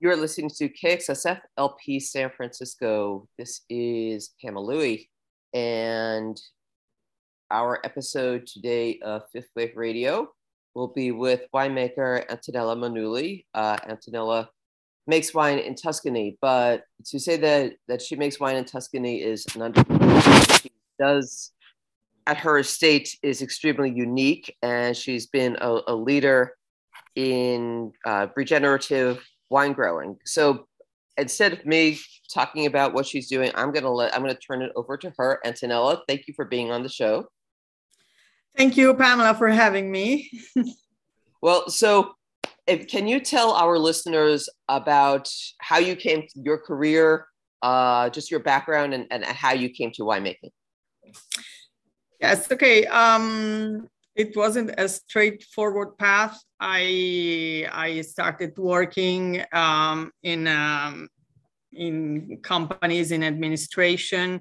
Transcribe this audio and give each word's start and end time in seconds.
You're 0.00 0.14
listening 0.14 0.50
to 0.58 0.68
KXSF 0.68 1.40
LP 1.56 1.98
San 1.98 2.30
Francisco. 2.30 3.26
This 3.36 3.62
is 3.68 4.32
Pamela 4.40 4.64
Louie, 4.64 5.10
and 5.52 6.40
our 7.50 7.80
episode 7.82 8.46
today 8.46 9.00
of 9.02 9.22
Fifth 9.32 9.48
Wave 9.56 9.72
Radio 9.74 10.28
will 10.76 10.86
be 10.86 11.10
with 11.10 11.46
winemaker 11.52 12.24
Antonella 12.28 12.76
Manuli. 12.76 13.44
Uh, 13.52 13.76
Antonella 13.88 14.46
makes 15.08 15.34
wine 15.34 15.58
in 15.58 15.74
Tuscany, 15.74 16.38
but 16.40 16.84
to 17.06 17.18
say 17.18 17.36
that 17.36 17.72
that 17.88 18.00
she 18.00 18.14
makes 18.14 18.38
wine 18.38 18.54
in 18.54 18.64
Tuscany 18.64 19.20
is 19.20 19.46
an 19.56 19.62
understatement. 19.62 20.62
She 20.62 20.70
does 20.96 21.50
at 22.28 22.36
her 22.36 22.60
estate 22.60 23.18
is 23.24 23.42
extremely 23.42 23.90
unique, 23.90 24.56
and 24.62 24.96
she's 24.96 25.26
been 25.26 25.56
a, 25.60 25.80
a 25.88 25.94
leader 25.96 26.54
in 27.16 27.90
uh, 28.06 28.28
regenerative 28.36 29.26
wine 29.50 29.72
growing. 29.72 30.16
So 30.24 30.66
instead 31.16 31.52
of 31.52 31.66
me 31.66 31.98
talking 32.32 32.66
about 32.66 32.94
what 32.94 33.06
she's 33.06 33.28
doing, 33.28 33.50
I'm 33.54 33.72
gonna 33.72 33.92
let 33.92 34.14
I'm 34.14 34.22
gonna 34.22 34.34
turn 34.34 34.62
it 34.62 34.72
over 34.76 34.96
to 34.96 35.12
her. 35.18 35.40
Antonella, 35.44 36.00
thank 36.08 36.28
you 36.28 36.34
for 36.34 36.44
being 36.44 36.70
on 36.70 36.82
the 36.82 36.88
show. 36.88 37.26
Thank 38.56 38.76
you, 38.76 38.94
Pamela, 38.94 39.34
for 39.34 39.48
having 39.48 39.90
me. 39.90 40.30
well, 41.42 41.68
so 41.70 42.14
if, 42.66 42.88
can 42.88 43.06
you 43.06 43.20
tell 43.20 43.52
our 43.52 43.78
listeners 43.78 44.48
about 44.68 45.30
how 45.58 45.78
you 45.78 45.94
came 45.94 46.22
to 46.22 46.40
your 46.40 46.58
career, 46.58 47.26
uh, 47.62 48.10
just 48.10 48.30
your 48.30 48.40
background 48.40 48.94
and, 48.94 49.06
and 49.10 49.24
how 49.24 49.52
you 49.52 49.68
came 49.70 49.92
to 49.92 50.02
winemaking? 50.02 50.50
Yes, 52.20 52.50
okay. 52.50 52.84
Um, 52.86 53.88
it 54.18 54.36
wasn't 54.36 54.74
a 54.76 54.88
straightforward 54.88 55.96
path. 55.96 56.42
I 56.58 57.66
I 57.72 58.02
started 58.02 58.58
working 58.58 59.44
um, 59.52 60.10
in 60.24 60.48
um, 60.48 61.08
in 61.72 62.40
companies 62.42 63.12
in 63.12 63.22
administration, 63.22 64.40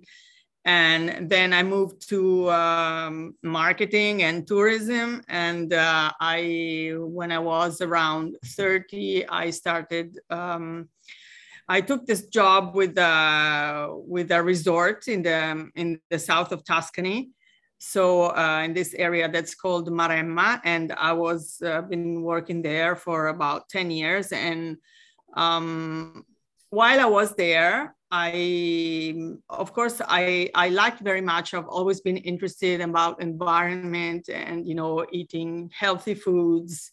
and 0.66 1.30
then 1.30 1.54
I 1.54 1.62
moved 1.62 2.10
to 2.10 2.50
um, 2.50 3.36
marketing 3.44 4.24
and 4.24 4.48
tourism. 4.48 5.22
And 5.30 5.72
uh, 5.72 6.12
I, 6.20 6.94
when 6.96 7.32
I 7.32 7.40
was 7.40 7.80
around 7.80 8.36
thirty, 8.44 9.28
I 9.30 9.52
started. 9.52 10.20
Um, 10.32 10.90
I 11.70 11.82
took 11.82 12.08
this 12.08 12.26
job 12.28 12.76
with 12.76 12.98
uh, 12.98 13.90
with 13.92 14.32
a 14.32 14.42
resort 14.42 15.08
in 15.08 15.22
the 15.22 15.70
in 15.76 16.00
the 16.10 16.18
south 16.18 16.52
of 16.52 16.64
Tuscany 16.64 17.30
so 17.80 18.36
uh, 18.36 18.62
in 18.66 18.74
this 18.74 18.94
area 18.96 19.30
that's 19.30 19.54
called 19.54 19.90
Maremma, 19.90 20.60
and 20.64 20.92
I 20.94 21.14
was 21.14 21.62
uh, 21.64 21.82
been 21.82 22.24
working 22.24 22.62
there 22.62 22.96
for 22.96 23.28
about 23.28 23.70
10 23.70 23.92
years. 23.92 24.32
And 24.32 24.78
um, 25.36 26.26
while 26.70 27.00
I 27.00 27.06
was 27.06 27.36
there, 27.36 27.96
I, 28.10 29.36
of 29.50 29.74
course, 29.74 30.02
I, 30.08 30.50
I 30.56 30.70
liked 30.70 31.02
very 31.02 31.22
much. 31.22 31.54
I've 31.54 31.68
always 31.68 32.02
been 32.02 32.18
interested 32.18 32.82
about 32.82 33.22
environment 33.22 34.30
and, 34.30 34.66
you 34.66 34.76
know, 34.76 35.06
eating 35.12 35.70
healthy 35.78 36.16
foods 36.16 36.92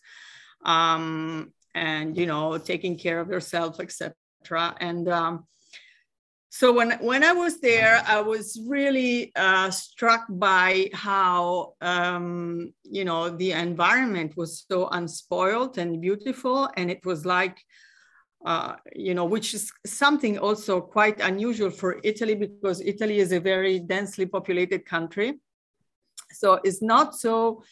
um, 0.64 1.52
and, 1.74 2.16
you 2.16 2.27
know, 2.27 2.58
taking 2.58 2.98
care 2.98 3.20
of 3.20 3.28
yourself, 3.28 3.80
etc. 3.80 4.14
And 4.80 5.08
um, 5.08 5.46
so 6.56 6.72
when 6.72 6.92
when 7.00 7.24
I 7.24 7.33
was 7.33 7.58
there, 7.58 8.00
I 8.06 8.20
was 8.20 8.60
really 8.64 9.33
uh, 9.34 9.72
struck 9.72 10.24
by 10.28 10.88
how 10.92 11.74
um, 11.80 12.72
you 12.84 13.05
know 13.05 13.28
the 13.28 13.50
environment 13.50 14.36
was 14.36 14.64
so 14.70 14.86
unspoiled 14.86 15.78
and 15.78 16.00
beautiful, 16.00 16.70
and 16.77 16.92
it 16.92 17.05
was 17.05 17.27
like 17.27 17.58
uh, 18.46 18.77
you 18.94 19.14
know 19.14 19.24
which 19.24 19.52
is 19.52 19.72
something 19.84 20.38
also 20.38 20.80
quite 20.80 21.20
unusual 21.20 21.70
for 21.70 21.98
Italy 22.05 22.36
because 22.36 22.80
Italy 22.83 23.18
is 23.18 23.33
a 23.33 23.40
very 23.40 23.80
densely 23.80 24.24
populated 24.24 24.86
country, 24.86 25.40
so 26.30 26.61
it's 26.62 26.80
not 26.80 27.17
so 27.17 27.64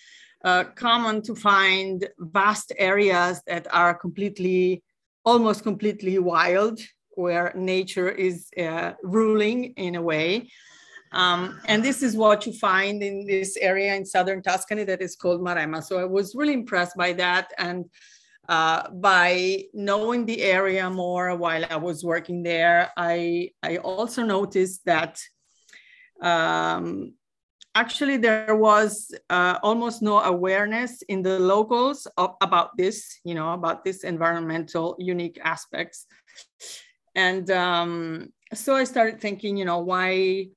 uh, 0.44 0.64
common 0.74 1.22
to 1.22 1.36
find 1.36 2.08
vast 2.18 2.72
areas 2.78 3.42
that 3.46 3.72
are 3.72 3.94
completely 3.94 4.82
almost 5.24 5.62
completely 5.62 6.18
wild 6.18 6.80
where 7.14 7.52
nature 7.54 8.08
is 8.08 8.48
uh, 8.58 8.92
ruling 9.02 9.74
in 9.76 9.94
a 9.96 10.02
way. 10.02 10.50
Um, 11.12 11.60
and 11.66 11.84
this 11.84 12.02
is 12.02 12.16
what 12.16 12.46
you 12.46 12.52
find 12.54 13.02
in 13.02 13.26
this 13.26 13.56
area 13.58 13.94
in 13.94 14.06
southern 14.06 14.42
Tuscany 14.42 14.84
that 14.84 15.02
is 15.02 15.14
called 15.14 15.42
Maremma. 15.42 15.82
So 15.82 15.98
I 15.98 16.04
was 16.04 16.34
really 16.34 16.54
impressed 16.54 16.96
by 16.96 17.12
that. 17.14 17.52
And 17.58 17.84
uh, 18.48 18.90
by 18.90 19.64
knowing 19.74 20.24
the 20.24 20.42
area 20.42 20.88
more 20.88 21.36
while 21.36 21.64
I 21.68 21.76
was 21.76 22.02
working 22.02 22.42
there, 22.42 22.90
I, 22.96 23.50
I 23.62 23.76
also 23.76 24.22
noticed 24.24 24.84
that 24.86 25.20
um, 26.22 27.14
actually 27.74 28.16
there 28.16 28.56
was 28.56 29.14
uh, 29.28 29.58
almost 29.62 30.02
no 30.02 30.18
awareness 30.20 31.02
in 31.02 31.22
the 31.22 31.38
locals 31.38 32.06
of, 32.16 32.36
about 32.40 32.76
this, 32.76 33.20
you 33.24 33.34
know, 33.34 33.52
about 33.52 33.84
this 33.84 34.02
environmental 34.02 34.96
unique 34.98 35.38
aspects. 35.44 36.06
And 37.14 37.50
um, 37.50 38.32
so 38.54 38.74
I 38.74 38.84
started 38.84 39.20
thinking, 39.20 39.56
you 39.56 39.64
know, 39.64 39.78
why 39.78 40.48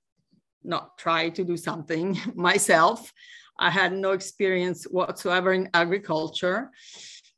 not 0.64 0.98
try 0.98 1.30
to 1.30 1.44
do 1.44 1.58
something 1.58 2.18
myself? 2.36 3.12
I 3.58 3.70
had 3.70 3.94
no 3.94 4.12
experience 4.12 4.84
whatsoever 4.84 5.54
in 5.54 5.70
agriculture, 5.74 6.72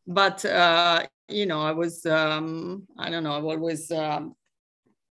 but 0.07 0.43
uh, 0.45 1.03
you 1.27 1.45
know, 1.45 1.61
I 1.61 1.71
was 1.71 2.05
um, 2.05 2.87
I 2.97 3.09
don't 3.09 3.23
know, 3.23 3.33
I've 3.33 3.45
always 3.45 3.91
um, 3.91 4.33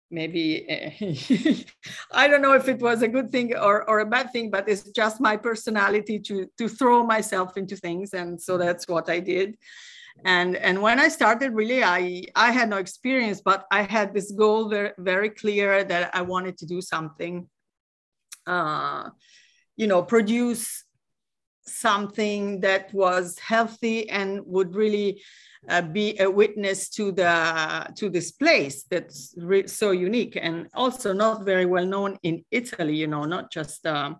maybe 0.09 0.65
I 2.11 2.27
don't 2.27 2.41
know 2.41 2.53
if 2.53 2.69
it 2.69 2.79
was 2.79 3.01
a 3.01 3.07
good 3.09 3.31
thing 3.31 3.53
or, 3.55 3.89
or 3.89 3.99
a 3.99 4.05
bad 4.05 4.31
thing, 4.31 4.49
but 4.49 4.69
it's 4.69 4.91
just 4.91 5.19
my 5.19 5.35
personality 5.35 6.19
to 6.19 6.47
to 6.57 6.69
throw 6.69 7.03
myself 7.05 7.57
into 7.57 7.75
things, 7.75 8.13
and 8.13 8.41
so 8.41 8.57
that's 8.57 8.87
what 8.87 9.09
I 9.09 9.19
did 9.19 9.57
and 10.25 10.55
and 10.55 10.81
when 10.81 10.99
i 10.99 11.07
started 11.07 11.53
really 11.53 11.83
i 11.83 12.23
i 12.35 12.51
had 12.51 12.69
no 12.69 12.77
experience 12.77 13.41
but 13.41 13.65
i 13.71 13.81
had 13.81 14.13
this 14.13 14.31
goal 14.31 14.69
very 14.69 14.91
very 14.97 15.29
clear 15.29 15.83
that 15.83 16.09
i 16.15 16.21
wanted 16.21 16.57
to 16.57 16.65
do 16.65 16.81
something 16.81 17.47
uh 18.47 19.09
you 19.75 19.87
know 19.87 20.01
produce 20.01 20.85
something 21.65 22.59
that 22.59 22.93
was 22.93 23.39
healthy 23.39 24.09
and 24.09 24.41
would 24.45 24.75
really 24.75 25.21
uh, 25.69 25.81
be 25.81 26.19
a 26.19 26.29
witness 26.29 26.89
to 26.89 27.11
the 27.11 27.87
to 27.95 28.09
this 28.09 28.31
place 28.31 28.83
that's 28.83 29.33
re- 29.37 29.67
so 29.67 29.91
unique 29.91 30.37
and 30.39 30.67
also 30.73 31.13
not 31.13 31.45
very 31.45 31.65
well 31.65 31.85
known 31.85 32.17
in 32.23 32.43
Italy. 32.51 32.95
You 32.95 33.07
know, 33.07 33.23
not 33.23 33.51
just 33.51 33.85
um, 33.87 34.17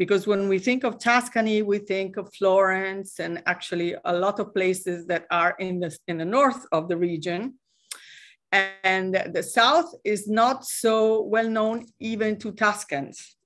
because 0.00 0.26
when 0.26 0.48
we 0.48 0.58
think 0.58 0.82
of 0.82 0.98
Tuscany, 0.98 1.60
we 1.60 1.78
think 1.78 2.16
of 2.16 2.32
Florence 2.32 3.20
and 3.20 3.42
actually 3.44 3.94
a 4.06 4.14
lot 4.14 4.40
of 4.40 4.54
places 4.54 5.04
that 5.10 5.26
are 5.30 5.54
in 5.58 5.78
the 5.78 5.90
in 6.08 6.16
the 6.16 6.24
north 6.24 6.62
of 6.72 6.88
the 6.88 6.96
region. 6.96 7.40
And 8.82 9.12
the 9.36 9.42
south 9.42 9.90
is 10.02 10.26
not 10.26 10.64
so 10.64 11.20
well 11.34 11.50
known 11.56 11.84
even 11.98 12.38
to 12.38 12.52
Tuscans. 12.52 13.36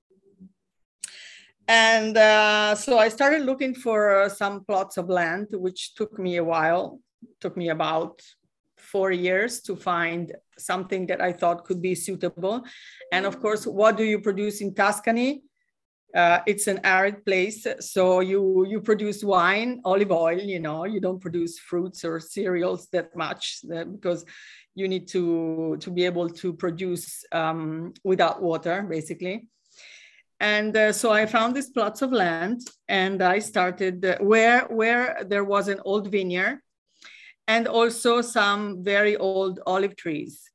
And 1.67 2.15
uh, 2.17 2.75
so 2.75 2.99
I 2.99 3.09
started 3.09 3.41
looking 3.43 3.75
for 3.75 3.99
uh, 4.21 4.29
some 4.29 4.63
plots 4.63 4.95
of 4.95 5.09
land, 5.09 5.47
which 5.51 5.93
took 5.95 6.17
me 6.17 6.37
a 6.37 6.43
while 6.53 7.01
took 7.41 7.57
me 7.57 7.69
about 7.69 8.21
four 8.77 9.11
years 9.11 9.61
to 9.67 9.75
find 9.75 10.31
something 10.57 11.07
that 11.07 11.19
I 11.19 11.33
thought 11.33 11.65
could 11.65 11.81
be 11.81 11.95
suitable. 11.95 12.63
And 13.11 13.25
of 13.25 13.41
course, 13.41 13.67
what 13.67 13.97
do 13.97 14.03
you 14.03 14.19
produce 14.21 14.61
in 14.61 14.73
Tuscany? 14.73 15.43
Uh, 16.15 16.39
it's 16.47 16.67
an 16.67 16.79
arid 16.85 17.25
place, 17.25 17.67
so 17.81 18.21
you 18.21 18.65
you 18.69 18.79
produce 18.79 19.21
wine, 19.21 19.81
olive 19.83 20.11
oil. 20.11 20.39
You 20.39 20.61
know, 20.61 20.85
you 20.85 21.01
don't 21.01 21.19
produce 21.19 21.59
fruits 21.59 22.05
or 22.05 22.21
cereals 22.21 22.87
that 22.93 23.13
much 23.17 23.59
because 23.91 24.23
you 24.75 24.87
need 24.87 25.09
to 25.09 25.75
to 25.81 25.91
be 25.91 26.05
able 26.05 26.29
to 26.29 26.53
produce 26.53 27.25
um, 27.33 27.93
without 28.05 28.41
water, 28.41 28.83
basically. 28.83 29.49
And 30.39 30.75
uh, 30.75 30.93
so 30.93 31.11
I 31.11 31.25
found 31.25 31.53
these 31.53 31.69
plots 31.69 32.01
of 32.01 32.13
land, 32.13 32.61
and 32.87 33.21
I 33.21 33.39
started 33.39 34.05
uh, 34.05 34.17
where 34.19 34.67
where 34.67 35.17
there 35.27 35.43
was 35.43 35.67
an 35.67 35.81
old 35.83 36.09
vineyard 36.09 36.61
and 37.47 37.67
also 37.67 38.21
some 38.21 38.83
very 38.83 39.17
old 39.17 39.59
olive 39.65 39.95
trees. 39.95 40.49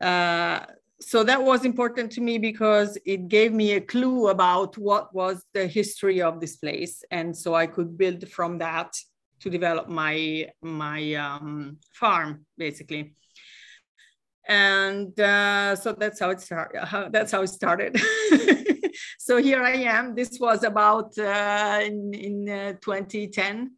Uh, 0.00 0.60
so 1.00 1.22
that 1.22 1.42
was 1.42 1.64
important 1.64 2.10
to 2.12 2.20
me 2.20 2.38
because 2.38 2.98
it 3.06 3.28
gave 3.28 3.52
me 3.52 3.72
a 3.72 3.80
clue 3.80 4.28
about 4.28 4.76
what 4.76 5.14
was 5.14 5.44
the 5.54 5.66
history 5.66 6.20
of 6.20 6.40
this 6.40 6.56
place. 6.56 7.04
And 7.10 7.36
so 7.36 7.54
I 7.54 7.66
could 7.66 7.96
build 7.96 8.28
from 8.28 8.58
that 8.58 8.96
to 9.40 9.50
develop 9.50 9.88
my, 9.88 10.48
my 10.60 11.14
um, 11.14 11.78
farm, 11.92 12.46
basically. 12.56 13.14
And 14.48 15.18
uh, 15.20 15.76
so 15.76 15.92
that's 15.92 16.18
how 16.18 16.30
it 16.30 16.40
started. 16.40 17.12
That's 17.12 17.30
how 17.30 17.42
it 17.42 17.48
started. 17.48 18.00
so 19.18 19.36
here 19.40 19.62
I 19.62 19.74
am. 19.74 20.16
This 20.16 20.38
was 20.40 20.64
about 20.64 21.16
uh, 21.18 21.80
in, 21.82 22.12
in 22.14 22.48
uh, 22.48 22.72
2010 22.80 23.70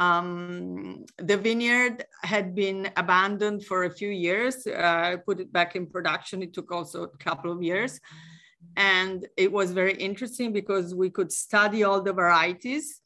Um, 0.00 1.04
the 1.18 1.36
vineyard 1.36 2.06
had 2.22 2.54
been 2.54 2.90
abandoned 2.96 3.66
for 3.66 3.84
a 3.84 3.90
few 3.90 4.08
years. 4.08 4.66
Uh, 4.66 5.10
I 5.12 5.16
put 5.16 5.40
it 5.40 5.52
back 5.52 5.76
in 5.76 5.86
production. 5.86 6.42
It 6.42 6.54
took 6.54 6.72
also 6.72 7.02
a 7.02 7.18
couple 7.18 7.52
of 7.52 7.62
years. 7.62 8.00
And 8.76 9.28
it 9.36 9.52
was 9.52 9.72
very 9.72 9.94
interesting 9.94 10.54
because 10.54 10.94
we 10.94 11.10
could 11.10 11.30
study 11.30 11.84
all 11.84 12.00
the 12.00 12.14
varieties 12.14 13.02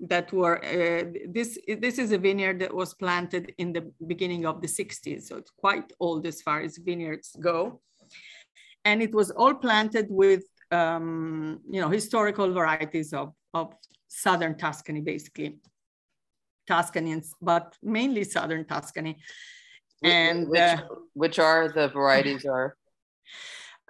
that 0.00 0.32
were, 0.32 0.64
uh, 0.64 1.04
this, 1.28 1.58
this 1.80 1.98
is 1.98 2.12
a 2.12 2.18
vineyard 2.18 2.60
that 2.60 2.74
was 2.74 2.94
planted 2.94 3.52
in 3.58 3.74
the 3.74 3.92
beginning 4.06 4.46
of 4.46 4.62
the 4.62 4.68
60s. 4.68 5.24
So 5.24 5.36
it's 5.36 5.50
quite 5.50 5.92
old 6.00 6.26
as 6.26 6.40
far 6.40 6.62
as 6.62 6.78
vineyards 6.78 7.36
go. 7.38 7.82
And 8.86 9.02
it 9.02 9.12
was 9.12 9.30
all 9.30 9.54
planted 9.54 10.06
with, 10.08 10.44
um, 10.70 11.60
you 11.68 11.82
know, 11.82 11.90
historical 11.90 12.50
varieties 12.54 13.12
of, 13.12 13.34
of 13.52 13.74
Southern 14.06 14.56
Tuscany, 14.56 15.02
basically. 15.02 15.58
Tuscanians, 16.68 17.32
but 17.40 17.76
mainly 17.82 18.24
Southern 18.24 18.64
Tuscany. 18.64 19.16
And 20.02 20.48
which, 20.48 20.60
uh, 20.60 20.82
which 21.14 21.38
are 21.38 21.68
the 21.68 21.88
varieties 21.88 22.44
are? 22.44 22.76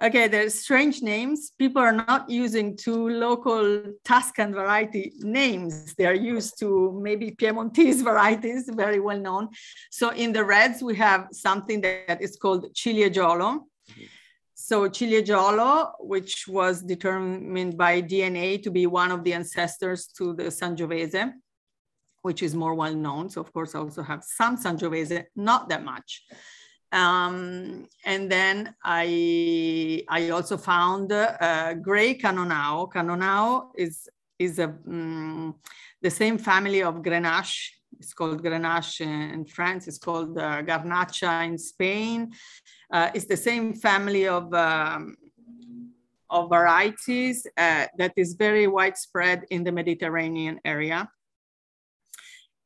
Okay, 0.01 0.29
there's 0.29 0.55
strange 0.55 1.03
names. 1.03 1.51
People 1.59 1.83
are 1.83 1.93
not 1.93 2.31
using 2.31 2.77
two 2.77 3.09
local 3.09 3.83
Tuscan 4.05 4.55
variety 4.55 5.13
names. 5.19 5.95
They 5.97 6.07
are 6.07 6.15
used 6.15 6.59
to 6.61 6.99
maybe 7.03 7.33
Piemontese 7.33 8.01
varieties, 8.11 8.71
very 8.73 9.01
well 9.01 9.19
known. 9.19 9.49
So 9.91 10.11
in 10.11 10.33
the 10.33 10.45
reds, 10.45 10.83
we 10.85 10.95
have 10.97 11.27
something 11.33 11.81
that 11.81 12.23
is 12.23 12.37
called 12.37 12.73
Ciliegiolo. 12.75 13.59
Mm-hmm. 13.59 14.03
So 14.55 14.89
Ciliegiolo, 14.89 15.93
which 15.99 16.47
was 16.47 16.83
determined 16.83 17.77
by 17.77 18.01
DNA 18.01 18.63
to 18.63 18.71
be 18.71 18.87
one 18.87 19.11
of 19.11 19.25
the 19.25 19.33
ancestors 19.33 20.07
to 20.19 20.33
the 20.33 20.45
Sangiovese 20.45 21.33
which 22.23 22.43
is 22.43 22.55
more 22.55 22.75
well 22.75 22.95
known. 22.95 23.31
So 23.31 23.41
of 23.41 23.53
course, 23.53 23.75
I 23.75 23.79
also 23.79 24.03
have 24.03 24.23
some 24.25 24.57
Sangiovese, 24.57 25.25
not 25.37 25.69
that 25.69 25.85
much. 25.85 26.23
Um, 26.91 27.87
and 28.05 28.31
then 28.31 28.75
I, 28.83 30.05
I 30.09 30.31
also 30.31 30.57
found 30.57 31.13
uh, 31.13 31.75
gray 31.75 32.15
Cannonau. 32.15 32.91
Cannonau 32.91 33.71
is, 33.77 34.09
is 34.39 34.59
a, 34.59 34.75
um, 34.87 35.57
the 36.01 36.11
same 36.11 36.39
family 36.39 36.83
of 36.83 36.97
Grenache. 36.97 37.71
It's 37.99 38.15
called 38.15 38.43
Grenache 38.43 39.01
in 39.01 39.45
France. 39.45 39.87
It's 39.89 39.99
called 39.99 40.39
uh, 40.39 40.63
Garnacha 40.63 41.47
in 41.47 41.59
Spain. 41.59 42.33
Uh, 42.91 43.11
it's 43.13 43.27
the 43.27 43.37
same 43.37 43.75
family 43.75 44.27
of, 44.27 44.53
um, 44.55 45.17
of 46.31 46.49
varieties 46.49 47.47
uh, 47.57 47.87
that 47.99 48.13
is 48.17 48.35
very 48.35 48.67
widespread 48.67 49.45
in 49.51 49.63
the 49.63 49.73
Mediterranean 49.73 50.59
area 50.65 51.09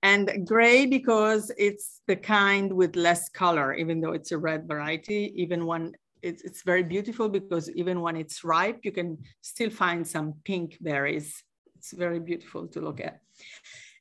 and 0.02 0.46
gray 0.46 0.86
because 0.86 1.52
it's 1.56 2.00
the 2.08 2.16
kind 2.16 2.72
with 2.72 2.96
less 2.96 3.28
color, 3.28 3.72
even 3.74 4.00
though 4.00 4.12
it's 4.12 4.32
a 4.32 4.38
red 4.38 4.66
variety, 4.66 5.32
even 5.36 5.64
when 5.64 5.92
it's, 6.22 6.42
it's 6.42 6.62
very 6.62 6.82
beautiful 6.82 7.28
because 7.28 7.70
even 7.70 8.00
when 8.00 8.16
it's 8.16 8.44
ripe, 8.44 8.80
you 8.82 8.92
can 8.92 9.18
still 9.40 9.70
find 9.70 10.06
some 10.06 10.34
pink 10.44 10.76
berries. 10.80 11.42
It's 11.76 11.92
very 11.92 12.20
beautiful 12.20 12.66
to 12.68 12.80
look 12.80 13.00
at. 13.00 13.20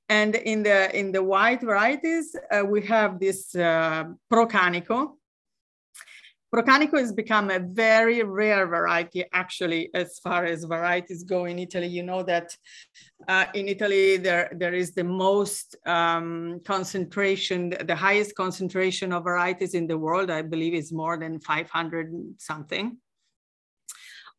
And 0.09 0.35
in 0.35 0.63
the, 0.63 0.93
in 0.97 1.11
the 1.11 1.23
white 1.23 1.61
varieties, 1.61 2.35
uh, 2.51 2.63
we 2.65 2.81
have 2.87 3.19
this 3.19 3.55
uh, 3.55 4.05
Procanico, 4.31 5.13
Procanico 6.53 6.99
has 6.99 7.13
become 7.13 7.49
a 7.49 7.59
very 7.59 8.23
rare 8.23 8.67
variety, 8.67 9.23
actually, 9.31 9.89
as 9.93 10.19
far 10.19 10.43
as 10.43 10.65
varieties 10.65 11.23
go 11.23 11.45
in 11.45 11.57
Italy. 11.57 11.87
You 11.87 12.03
know 12.03 12.23
that 12.23 12.53
uh, 13.29 13.45
in 13.53 13.69
Italy, 13.69 14.17
there, 14.17 14.51
there 14.57 14.73
is 14.73 14.93
the 14.93 15.03
most 15.05 15.77
um, 15.85 16.59
concentration, 16.65 17.73
the 17.85 17.95
highest 17.95 18.35
concentration 18.35 19.13
of 19.13 19.23
varieties 19.23 19.75
in 19.75 19.87
the 19.87 19.97
world, 19.97 20.29
I 20.29 20.41
believe 20.41 20.73
is 20.73 20.91
more 20.91 21.17
than 21.17 21.39
500 21.39 22.11
something. 22.37 22.97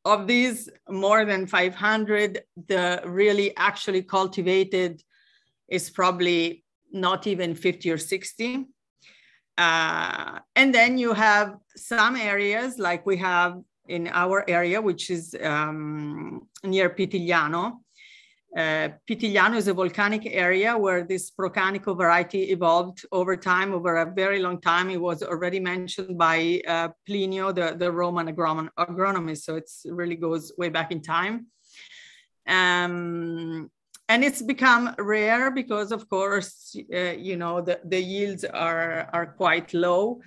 Of 0.04 0.26
these 0.26 0.68
more 0.90 1.24
than 1.24 1.46
500, 1.46 2.42
the 2.68 3.02
really 3.06 3.56
actually 3.56 4.02
cultivated 4.02 5.02
is 5.68 5.88
probably 5.88 6.62
not 6.92 7.26
even 7.26 7.54
50 7.54 7.90
or 7.90 7.96
60 7.96 8.66
uh, 9.58 10.38
and 10.56 10.74
then 10.74 10.98
you 10.98 11.12
have 11.12 11.56
some 11.76 12.16
areas 12.16 12.78
like 12.78 13.04
we 13.06 13.16
have 13.18 13.60
in 13.88 14.08
our 14.08 14.48
area, 14.48 14.80
which 14.80 15.10
is 15.10 15.34
um, 15.42 16.48
near 16.64 16.90
Pitigliano. 16.90 17.78
Uh, 18.56 18.90
Pitigliano 19.08 19.56
is 19.56 19.66
a 19.68 19.72
volcanic 19.72 20.26
area 20.26 20.76
where 20.76 21.04
this 21.04 21.30
Procanico 21.30 21.96
variety 21.96 22.50
evolved 22.50 23.04
over 23.10 23.34
time, 23.34 23.72
over 23.72 23.96
a 23.96 24.12
very 24.12 24.40
long 24.40 24.60
time. 24.60 24.90
It 24.90 25.00
was 25.00 25.22
already 25.22 25.58
mentioned 25.58 26.18
by 26.18 26.60
uh, 26.68 26.88
Plinio, 27.08 27.54
the, 27.54 27.74
the 27.76 27.90
Roman 27.90 28.28
agron 28.28 28.68
agronomist. 28.78 29.44
So 29.44 29.56
it 29.56 29.70
really 29.86 30.16
goes 30.16 30.52
way 30.58 30.68
back 30.68 30.92
in 30.92 31.00
time. 31.00 31.46
Um, 32.46 33.70
and 34.08 34.24
it's 34.24 34.42
become 34.42 34.94
rare 34.98 35.50
because 35.50 35.92
of 35.92 36.08
course 36.08 36.76
uh, 36.94 37.12
you 37.12 37.36
know 37.36 37.60
the, 37.60 37.80
the 37.84 38.00
yields 38.00 38.44
are 38.44 39.08
are 39.12 39.26
quite 39.26 39.72
low 39.74 40.20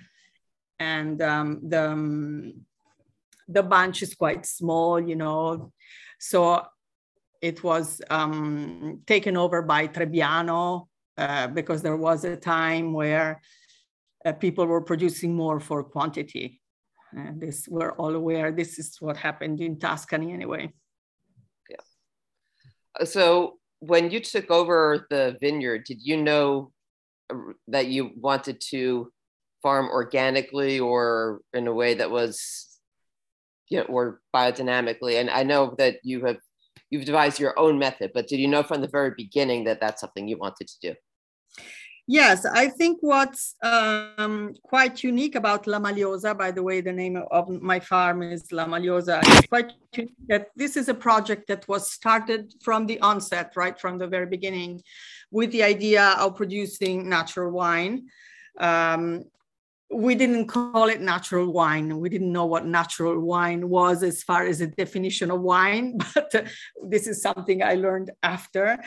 and 0.78 1.22
um, 1.22 1.60
the 1.62 1.90
um, 1.90 2.54
the 3.48 3.62
bunch 3.62 4.02
is 4.02 4.14
quite 4.14 4.44
small 4.44 5.00
you 5.00 5.16
know 5.16 5.72
so 6.18 6.62
it 7.42 7.62
was 7.62 8.00
um, 8.10 9.02
taken 9.06 9.36
over 9.36 9.62
by 9.62 9.86
Trebbiano 9.86 10.88
uh, 11.18 11.46
because 11.48 11.82
there 11.82 11.96
was 11.96 12.24
a 12.24 12.36
time 12.36 12.92
where 12.92 13.40
uh, 14.24 14.32
people 14.32 14.66
were 14.66 14.80
producing 14.80 15.34
more 15.34 15.60
for 15.60 15.84
quantity. 15.84 16.60
Uh, 17.16 17.30
this 17.36 17.68
we're 17.68 17.92
all 17.92 18.14
aware. 18.14 18.50
This 18.52 18.78
is 18.78 18.96
what 19.00 19.16
happened 19.16 19.60
in 19.60 19.78
Tuscany 19.78 20.32
anyway. 20.32 20.72
Yeah. 21.70 23.04
So 23.04 23.58
when 23.80 24.10
you 24.10 24.20
took 24.20 24.50
over 24.50 25.06
the 25.10 25.36
vineyard, 25.40 25.84
did 25.84 25.98
you 26.00 26.16
know 26.16 26.72
uh, 27.30 27.52
that 27.68 27.86
you 27.86 28.10
wanted 28.16 28.60
to 28.70 29.12
farm 29.62 29.88
organically 29.88 30.78
or 30.80 31.40
in 31.52 31.66
a 31.66 31.74
way 31.74 31.94
that 31.94 32.10
was, 32.10 32.78
you 33.68 33.78
know, 33.78 33.84
or 33.84 34.20
biodynamically? 34.34 35.20
And 35.20 35.30
I 35.30 35.42
know 35.42 35.74
that 35.78 35.96
you 36.02 36.24
have 36.24 36.38
you've 36.90 37.04
devised 37.04 37.40
your 37.40 37.58
own 37.58 37.78
method, 37.78 38.12
but 38.14 38.28
did 38.28 38.38
you 38.38 38.48
know 38.48 38.62
from 38.62 38.80
the 38.80 38.88
very 38.88 39.12
beginning 39.16 39.64
that 39.64 39.80
that's 39.80 40.00
something 40.00 40.28
you 40.28 40.38
wanted 40.38 40.68
to 40.68 40.74
do? 40.80 40.94
Yes, 42.08 42.46
I 42.46 42.68
think 42.68 42.98
what's 43.00 43.56
um, 43.62 44.54
quite 44.62 45.02
unique 45.02 45.34
about 45.34 45.66
La 45.66 45.80
Maliosa, 45.80 46.38
by 46.38 46.52
the 46.52 46.62
way, 46.62 46.80
the 46.80 46.92
name 46.92 47.20
of 47.32 47.48
my 47.60 47.80
farm 47.80 48.22
is 48.22 48.52
La 48.52 48.64
Maliosa, 48.64 49.20
it's 49.24 49.48
quite 49.48 49.72
unique 49.92 50.14
that 50.28 50.50
this 50.54 50.76
is 50.76 50.88
a 50.88 50.94
project 50.94 51.48
that 51.48 51.66
was 51.66 51.90
started 51.90 52.54
from 52.62 52.86
the 52.86 53.00
onset, 53.00 53.52
right 53.56 53.78
from 53.80 53.98
the 53.98 54.06
very 54.06 54.26
beginning, 54.26 54.80
with 55.32 55.50
the 55.50 55.64
idea 55.64 56.14
of 56.20 56.36
producing 56.36 57.08
natural 57.08 57.50
wine. 57.50 58.06
Um, 58.58 59.24
we 59.90 60.14
didn't 60.14 60.46
call 60.46 60.88
it 60.88 61.00
natural 61.00 61.52
wine. 61.52 62.00
We 62.00 62.08
didn't 62.08 62.32
know 62.32 62.46
what 62.46 62.66
natural 62.66 63.18
wine 63.20 63.68
was 63.68 64.02
as 64.02 64.22
far 64.22 64.44
as 64.44 64.58
the 64.58 64.66
definition 64.66 65.30
of 65.30 65.40
wine, 65.40 65.98
but 66.14 66.34
uh, 66.34 66.42
this 66.88 67.06
is 67.06 67.22
something 67.22 67.62
I 67.62 67.74
learned 67.74 68.10
after. 68.22 68.78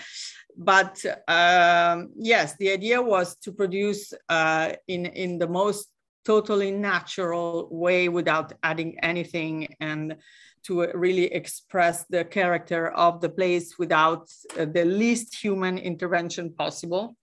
But 0.57 1.03
um, 1.27 2.09
yes, 2.17 2.55
the 2.57 2.71
idea 2.71 3.01
was 3.01 3.37
to 3.37 3.51
produce 3.53 4.13
uh, 4.27 4.73
in, 4.87 5.05
in 5.05 5.39
the 5.39 5.47
most 5.47 5.89
totally 6.25 6.71
natural 6.71 7.69
way 7.71 8.09
without 8.09 8.53
adding 8.61 8.99
anything 9.01 9.75
and 9.79 10.17
to 10.63 10.91
really 10.93 11.25
express 11.33 12.03
the 12.09 12.25
character 12.25 12.89
of 12.89 13.21
the 13.21 13.29
place 13.29 13.79
without 13.79 14.29
uh, 14.59 14.65
the 14.65 14.83
least 14.83 15.41
human 15.41 15.77
intervention 15.77 16.53
possible. 16.53 17.15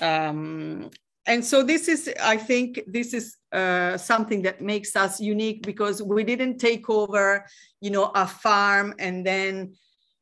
Um, 0.00 0.90
and 1.30 1.44
so 1.44 1.62
this 1.62 1.88
is 1.88 2.12
i 2.20 2.36
think 2.36 2.80
this 2.86 3.14
is 3.14 3.36
uh, 3.52 3.96
something 3.96 4.42
that 4.42 4.60
makes 4.60 4.94
us 4.94 5.20
unique 5.20 5.62
because 5.62 6.02
we 6.02 6.22
didn't 6.22 6.58
take 6.58 6.88
over 6.88 7.44
you 7.80 7.90
know 7.90 8.12
a 8.14 8.26
farm 8.26 8.94
and 8.98 9.26
then 9.26 9.72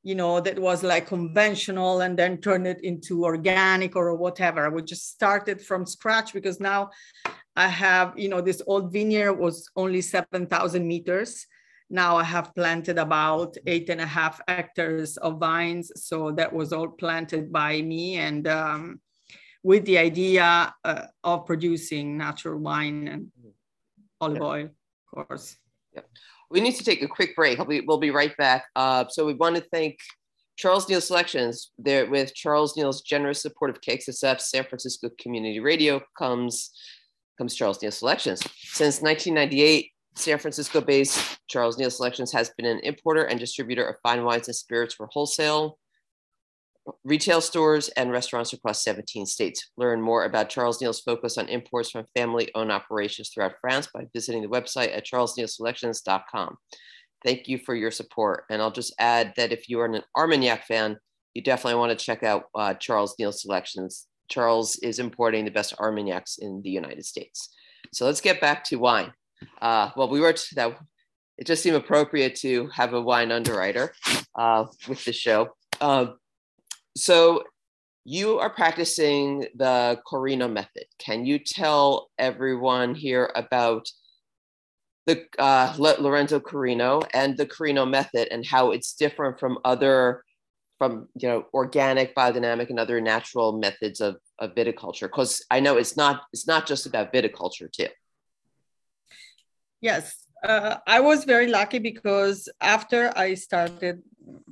you 0.08 0.14
know 0.14 0.40
that 0.40 0.58
was 0.58 0.82
like 0.82 1.06
conventional 1.06 2.00
and 2.00 2.18
then 2.18 2.38
turn 2.38 2.64
it 2.66 2.80
into 2.82 3.24
organic 3.24 3.96
or 3.96 4.14
whatever. 4.14 4.70
We 4.70 4.82
just 4.82 5.10
started 5.10 5.60
from 5.60 5.84
scratch 5.84 6.32
because 6.32 6.60
now 6.60 6.90
i 7.56 7.68
have 7.68 8.16
you 8.16 8.28
know 8.28 8.40
this 8.40 8.62
old 8.66 8.92
vineyard 8.92 9.34
was 9.34 9.68
only 9.76 10.00
7000 10.00 10.86
meters. 10.86 11.46
Now 11.90 12.16
i 12.16 12.24
have 12.24 12.54
planted 12.54 12.98
about 12.98 13.56
eight 13.66 13.90
and 13.90 14.00
a 14.00 14.06
half 14.06 14.40
hectares 14.48 15.16
of 15.18 15.38
vines. 15.38 15.90
So 15.96 16.32
that 16.32 16.52
was 16.52 16.72
all 16.72 16.88
planted 16.88 17.52
by 17.52 17.82
me 17.82 18.16
and 18.16 18.46
um, 18.48 19.00
with 19.62 19.84
the 19.84 19.98
idea 19.98 20.74
uh, 20.84 21.02
of 21.24 21.46
producing 21.46 22.16
natural 22.16 22.58
wine 22.58 23.08
and 23.08 23.22
mm-hmm. 23.26 23.48
olive 24.20 24.36
yeah. 24.36 24.44
oil, 24.44 24.64
of 24.64 25.26
course. 25.28 25.56
Yeah. 25.94 26.02
We 26.50 26.60
need 26.60 26.76
to 26.76 26.84
take 26.84 27.02
a 27.02 27.08
quick 27.08 27.36
break. 27.36 27.58
We'll 27.58 27.66
be, 27.66 27.80
we'll 27.82 27.98
be 27.98 28.10
right 28.10 28.36
back. 28.36 28.64
Uh, 28.74 29.04
so 29.08 29.26
we 29.26 29.34
want 29.34 29.56
to 29.56 29.64
thank 29.72 29.98
Charles 30.58 30.88
Neal 30.88 31.00
Selections, 31.00 31.70
there 31.78 32.10
with 32.10 32.34
Charles 32.34 32.76
Neal's 32.76 33.02
generous 33.02 33.40
support 33.40 33.70
of 33.70 33.80
KXSF 33.80 34.40
San 34.40 34.64
Francisco 34.64 35.08
Community 35.20 35.60
Radio 35.60 36.00
comes 36.18 36.70
comes 37.38 37.54
Charles 37.54 37.80
Neal 37.80 37.92
Selections. 37.92 38.40
Since 38.64 39.00
1998, 39.00 39.92
San 40.16 40.38
Francisco 40.38 40.80
based 40.80 41.38
Charles 41.46 41.78
Neal 41.78 41.92
Selections 41.92 42.32
has 42.32 42.50
been 42.56 42.66
an 42.66 42.80
importer 42.82 43.22
and 43.22 43.38
distributor 43.38 43.86
of 43.86 43.96
fine 44.02 44.24
wines 44.24 44.48
and 44.48 44.56
spirits 44.56 44.94
for 44.94 45.06
wholesale, 45.06 45.78
retail 47.04 47.40
stores, 47.40 47.88
and 47.90 48.10
restaurants 48.10 48.52
across 48.52 48.84
17 48.84 49.26
states. 49.26 49.70
Learn 49.76 50.00
more 50.00 50.24
about 50.24 50.48
Charles 50.48 50.80
Neal's 50.80 51.00
focus 51.00 51.38
on 51.38 51.48
imports 51.48 51.90
from 51.90 52.06
family 52.16 52.50
owned 52.54 52.72
operations 52.72 53.30
throughout 53.30 53.54
France 53.60 53.88
by 53.92 54.06
visiting 54.14 54.42
the 54.42 54.48
website 54.48 54.96
at 54.96 55.06
charlesnealselections.com. 55.06 56.56
Thank 57.24 57.48
you 57.48 57.58
for 57.58 57.74
your 57.74 57.90
support. 57.90 58.44
And 58.50 58.62
I'll 58.62 58.70
just 58.70 58.94
add 58.98 59.32
that 59.36 59.52
if 59.52 59.68
you 59.68 59.80
are 59.80 59.86
an 59.86 60.02
Armagnac 60.16 60.66
fan, 60.66 60.98
you 61.34 61.42
definitely 61.42 61.78
want 61.78 61.96
to 61.96 62.04
check 62.04 62.22
out 62.22 62.44
uh, 62.54 62.74
Charles 62.74 63.14
Neal 63.18 63.32
Selections. 63.32 64.06
Charles 64.28 64.76
is 64.76 64.98
importing 64.98 65.44
the 65.44 65.50
best 65.50 65.74
Armagnacs 65.78 66.38
in 66.38 66.62
the 66.62 66.70
United 66.70 67.04
States. 67.04 67.54
So 67.92 68.06
let's 68.06 68.20
get 68.20 68.40
back 68.40 68.64
to 68.64 68.76
wine. 68.76 69.12
Uh, 69.60 69.90
well, 69.96 70.08
we 70.08 70.20
were 70.20 70.32
t- 70.32 70.54
that 70.54 70.78
it 71.38 71.46
just 71.46 71.62
seemed 71.62 71.76
appropriate 71.76 72.34
to 72.36 72.68
have 72.74 72.92
a 72.92 73.00
wine 73.00 73.30
underwriter 73.30 73.94
uh, 74.34 74.64
with 74.88 75.04
the 75.04 75.12
show. 75.12 75.50
Um, 75.80 76.16
so 76.98 77.44
you 78.04 78.38
are 78.38 78.48
practicing 78.48 79.46
the 79.54 80.00
Corino 80.10 80.50
method. 80.50 80.84
Can 80.98 81.26
you 81.26 81.38
tell 81.38 82.08
everyone 82.18 82.94
here 82.94 83.30
about 83.36 83.86
the 85.06 85.26
uh, 85.38 85.74
Lorenzo 85.78 86.40
Corino 86.40 87.06
and 87.12 87.36
the 87.36 87.46
Corino 87.46 87.88
method 87.88 88.28
and 88.30 88.46
how 88.46 88.70
it's 88.70 88.94
different 88.94 89.38
from 89.38 89.58
other 89.64 90.24
from 90.78 91.08
you 91.16 91.28
know 91.28 91.44
organic 91.52 92.14
biodynamic 92.14 92.70
and 92.70 92.78
other 92.78 93.00
natural 93.00 93.58
methods 93.58 94.00
of, 94.00 94.16
of 94.38 94.54
viticulture? 94.54 95.08
Because 95.08 95.44
i 95.50 95.60
know 95.60 95.76
it's 95.76 95.96
not 95.96 96.22
it's 96.32 96.46
not 96.46 96.66
just 96.66 96.86
about 96.86 97.12
viticulture 97.12 97.70
too. 97.70 97.88
Yes. 99.80 100.24
Uh, 100.42 100.76
i 100.86 101.00
was 101.00 101.24
very 101.24 101.48
lucky 101.48 101.80
because 101.80 102.48
after 102.60 103.12
i 103.16 103.34
started 103.34 104.00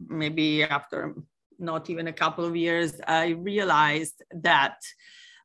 maybe 0.09 0.65
after 0.65 1.15
not 1.59 1.91
even 1.91 2.09
a 2.09 2.13
couple 2.13 2.45
of 2.45 2.57
years 2.57 3.01
i 3.07 3.29
realized 3.29 4.23
that 4.33 4.77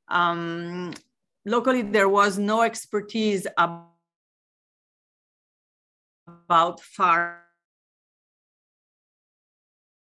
um, 0.10 0.94
locally 1.46 1.82
there 1.82 2.10
was 2.10 2.38
no 2.38 2.62
expertise 2.62 3.48
about 3.58 3.88
farm 6.82 7.38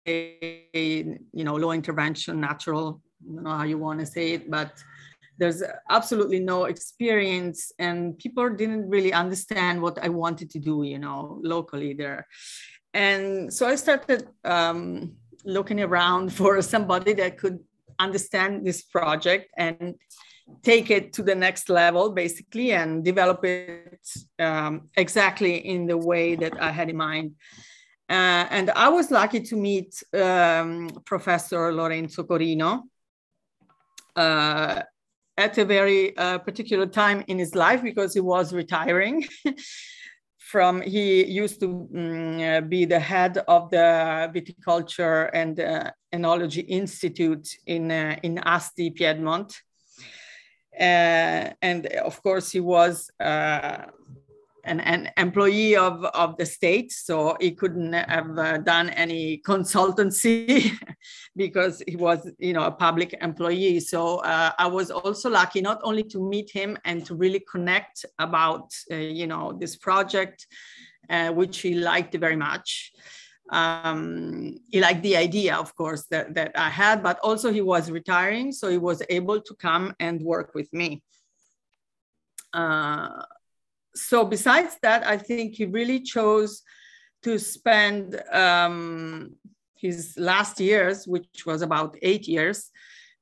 you 0.06 1.18
know, 1.32 1.54
low 1.54 1.72
intervention, 1.72 2.40
natural, 2.40 3.00
I 3.22 3.34
don't 3.34 3.44
know 3.44 3.56
how 3.56 3.64
you 3.64 3.78
want 3.78 4.00
to 4.00 4.06
say 4.06 4.32
it, 4.32 4.50
but 4.50 4.72
there's 5.38 5.62
absolutely 5.90 6.40
no 6.40 6.64
experience 6.64 7.72
and 7.78 8.18
people 8.18 8.48
didn't 8.50 8.88
really 8.88 9.12
understand 9.12 9.80
what 9.80 9.98
I 10.02 10.08
wanted 10.08 10.50
to 10.50 10.58
do, 10.58 10.82
you 10.82 10.98
know, 10.98 11.40
locally 11.42 11.94
there. 11.94 12.26
And 12.94 13.52
so 13.52 13.66
I 13.66 13.76
started 13.76 14.28
um, 14.44 15.14
looking 15.44 15.80
around 15.80 16.32
for 16.38 16.60
somebody 16.62 17.12
that 17.14 17.38
could 17.38 17.58
understand 17.98 18.66
this 18.66 18.82
project 18.82 19.50
and 19.56 19.94
take 20.62 20.90
it 20.90 21.12
to 21.12 21.22
the 21.22 21.34
next 21.34 21.68
level 21.68 22.10
basically 22.10 22.72
and 22.72 23.04
develop 23.04 23.44
it 23.44 24.06
um, 24.38 24.88
exactly 24.96 25.56
in 25.56 25.86
the 25.86 25.96
way 25.96 26.34
that 26.34 26.60
I 26.60 26.70
had 26.70 26.90
in 26.90 26.96
mind. 26.96 27.32
Uh, 28.08 28.46
and 28.50 28.70
I 28.70 28.88
was 28.88 29.10
lucky 29.10 29.40
to 29.40 29.56
meet 29.56 30.02
um, 30.12 30.90
Professor 31.04 31.72
Lorenzo 31.72 32.24
Corino 32.24 32.82
uh, 34.16 34.82
at 35.38 35.56
a 35.56 35.64
very 35.64 36.16
uh, 36.16 36.38
particular 36.38 36.86
time 36.86 37.24
in 37.28 37.38
his 37.38 37.54
life 37.54 37.82
because 37.82 38.12
he 38.12 38.20
was 38.20 38.52
retiring 38.52 39.24
from, 40.52 40.82
he 40.82 41.24
used 41.24 41.60
to 41.60 41.68
um, 41.96 42.68
be 42.68 42.84
the 42.84 43.00
head 43.00 43.38
of 43.48 43.70
the 43.70 44.30
Viticulture 44.34 45.30
and 45.32 45.58
uh, 45.58 45.90
Enology 46.12 46.64
Institute 46.68 47.48
in, 47.66 47.90
uh, 47.90 48.16
in 48.22 48.38
Asti, 48.44 48.90
Piedmont. 48.90 49.50
Uh, 50.78 51.44
and 51.62 51.86
of 52.08 52.22
course, 52.22 52.52
he 52.52 52.60
was 52.60 53.10
an, 54.64 54.80
an 54.80 55.10
employee 55.16 55.76
of, 55.76 56.04
of 56.04 56.36
the 56.36 56.46
state, 56.46 56.92
so 56.92 57.36
he 57.40 57.52
couldn't 57.52 57.92
have 57.92 58.38
uh, 58.38 58.58
done 58.58 58.90
any 58.90 59.38
consultancy 59.38 60.72
because 61.36 61.82
he 61.88 61.96
was, 61.96 62.30
you 62.38 62.52
know, 62.52 62.64
a 62.64 62.70
public 62.70 63.14
employee. 63.20 63.80
So 63.80 64.18
uh, 64.18 64.52
I 64.58 64.66
was 64.66 64.90
also 64.90 65.30
lucky 65.30 65.60
not 65.60 65.80
only 65.82 66.04
to 66.04 66.28
meet 66.28 66.50
him 66.50 66.78
and 66.84 67.04
to 67.06 67.14
really 67.14 67.42
connect 67.50 68.04
about, 68.18 68.72
uh, 68.90 68.96
you 68.96 69.26
know, 69.26 69.52
this 69.58 69.76
project, 69.76 70.46
uh, 71.10 71.30
which 71.30 71.60
he 71.60 71.74
liked 71.74 72.14
very 72.14 72.36
much. 72.36 72.92
Um, 73.50 74.58
he 74.70 74.80
liked 74.80 75.02
the 75.02 75.16
idea, 75.16 75.56
of 75.56 75.74
course, 75.74 76.06
that, 76.10 76.34
that 76.34 76.52
I 76.54 76.70
had, 76.70 77.02
but 77.02 77.18
also 77.20 77.52
he 77.52 77.60
was 77.60 77.90
retiring, 77.90 78.52
so 78.52 78.68
he 78.68 78.78
was 78.78 79.02
able 79.10 79.40
to 79.40 79.54
come 79.56 79.94
and 79.98 80.22
work 80.22 80.54
with 80.54 80.72
me. 80.72 81.02
Uh, 82.54 83.22
so 83.94 84.24
besides 84.24 84.76
that, 84.82 85.06
I 85.06 85.16
think 85.16 85.54
he 85.56 85.66
really 85.66 86.00
chose 86.00 86.62
to 87.22 87.38
spend 87.38 88.20
um, 88.32 89.34
his 89.76 90.14
last 90.16 90.60
years, 90.60 91.06
which 91.06 91.44
was 91.46 91.62
about 91.62 91.96
eight 92.02 92.26
years, 92.26 92.70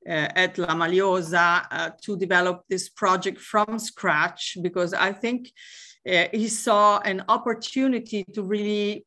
uh, 0.09 0.29
at 0.35 0.57
La 0.57 0.69
Maliosa 0.69 1.67
uh, 1.71 1.91
to 2.03 2.17
develop 2.17 2.65
this 2.69 2.89
project 2.89 3.39
from 3.39 3.79
scratch 3.79 4.57
because 4.63 4.95
I 4.95 5.13
think 5.13 5.53
uh, 6.11 6.25
he 6.33 6.49
saw 6.49 7.01
an 7.01 7.25
opportunity 7.29 8.25
to 8.33 8.43
really 8.43 9.05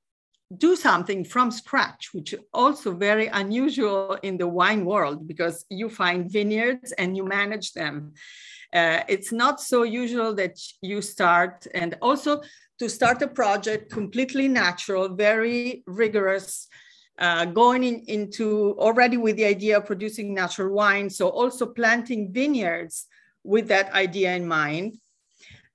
do 0.55 0.75
something 0.75 1.25
from 1.25 1.49
scratch, 1.49 2.09
which 2.13 2.33
is 2.33 2.39
also 2.53 2.93
very 2.93 3.27
unusual 3.27 4.17
in 4.21 4.37
the 4.37 4.47
wine 4.47 4.85
world 4.85 5.27
because 5.27 5.65
you 5.69 5.89
find 5.89 6.31
vineyards 6.31 6.91
and 6.93 7.17
you 7.17 7.25
manage 7.25 7.73
them. 7.73 8.13
Uh, 8.73 9.03
it's 9.07 9.31
not 9.31 9.61
so 9.61 9.83
usual 9.83 10.33
that 10.33 10.57
you 10.81 11.01
start 11.01 11.67
and 11.75 11.95
also 12.01 12.41
to 12.79 12.89
start 12.89 13.21
a 13.21 13.27
project 13.27 13.91
completely 13.91 14.47
natural, 14.47 15.09
very 15.09 15.83
rigorous, 15.85 16.67
uh, 17.19 17.45
going 17.45 17.83
in, 17.83 18.03
into 18.07 18.75
already 18.79 19.17
with 19.17 19.35
the 19.35 19.45
idea 19.45 19.77
of 19.77 19.85
producing 19.85 20.33
natural 20.33 20.73
wine. 20.73 21.09
So 21.09 21.29
also 21.29 21.67
planting 21.67 22.33
vineyards 22.33 23.05
with 23.43 23.67
that 23.67 23.93
idea 23.93 24.33
in 24.35 24.47
mind. 24.47 24.97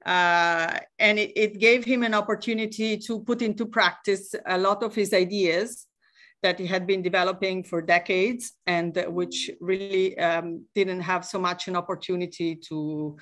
Uh, 0.05 0.78
and 0.99 1.19
it, 1.19 1.33
it, 1.37 1.59
gave 1.59 1.85
him 1.85 2.02
an 2.02 2.14
opportunity 2.14 2.97
to 2.97 3.21
put 3.21 3.43
into 3.43 3.67
practice 3.67 4.35
a 4.47 4.57
lot 4.57 4.83
of 4.83 4.95
his 4.95 5.12
ideas 5.12 5.88
that 6.42 6.59
he 6.59 6.66
had 6.66 6.87
been 6.87 7.02
developing 7.02 7.64
for 7.64 7.83
decades 7.83 8.52
and 8.66 8.97
which 9.09 9.50
really 9.61 10.18
um, 10.18 10.64
didn't 10.75 11.00
have 11.00 11.25
so 11.25 11.38
much 11.38 11.68
an 11.68 11.76
opportunity 11.76 12.54
to 12.54 13.16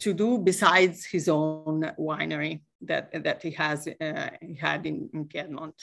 to 0.00 0.14
do 0.14 0.38
besides 0.38 1.04
his 1.04 1.28
own 1.28 1.92
winery 1.98 2.62
that 2.80 3.10
that 3.24 3.42
he 3.42 3.50
has 3.50 3.86
uh, 3.86 4.30
he 4.40 4.54
had 4.54 4.86
in, 4.86 5.10
in 5.12 5.26
Piedmont. 5.26 5.74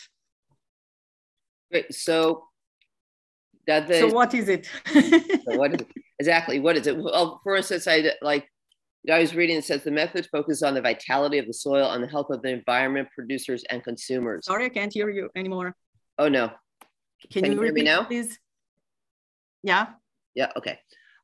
Great. 1.72 1.94
So 1.94 2.46
that 3.68 3.88
the, 3.88 4.00
so 4.00 4.08
what 4.08 4.34
is 4.34 4.50
it? 4.50 4.68
so 4.92 5.58
what 5.58 5.74
is 5.74 5.82
it? 5.82 5.88
Exactly. 6.20 6.60
What 6.60 6.76
is 6.76 6.88
it? 6.88 6.98
Well, 6.98 7.40
for 7.44 7.56
instance, 7.56 7.88
I 7.88 8.12
like 8.24 8.50
I 9.08 9.20
was 9.20 9.36
reading 9.36 9.58
it 9.58 9.66
says 9.66 9.84
the 9.84 9.92
method 9.92 10.28
focuses 10.32 10.64
on 10.64 10.74
the 10.74 10.82
vitality 10.82 11.38
of 11.38 11.46
the 11.46 11.54
soil 11.54 11.92
and 11.92 12.04
the 12.04 12.08
health 12.08 12.32
of 12.32 12.42
the 12.42 12.50
environment, 12.50 13.08
producers, 13.14 13.64
and 13.70 13.84
consumers. 13.84 14.46
Sorry, 14.46 14.66
I 14.66 14.70
can't 14.70 14.92
hear 14.92 15.10
you 15.10 15.30
anymore. 15.36 15.76
Oh 16.18 16.30
no. 16.30 16.52
Can, 17.32 17.44
Can 17.44 17.52
you, 17.52 17.58
you 17.58 17.64
hear 17.64 17.74
me 17.74 17.84
now? 17.84 18.04
Please. 18.04 18.38
Yeah. 19.64 19.88
Yeah. 20.36 20.52
Okay. 20.56 20.80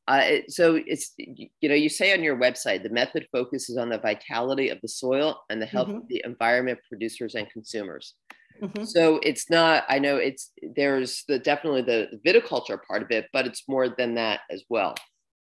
Uh, 0.06 0.20
it, 0.22 0.52
so 0.52 0.78
it's 0.86 1.12
you 1.16 1.68
know 1.68 1.74
you 1.74 1.88
say 1.88 2.12
on 2.12 2.22
your 2.22 2.36
website 2.36 2.82
the 2.82 2.90
method 2.90 3.26
focuses 3.32 3.78
on 3.78 3.88
the 3.88 3.96
vitality 3.96 4.68
of 4.68 4.78
the 4.82 4.88
soil 4.88 5.40
and 5.48 5.62
the 5.62 5.66
health 5.66 5.88
mm-hmm. 5.88 5.98
of 5.98 6.08
the 6.08 6.22
environment, 6.24 6.78
producers, 6.88 7.34
and 7.34 7.48
consumers. 7.50 8.14
Mm-hmm. 8.60 8.84
So 8.84 9.18
it's 9.22 9.48
not. 9.48 9.84
I 9.88 9.98
know 9.98 10.16
it's 10.16 10.52
there's 10.76 11.24
the 11.26 11.38
definitely 11.38 11.82
the 11.82 12.20
viticulture 12.24 12.78
part 12.86 13.02
of 13.02 13.10
it, 13.10 13.28
but 13.32 13.46
it's 13.46 13.64
more 13.66 13.88
than 13.88 14.14
that 14.16 14.40
as 14.50 14.62
well. 14.68 14.94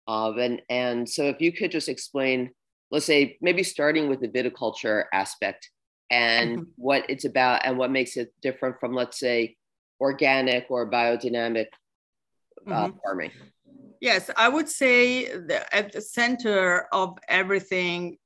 Uh, 0.07 0.33
and 0.33 0.61
and 0.69 1.09
so 1.09 1.25
if 1.25 1.41
you 1.41 1.51
could 1.51 1.71
just 1.71 1.89
explain, 1.89 2.51
let's 2.89 3.05
say 3.05 3.37
maybe 3.41 3.63
starting 3.63 4.09
with 4.09 4.21
the 4.21 4.29
viticulture 4.29 5.05
aspect, 5.13 5.69
and 6.13 6.49
mm-hmm. 6.51 6.63
what 6.75 7.01
it's 7.09 7.25
about 7.25 7.65
and 7.65 7.77
what 7.79 7.91
makes 7.91 8.17
it 8.17 8.29
different 8.41 8.75
from, 8.79 8.93
let's 8.93 9.19
say, 9.19 9.55
organic 9.99 10.63
or 10.69 10.89
biodynamic 10.89 11.69
uh, 12.67 12.87
mm-hmm. 12.87 12.97
farming? 13.03 13.31
Yes, 13.99 14.29
I 14.35 14.47
would 14.49 14.69
say 14.69 15.25
at 15.79 15.91
the 15.93 16.01
center 16.01 16.87
of 16.91 17.17
everything, 17.27 18.17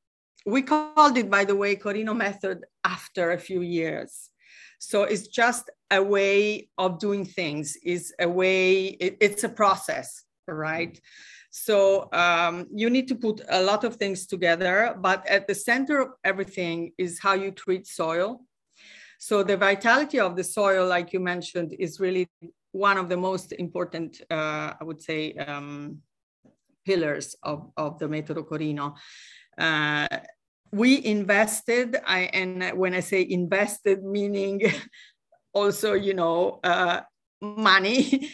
we 0.45 0.61
called 0.61 1.17
it, 1.17 1.29
by 1.29 1.45
the 1.45 1.55
way, 1.55 1.75
Corino 1.75 2.15
method 2.15 2.57
after 2.83 3.31
a 3.31 3.39
few 3.39 3.61
years. 3.61 4.29
So 4.79 5.03
it's 5.03 5.27
just 5.27 5.69
a 5.91 6.01
way 6.01 6.69
of 6.77 6.99
doing 6.99 7.25
things, 7.25 7.77
is 7.83 8.13
a 8.19 8.27
way, 8.27 8.85
it, 9.05 9.17
it's 9.21 9.43
a 9.43 9.49
process, 9.49 10.23
right? 10.47 10.99
So 11.49 12.09
um, 12.13 12.67
you 12.73 12.89
need 12.89 13.07
to 13.07 13.15
put 13.15 13.41
a 13.49 13.61
lot 13.61 13.83
of 13.83 13.95
things 13.95 14.27
together, 14.27 14.95
but 14.99 15.25
at 15.27 15.47
the 15.47 15.55
center 15.55 16.01
of 16.01 16.09
everything 16.23 16.91
is 16.97 17.19
how 17.19 17.33
you 17.33 17.51
treat 17.51 17.87
soil. 17.87 18.41
So 19.19 19.43
the 19.43 19.57
vitality 19.57 20.19
of 20.19 20.35
the 20.35 20.43
soil, 20.43 20.87
like 20.87 21.13
you 21.13 21.19
mentioned, 21.19 21.75
is 21.79 21.99
really 21.99 22.27
one 22.71 22.97
of 22.97 23.09
the 23.09 23.17
most 23.17 23.53
important, 23.53 24.21
uh, 24.29 24.73
I 24.79 24.83
would 24.83 25.01
say, 25.01 25.33
um, 25.33 25.99
pillars 26.85 27.35
of, 27.43 27.71
of 27.75 27.97
the 27.99 28.07
Metodo 28.07 28.47
Corino. 28.47 28.95
Uh, 29.57 30.07
we 30.71 31.03
invested, 31.05 31.97
I, 32.05 32.29
and 32.33 32.77
when 32.77 32.93
I 32.93 32.99
say 32.99 33.25
invested, 33.27 34.03
meaning 34.03 34.61
also, 35.53 35.93
you 35.93 36.13
know, 36.13 36.59
uh, 36.63 37.01
money, 37.41 38.29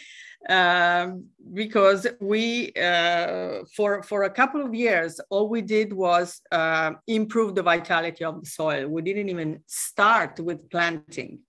um, 0.48 1.26
because 1.52 2.06
we, 2.20 2.72
uh, 2.72 3.60
for, 3.74 4.02
for 4.02 4.24
a 4.24 4.30
couple 4.30 4.64
of 4.64 4.74
years, 4.74 5.20
all 5.30 5.48
we 5.48 5.62
did 5.62 5.92
was 5.92 6.40
uh, 6.52 6.92
improve 7.06 7.54
the 7.54 7.62
vitality 7.62 8.24
of 8.24 8.40
the 8.40 8.46
soil. 8.46 8.88
We 8.88 9.02
didn't 9.02 9.28
even 9.28 9.62
start 9.66 10.40
with 10.40 10.68
planting. 10.70 11.40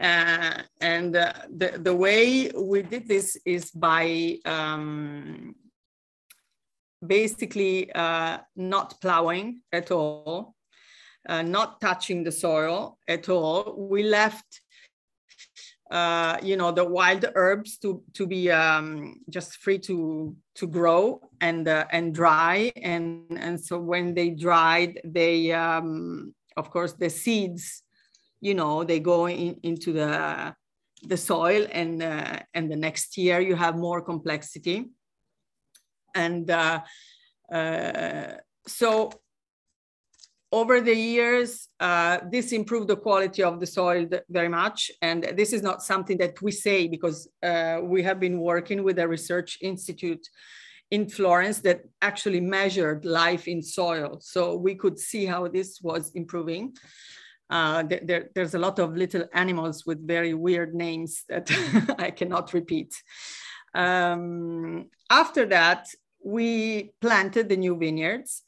Uh, 0.00 0.62
and 0.80 1.16
uh, 1.16 1.32
the, 1.54 1.78
the 1.82 1.94
way 1.94 2.50
we 2.50 2.82
did 2.82 3.08
this 3.08 3.36
is 3.44 3.70
by 3.72 4.38
um, 4.44 5.54
basically 7.04 7.92
uh, 7.92 8.38
not 8.56 9.00
plowing 9.00 9.60
at 9.72 9.90
all, 9.90 10.54
uh, 11.28 11.42
not 11.42 11.80
touching 11.80 12.22
the 12.22 12.32
soil 12.32 12.96
at 13.08 13.28
all. 13.28 13.74
We 13.90 14.04
left, 14.04 14.60
uh, 15.90 16.38
you 16.42 16.56
know, 16.56 16.70
the 16.72 16.84
wild 16.84 17.24
herbs 17.34 17.78
to 17.78 18.02
to 18.14 18.26
be 18.26 18.50
um, 18.50 19.20
just 19.30 19.56
free 19.56 19.78
to 19.78 20.36
to 20.56 20.66
grow 20.66 21.20
and 21.40 21.66
uh, 21.66 21.86
and 21.90 22.14
dry. 22.14 22.70
And 22.82 23.24
and 23.38 23.60
so 23.60 23.78
when 23.78 24.14
they 24.14 24.30
dried, 24.30 25.00
they 25.04 25.52
um, 25.52 26.34
of 26.56 26.70
course 26.70 26.92
the 26.92 27.10
seeds, 27.10 27.82
you 28.40 28.54
know, 28.54 28.84
they 28.84 29.00
go 29.00 29.28
in, 29.28 29.58
into 29.62 29.92
the 29.92 30.54
the 31.04 31.16
soil 31.16 31.66
and 31.72 32.02
uh, 32.02 32.40
and 32.54 32.70
the 32.70 32.76
next 32.76 33.16
year 33.16 33.40
you 33.40 33.54
have 33.54 33.76
more 33.76 34.02
complexity 34.02 34.90
and 36.14 36.50
uh, 36.50 36.80
uh, 37.52 38.32
so 38.66 39.10
over 40.50 40.80
the 40.80 40.94
years, 40.94 41.68
uh, 41.78 42.18
this 42.30 42.52
improved 42.52 42.88
the 42.88 42.96
quality 42.96 43.42
of 43.42 43.60
the 43.60 43.66
soil 43.66 44.08
very 44.30 44.48
much. 44.48 44.90
And 45.02 45.24
this 45.36 45.52
is 45.52 45.62
not 45.62 45.82
something 45.82 46.16
that 46.18 46.40
we 46.40 46.52
say 46.52 46.88
because 46.88 47.28
uh, 47.42 47.80
we 47.82 48.02
have 48.02 48.18
been 48.18 48.40
working 48.40 48.82
with 48.82 48.98
a 48.98 49.06
research 49.06 49.58
institute 49.60 50.26
in 50.90 51.08
Florence 51.08 51.60
that 51.60 51.82
actually 52.00 52.40
measured 52.40 53.04
life 53.04 53.46
in 53.46 53.62
soil. 53.62 54.18
So 54.20 54.56
we 54.56 54.74
could 54.74 54.98
see 54.98 55.26
how 55.26 55.48
this 55.48 55.80
was 55.82 56.12
improving. 56.14 56.74
Uh, 57.50 57.82
there, 57.82 58.30
there's 58.34 58.54
a 58.54 58.58
lot 58.58 58.78
of 58.78 58.96
little 58.96 59.24
animals 59.34 59.84
with 59.84 60.06
very 60.06 60.32
weird 60.32 60.74
names 60.74 61.24
that 61.28 61.50
I 61.98 62.10
cannot 62.10 62.54
repeat. 62.54 62.94
Um, 63.74 64.86
after 65.10 65.44
that, 65.46 65.88
we 66.24 66.92
planted 67.02 67.50
the 67.50 67.56
new 67.56 67.76
vineyards. 67.76 68.44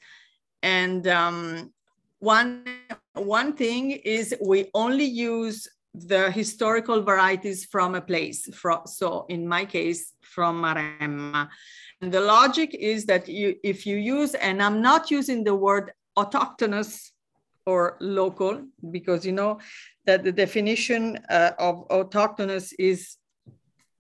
And 0.63 1.07
um, 1.07 1.73
one, 2.21 2.65
one 3.15 3.55
thing 3.55 3.91
is 3.91 4.35
we 4.41 4.71
only 4.73 5.05
use 5.05 5.69
the 5.93 6.31
historical 6.31 7.03
varieties 7.03 7.65
from 7.65 7.97
a 7.97 8.01
place. 8.01 8.47
From, 8.55 8.83
so 8.87 9.27
in 9.29 9.49
my 9.49 9.65
case, 9.65 10.13
from 10.23 10.63
Maremma. 10.63 11.49
And 12.01 12.13
the 12.13 12.21
logic 12.21 12.75
is 12.75 13.07
that 13.07 13.29
you, 13.29 13.57
if 13.65 13.87
you 13.87 13.97
use, 13.97 14.35
and 14.35 14.63
I'm 14.63 14.81
not 14.81 15.11
using 15.11 15.45
the 15.45 15.55
word 15.55 15.93
autochthonous 16.17 17.11
or 17.67 17.97
local, 18.01 18.63
because 18.91 19.27
you 19.27 19.33
know 19.33 19.59
that 20.07 20.25
the 20.25 20.33
definition 20.33 21.19
uh, 21.29 21.53
of 21.59 21.87
autochthonous 21.89 22.73
is 22.79 23.17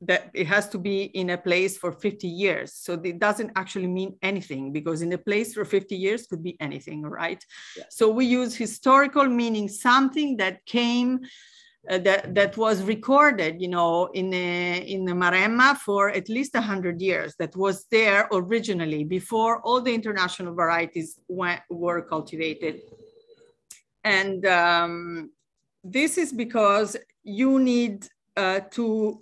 that 0.03 0.31
it 0.33 0.47
has 0.47 0.69
to 0.71 0.79
be 0.79 1.03
in 1.03 1.31
a 1.31 1.39
place 1.39 1.77
for 1.77 1.93
50 1.93 2.27
years. 2.27 2.73
So 2.73 2.95
it 2.95 3.19
doesn't 3.19 3.53
actually 3.55 3.87
mean 3.87 4.17
anything 4.23 4.73
because 4.73 5.03
in 5.03 5.13
a 5.13 5.19
place 5.19 5.53
for 5.53 5.65
50 5.65 5.95
years 5.95 6.27
could 6.27 6.43
be 6.43 6.57
anything, 6.61 7.03
right? 7.03 7.45
Yeah. 7.77 7.85
So 7.91 8.09
we 8.09 8.25
use 8.25 8.57
historical 8.57 9.27
meaning 9.27 9.69
something 9.69 10.39
that 10.39 10.65
came 10.65 11.21
uh, 11.89 11.97
that 11.97 12.35
that 12.35 12.59
was 12.59 12.83
recorded, 12.83 13.61
you 13.61 13.69
know, 13.69 14.07
in 14.13 14.35
a, 14.35 14.79
in 14.81 15.07
the 15.07 15.13
Maremma 15.13 15.75
for 15.79 16.11
at 16.11 16.29
least 16.29 16.53
100 16.53 17.01
years. 17.01 17.35
That 17.39 17.57
was 17.57 17.87
there 17.91 18.29
originally 18.33 19.03
before 19.05 19.63
all 19.63 19.81
the 19.81 19.95
international 19.95 20.55
varieties 20.55 21.19
went, 21.27 21.63
were 21.71 22.03
cultivated. 22.03 22.83
And 24.05 24.45
um, 24.45 25.31
this 25.83 26.19
is 26.19 26.33
because 26.33 26.97
you 27.23 27.59
need 27.59 28.07
uh, 28.37 28.61
to 28.73 29.21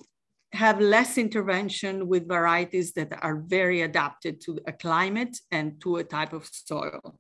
have 0.52 0.80
less 0.80 1.18
intervention 1.18 2.08
with 2.08 2.26
varieties 2.26 2.92
that 2.94 3.12
are 3.22 3.37
very 3.37 3.82
adapted 3.82 4.40
to 4.40 4.58
a 4.66 4.72
climate 4.72 5.38
and 5.50 5.80
to 5.82 5.96
a 5.96 6.04
type 6.04 6.32
of 6.32 6.46
soil. 6.46 7.18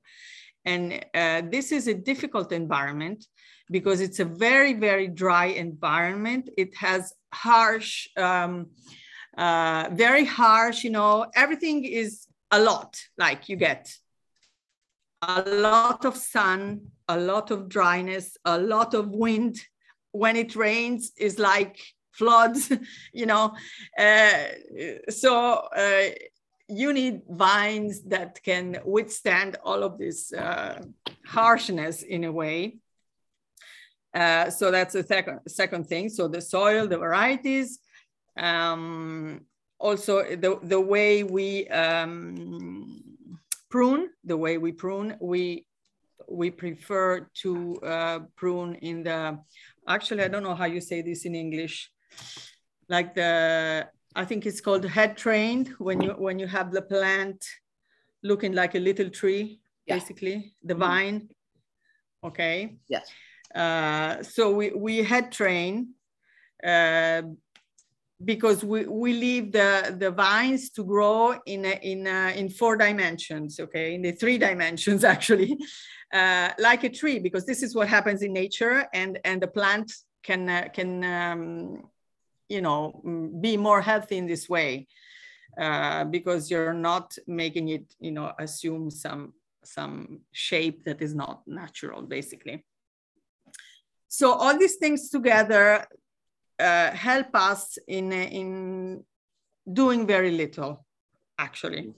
And 0.64 1.04
uh, 1.14 1.42
this 1.50 1.72
is 1.72 1.88
a 1.88 1.94
difficult 1.94 2.52
environment 2.52 3.26
because 3.70 4.00
it's 4.00 4.20
a 4.20 4.24
very, 4.24 4.74
very 4.74 5.08
dry 5.08 5.46
environment. 5.46 6.48
It 6.56 6.74
has 6.76 7.12
harsh, 7.32 8.08
um, 8.16 8.68
uh, 9.36 9.90
very 9.92 10.24
harsh, 10.24 10.84
you 10.84 10.90
know, 10.90 11.26
everything 11.34 11.84
is 11.84 12.26
a 12.50 12.60
lot, 12.60 12.98
like 13.18 13.48
you 13.48 13.56
get 13.56 13.92
a 15.22 15.42
lot 15.42 16.04
of 16.04 16.16
sun, 16.16 16.80
a 17.08 17.18
lot 17.18 17.50
of 17.50 17.68
dryness, 17.68 18.36
a 18.44 18.58
lot 18.58 18.94
of 18.94 19.08
wind. 19.10 19.58
When 20.12 20.36
it 20.36 20.56
rains, 20.56 21.12
is 21.18 21.38
like 21.38 21.78
floods, 22.18 22.72
you 23.12 23.26
know. 23.26 23.54
Uh, 23.98 24.30
so 25.08 25.32
uh, 25.76 26.08
you 26.68 26.92
need 26.92 27.22
vines 27.28 28.02
that 28.02 28.42
can 28.42 28.78
withstand 28.84 29.56
all 29.64 29.82
of 29.82 29.98
this 29.98 30.32
uh, 30.32 30.82
harshness 31.24 32.02
in 32.02 32.24
a 32.24 32.32
way. 32.32 32.78
Uh, 34.14 34.50
so 34.50 34.70
that's 34.70 34.94
the 34.94 35.04
second, 35.04 35.40
second 35.46 35.86
thing. 35.86 36.08
So 36.08 36.28
the 36.28 36.40
soil, 36.40 36.86
the 36.86 36.98
varieties, 36.98 37.78
um, 38.36 39.42
also 39.78 40.24
the, 40.24 40.58
the 40.62 40.80
way 40.80 41.22
we 41.22 41.68
um, 41.68 43.02
prune, 43.70 44.08
the 44.24 44.36
way 44.36 44.58
we 44.58 44.72
prune, 44.72 45.16
we 45.20 45.66
we 46.30 46.50
prefer 46.50 47.26
to 47.42 47.76
uh, 47.76 48.18
prune 48.36 48.74
in 48.76 49.02
the, 49.02 49.38
actually, 49.88 50.22
I 50.22 50.28
don't 50.28 50.42
know 50.42 50.54
how 50.54 50.66
you 50.66 50.80
say 50.80 51.02
this 51.02 51.24
in 51.24 51.34
English, 51.34 51.90
like 52.88 53.14
the 53.14 53.88
I 54.14 54.24
think 54.24 54.46
it's 54.46 54.60
called 54.60 54.84
head 54.84 55.16
trained 55.16 55.68
when 55.78 56.00
you 56.00 56.12
when 56.12 56.38
you 56.38 56.46
have 56.46 56.72
the 56.72 56.82
plant 56.82 57.44
looking 58.22 58.52
like 58.52 58.74
a 58.74 58.80
little 58.80 59.10
tree, 59.10 59.60
yeah. 59.86 59.94
basically 59.94 60.54
the 60.62 60.74
mm-hmm. 60.74 60.82
vine. 60.82 61.28
Okay. 62.24 62.78
Yes. 62.88 63.08
Uh, 63.54 64.22
so 64.22 64.52
we 64.52 64.70
we 64.70 65.02
head 65.02 65.30
train 65.32 65.94
uh, 66.64 67.22
because 68.24 68.64
we, 68.64 68.84
we 68.86 69.12
leave 69.12 69.52
the, 69.52 69.94
the 69.96 70.10
vines 70.10 70.70
to 70.70 70.84
grow 70.84 71.38
in 71.46 71.64
a, 71.64 71.78
in 71.82 72.06
a, 72.06 72.36
in 72.36 72.48
four 72.48 72.76
dimensions, 72.76 73.60
okay, 73.60 73.94
in 73.94 74.02
the 74.02 74.12
three 74.12 74.38
dimensions 74.38 75.04
actually, 75.14 75.56
uh, 76.12 76.50
like 76.58 76.84
a 76.84 76.88
tree, 76.88 77.18
because 77.18 77.46
this 77.46 77.62
is 77.62 77.74
what 77.74 77.88
happens 77.88 78.22
in 78.22 78.32
nature, 78.32 78.86
and 78.92 79.18
and 79.24 79.40
the 79.42 79.46
plant 79.46 79.92
can 80.22 80.48
uh, 80.48 80.68
can 80.72 81.04
um, 81.04 81.82
you 82.48 82.60
know, 82.60 83.00
mm, 83.04 83.40
be 83.40 83.56
more 83.56 83.80
healthy 83.80 84.16
in 84.16 84.26
this 84.26 84.48
way 84.48 84.86
uh, 85.60 86.04
because 86.04 86.50
you're 86.50 86.74
not 86.74 87.16
making 87.26 87.68
it, 87.68 87.94
you 88.00 88.10
know, 88.10 88.32
assume 88.38 88.90
some, 88.90 89.32
some 89.64 90.20
shape 90.32 90.84
that 90.84 91.02
is 91.02 91.14
not 91.14 91.42
natural, 91.46 92.02
basically. 92.02 92.64
So 94.08 94.32
all 94.32 94.56
these 94.58 94.76
things 94.76 95.10
together 95.10 95.86
uh, 96.58 96.90
help 96.92 97.28
us 97.34 97.78
in, 97.86 98.12
in 98.12 99.04
doing 99.70 100.06
very 100.06 100.30
little, 100.30 100.84
actually. 101.38 101.92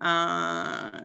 Uh, 0.00 1.00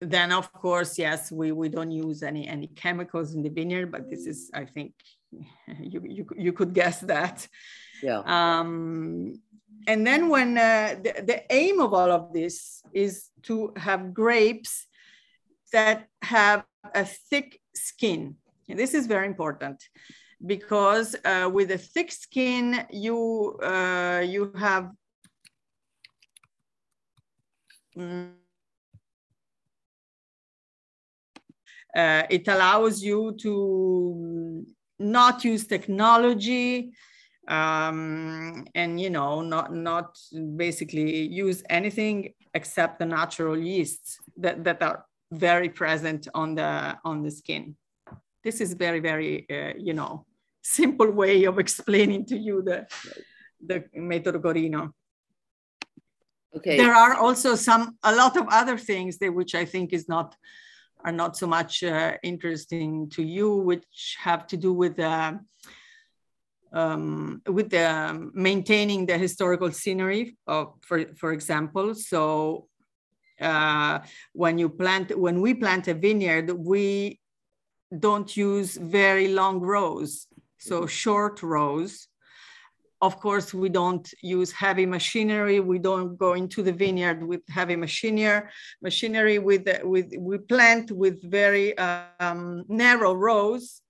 then 0.00 0.32
of 0.32 0.52
course, 0.52 0.98
yes, 0.98 1.32
we, 1.32 1.52
we 1.52 1.68
don't 1.68 1.90
use 1.90 2.22
any, 2.22 2.46
any 2.46 2.66
chemicals 2.66 3.34
in 3.34 3.42
the 3.42 3.48
vineyard, 3.48 3.90
but 3.90 4.10
this 4.10 4.26
is, 4.26 4.50
I 4.52 4.64
think, 4.64 4.92
you, 5.80 6.02
you, 6.04 6.26
you 6.36 6.52
could 6.52 6.72
guess 6.72 7.00
that. 7.00 7.46
Yeah. 8.02 8.22
Um, 8.24 9.40
and 9.86 10.06
then 10.06 10.28
when 10.28 10.56
uh, 10.56 10.96
the, 11.02 11.22
the 11.22 11.52
aim 11.52 11.80
of 11.80 11.92
all 11.92 12.10
of 12.10 12.32
this 12.32 12.82
is 12.92 13.30
to 13.42 13.72
have 13.76 14.14
grapes 14.14 14.86
that 15.72 16.08
have 16.22 16.64
a 16.94 17.04
thick 17.04 17.60
skin. 17.74 18.36
And 18.68 18.78
this 18.78 18.94
is 18.94 19.06
very 19.06 19.26
important 19.26 19.82
because 20.44 21.16
uh, 21.24 21.50
with 21.52 21.70
a 21.70 21.78
thick 21.78 22.12
skin, 22.12 22.86
you, 22.90 23.58
uh, 23.62 24.22
you 24.26 24.52
have 24.56 24.90
mm, 27.96 28.30
uh, 31.94 32.24
it 32.28 32.48
allows 32.48 33.02
you 33.02 33.36
to 33.40 34.66
not 34.98 35.44
use 35.44 35.66
technology 35.66 36.92
um, 37.48 38.64
and 38.74 39.00
you 39.00 39.10
know 39.10 39.42
not 39.42 39.72
not 39.74 40.18
basically 40.56 41.26
use 41.26 41.62
anything 41.68 42.32
except 42.54 42.98
the 42.98 43.06
natural 43.06 43.58
yeasts 43.58 44.18
that, 44.36 44.64
that 44.64 44.82
are 44.82 45.04
very 45.32 45.68
present 45.68 46.28
on 46.34 46.54
the 46.54 46.96
on 47.04 47.22
the 47.22 47.30
skin 47.30 47.76
this 48.44 48.60
is 48.60 48.74
very 48.74 49.00
very 49.00 49.46
uh, 49.50 49.72
you 49.78 49.94
know 49.94 50.24
simple 50.62 51.10
way 51.10 51.44
of 51.44 51.58
explaining 51.58 52.24
to 52.24 52.36
you 52.36 52.62
the 52.62 52.86
the 53.66 53.84
method 53.94 54.34
Corino. 54.36 54.92
Okay. 56.56 56.76
There 56.76 56.94
are 56.94 57.14
also 57.14 57.54
some 57.56 57.96
a 58.02 58.14
lot 58.14 58.36
of 58.36 58.46
other 58.48 58.78
things 58.78 59.18
that 59.18 59.34
which 59.34 59.54
I 59.54 59.64
think 59.64 59.92
is 59.92 60.08
not 60.08 60.36
are 61.04 61.12
not 61.12 61.36
so 61.36 61.46
much 61.46 61.82
uh, 61.82 62.14
interesting 62.22 63.10
to 63.10 63.22
you, 63.22 63.56
which 63.56 64.16
have 64.20 64.46
to 64.48 64.56
do 64.56 64.72
with 64.72 64.98
uh, 64.98 65.34
um, 66.72 67.40
with 67.46 67.70
the 67.70 68.30
maintaining 68.34 69.06
the 69.06 69.16
historical 69.16 69.70
scenery, 69.70 70.36
of, 70.46 70.74
for 70.82 71.04
for 71.14 71.32
example. 71.32 71.94
So 71.94 72.68
uh, 73.40 74.00
when 74.32 74.58
you 74.58 74.68
plant, 74.68 75.16
when 75.16 75.40
we 75.40 75.54
plant 75.54 75.88
a 75.88 75.94
vineyard, 75.94 76.50
we 76.50 77.20
don't 77.96 78.36
use 78.36 78.76
very 78.76 79.28
long 79.28 79.60
rows, 79.60 80.26
so 80.58 80.86
short 80.86 81.42
rows. 81.42 82.08
Of 83.08 83.20
course, 83.20 83.52
we 83.52 83.68
don't 83.68 84.06
use 84.22 84.50
heavy 84.50 84.86
machinery. 84.86 85.60
We 85.60 85.78
don't 85.78 86.16
go 86.16 86.32
into 86.32 86.62
the 86.62 86.72
vineyard 86.72 87.20
with 87.30 87.42
heavy 87.58 87.76
machinery. 87.76 88.48
Machinery 88.88 89.38
with 89.48 89.64
with 89.94 90.08
we 90.28 90.38
plant 90.38 90.86
with 91.02 91.16
very 91.40 91.66
um, 91.78 92.64
narrow 92.82 93.12
rows 93.28 93.82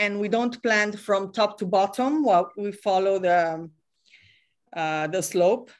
and 0.00 0.20
we 0.22 0.28
don't 0.28 0.62
plant 0.62 0.98
from 0.98 1.32
top 1.32 1.58
to 1.58 1.66
bottom 1.66 2.22
while 2.22 2.50
we 2.56 2.72
follow 2.72 3.18
the, 3.18 3.68
uh, 4.74 5.06
the 5.06 5.22
slope. 5.22 5.70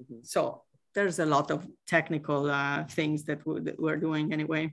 Mm-hmm. 0.00 0.20
So 0.22 0.62
there's 0.94 1.18
a 1.18 1.26
lot 1.26 1.50
of 1.50 1.66
technical 1.86 2.50
uh, 2.50 2.84
things 2.84 3.24
that, 3.24 3.44
we, 3.46 3.60
that 3.66 3.78
we're 3.80 4.02
doing 4.08 4.32
anyway. 4.32 4.72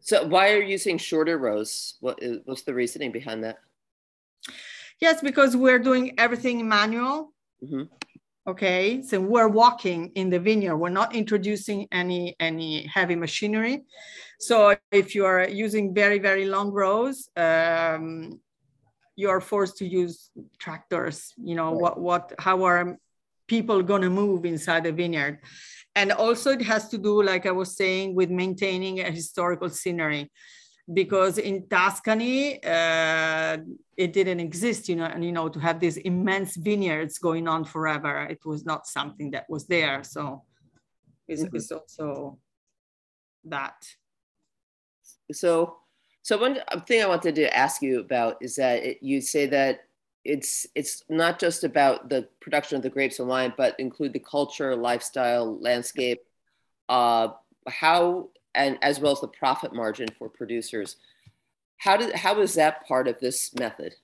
So 0.00 0.26
why 0.26 0.52
are 0.52 0.60
you 0.60 0.68
using 0.78 0.98
shorter 0.98 1.38
rows? 1.38 1.96
What 2.00 2.22
is, 2.22 2.38
what's 2.44 2.62
the 2.62 2.74
reasoning 2.74 3.10
behind 3.10 3.42
that? 3.44 3.58
Yes, 5.00 5.20
because 5.20 5.56
we're 5.56 5.78
doing 5.78 6.18
everything 6.18 6.66
manual. 6.68 7.32
Mm-hmm. 7.62 7.82
Okay, 8.48 9.02
so 9.02 9.20
we're 9.20 9.48
walking 9.48 10.12
in 10.14 10.30
the 10.30 10.38
vineyard. 10.38 10.76
We're 10.76 10.88
not 10.88 11.14
introducing 11.16 11.88
any 11.90 12.36
any 12.38 12.86
heavy 12.86 13.16
machinery. 13.16 13.84
So 14.38 14.76
if 14.92 15.14
you 15.16 15.24
are 15.26 15.48
using 15.48 15.92
very 15.92 16.20
very 16.20 16.46
long 16.46 16.70
rows, 16.70 17.28
um, 17.36 18.40
you 19.16 19.30
are 19.30 19.40
forced 19.40 19.78
to 19.78 19.86
use 19.86 20.30
tractors. 20.58 21.34
You 21.36 21.56
know 21.56 21.72
right. 21.72 21.80
what 21.82 22.00
what 22.00 22.32
how 22.38 22.62
are 22.64 22.96
people 23.48 23.82
going 23.82 24.02
to 24.02 24.10
move 24.10 24.44
inside 24.44 24.84
the 24.84 24.92
vineyard? 24.92 25.40
And 25.96 26.12
also 26.12 26.50
it 26.52 26.62
has 26.62 26.88
to 26.90 26.98
do, 26.98 27.22
like 27.22 27.46
I 27.46 27.52
was 27.52 27.76
saying, 27.76 28.14
with 28.14 28.30
maintaining 28.30 29.00
a 29.00 29.10
historical 29.10 29.70
scenery 29.70 30.30
because 30.92 31.38
in 31.38 31.66
Tuscany, 31.68 32.62
uh, 32.64 33.58
it 33.96 34.12
didn't 34.12 34.40
exist, 34.40 34.88
you 34.88 34.96
know, 34.96 35.04
and, 35.04 35.24
you 35.24 35.32
know, 35.32 35.48
to 35.48 35.58
have 35.58 35.80
these 35.80 35.96
immense 35.96 36.56
vineyards 36.56 37.18
going 37.18 37.48
on 37.48 37.64
forever, 37.64 38.22
it 38.30 38.44
was 38.44 38.64
not 38.64 38.86
something 38.86 39.32
that 39.32 39.46
was 39.48 39.66
there. 39.66 40.04
So 40.04 40.44
it's, 41.26 41.42
mm-hmm. 41.42 41.56
it's 41.56 41.72
also 41.72 42.38
that. 43.44 43.74
So, 45.32 45.78
so 46.22 46.38
one 46.38 46.58
thing 46.86 47.02
I 47.02 47.06
wanted 47.06 47.34
to 47.36 47.56
ask 47.56 47.82
you 47.82 48.00
about 48.00 48.36
is 48.40 48.56
that 48.56 48.84
it, 48.84 48.98
you 49.02 49.20
say 49.20 49.46
that 49.46 49.80
it's 50.24 50.66
it's 50.74 51.04
not 51.08 51.38
just 51.38 51.62
about 51.62 52.08
the 52.08 52.28
production 52.40 52.76
of 52.76 52.82
the 52.82 52.90
grapes 52.90 53.20
and 53.20 53.28
wine, 53.28 53.54
but 53.56 53.78
include 53.78 54.12
the 54.12 54.18
culture, 54.18 54.74
lifestyle, 54.74 55.58
landscape. 55.60 56.20
Uh, 56.88 57.28
how 57.68 58.30
and 58.56 58.78
as 58.82 58.98
well 58.98 59.12
as 59.12 59.20
the 59.20 59.28
profit 59.28 59.72
margin 59.72 60.08
for 60.18 60.28
producers. 60.28 60.96
How 61.76 61.96
did 61.96 62.14
how 62.14 62.40
is 62.40 62.54
that 62.54 62.86
part 62.86 63.06
of 63.06 63.20
this 63.20 63.54
method? 63.54 63.94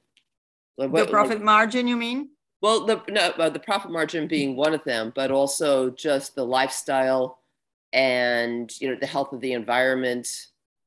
What, 0.77 0.93
the 0.93 1.07
profit 1.07 1.39
what, 1.39 1.45
margin, 1.45 1.89
you 1.89 1.97
mean? 1.97 2.31
Well, 2.61 2.87
the 2.87 3.03
no, 3.09 3.31
uh, 3.31 3.49
the 3.49 3.59
profit 3.59 3.91
margin 3.91 4.29
being 4.29 4.55
one 4.55 4.75
of 4.75 4.85
them, 4.85 5.13
but 5.15 5.31
also 5.31 5.91
just 5.91 6.35
the 6.35 6.45
lifestyle 6.45 7.39
and 7.93 8.73
you 8.81 8.89
know 8.89 8.97
the 9.01 9.07
health 9.07 9.33
of 9.33 9.41
the 9.41 9.53
environment, 9.55 10.29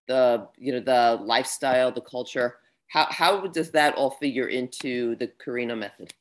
the 0.07 0.47
you 0.57 0.71
know 0.71 0.79
the 0.79 1.21
lifestyle, 1.23 1.91
the 1.91 2.01
culture. 2.01 2.57
How 2.87 3.07
how 3.09 3.47
does 3.47 3.71
that 3.71 3.95
all 3.95 4.11
figure 4.11 4.47
into 4.47 5.15
the 5.15 5.27
Corino 5.43 5.77
method? 5.77 6.13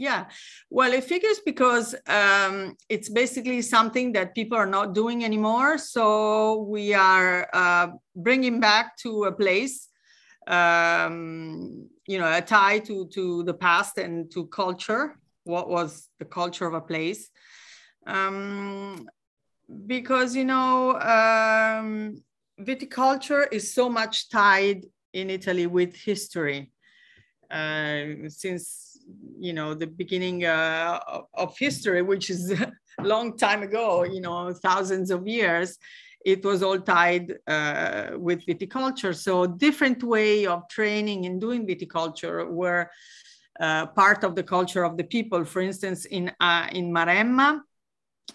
Yeah, 0.00 0.28
well, 0.70 0.94
it 0.94 1.04
figures 1.04 1.40
because 1.44 1.94
um, 2.06 2.74
it's 2.88 3.10
basically 3.10 3.60
something 3.60 4.12
that 4.12 4.34
people 4.34 4.56
are 4.56 4.64
not 4.64 4.94
doing 4.94 5.26
anymore. 5.26 5.76
So 5.76 6.62
we 6.62 6.94
are 6.94 7.46
uh, 7.52 7.88
bringing 8.16 8.60
back 8.60 8.96
to 9.02 9.24
a 9.24 9.32
place, 9.32 9.88
um, 10.46 11.86
you 12.06 12.18
know, 12.18 12.32
a 12.32 12.40
tie 12.40 12.78
to 12.78 13.08
to 13.08 13.42
the 13.42 13.52
past 13.52 13.98
and 13.98 14.30
to 14.32 14.46
culture. 14.46 15.20
What 15.44 15.68
was 15.68 16.08
the 16.18 16.24
culture 16.24 16.66
of 16.66 16.72
a 16.72 16.80
place? 16.80 17.28
Um, 18.06 19.06
because 19.86 20.34
you 20.34 20.46
know, 20.46 20.98
um, 20.98 22.22
viticulture 22.58 23.52
is 23.52 23.74
so 23.74 23.90
much 23.90 24.30
tied 24.30 24.86
in 25.12 25.28
Italy 25.28 25.66
with 25.66 25.94
history. 25.94 26.72
Uh, 27.50 28.28
since 28.28 28.89
you 29.38 29.52
know 29.52 29.74
the 29.74 29.86
beginning 29.86 30.44
uh, 30.44 31.00
of 31.34 31.56
history 31.58 32.02
which 32.02 32.30
is 32.30 32.50
a 32.52 32.72
long 33.02 33.36
time 33.36 33.62
ago 33.62 34.04
you 34.04 34.20
know 34.20 34.52
thousands 34.52 35.10
of 35.10 35.26
years 35.26 35.78
it 36.24 36.44
was 36.44 36.62
all 36.62 36.78
tied 36.78 37.38
uh, 37.46 38.10
with 38.16 38.44
viticulture 38.46 39.14
so 39.14 39.46
different 39.46 40.02
way 40.02 40.46
of 40.46 40.68
training 40.68 41.26
and 41.26 41.40
doing 41.40 41.66
viticulture 41.66 42.48
were 42.48 42.90
uh, 43.60 43.86
part 43.86 44.24
of 44.24 44.34
the 44.34 44.42
culture 44.42 44.84
of 44.84 44.96
the 44.96 45.04
people 45.04 45.44
for 45.44 45.60
instance 45.60 46.04
in 46.04 46.30
uh, 46.40 46.66
in 46.72 46.92
maremma 46.92 47.60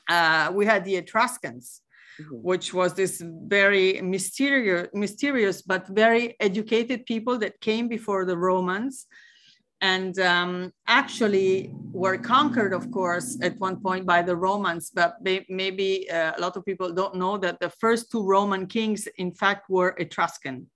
uh, 0.10 0.52
we 0.54 0.66
had 0.66 0.84
the 0.86 0.96
etruscans 0.96 1.82
Mm-hmm. 2.22 2.36
which 2.36 2.74
was 2.74 2.94
this 2.94 3.22
very 3.22 4.00
mysterious, 4.02 4.88
mysterious 4.94 5.62
but 5.62 5.86
very 5.90 6.38
educated 6.40 7.06
people 7.06 7.38
that 7.40 7.60
came 7.60 7.90
before 7.90 8.24
the 8.24 8.38
Romans 8.38 9.06
and 9.82 10.18
um, 10.20 10.72
actually 10.88 11.72
were 11.92 12.18
conquered, 12.18 12.74
of 12.74 12.92
course, 12.92 13.38
at 13.42 13.60
one 13.60 13.80
point 13.82 14.06
by 14.06 14.22
the 14.22 14.36
Romans. 14.36 14.92
But 14.94 15.18
maybe 15.22 16.10
uh, 16.10 16.34
a 16.38 16.42
lot 16.42 16.58
of 16.58 16.66
people 16.66 16.92
don't 16.92 17.16
know 17.16 17.38
that 17.38 17.60
the 17.60 17.70
first 17.70 18.12
two 18.12 18.24
Roman 18.24 18.68
kings, 18.68 19.08
in 19.18 19.32
fact, 19.32 19.70
were 19.70 19.96
Etruscan. 19.98 20.68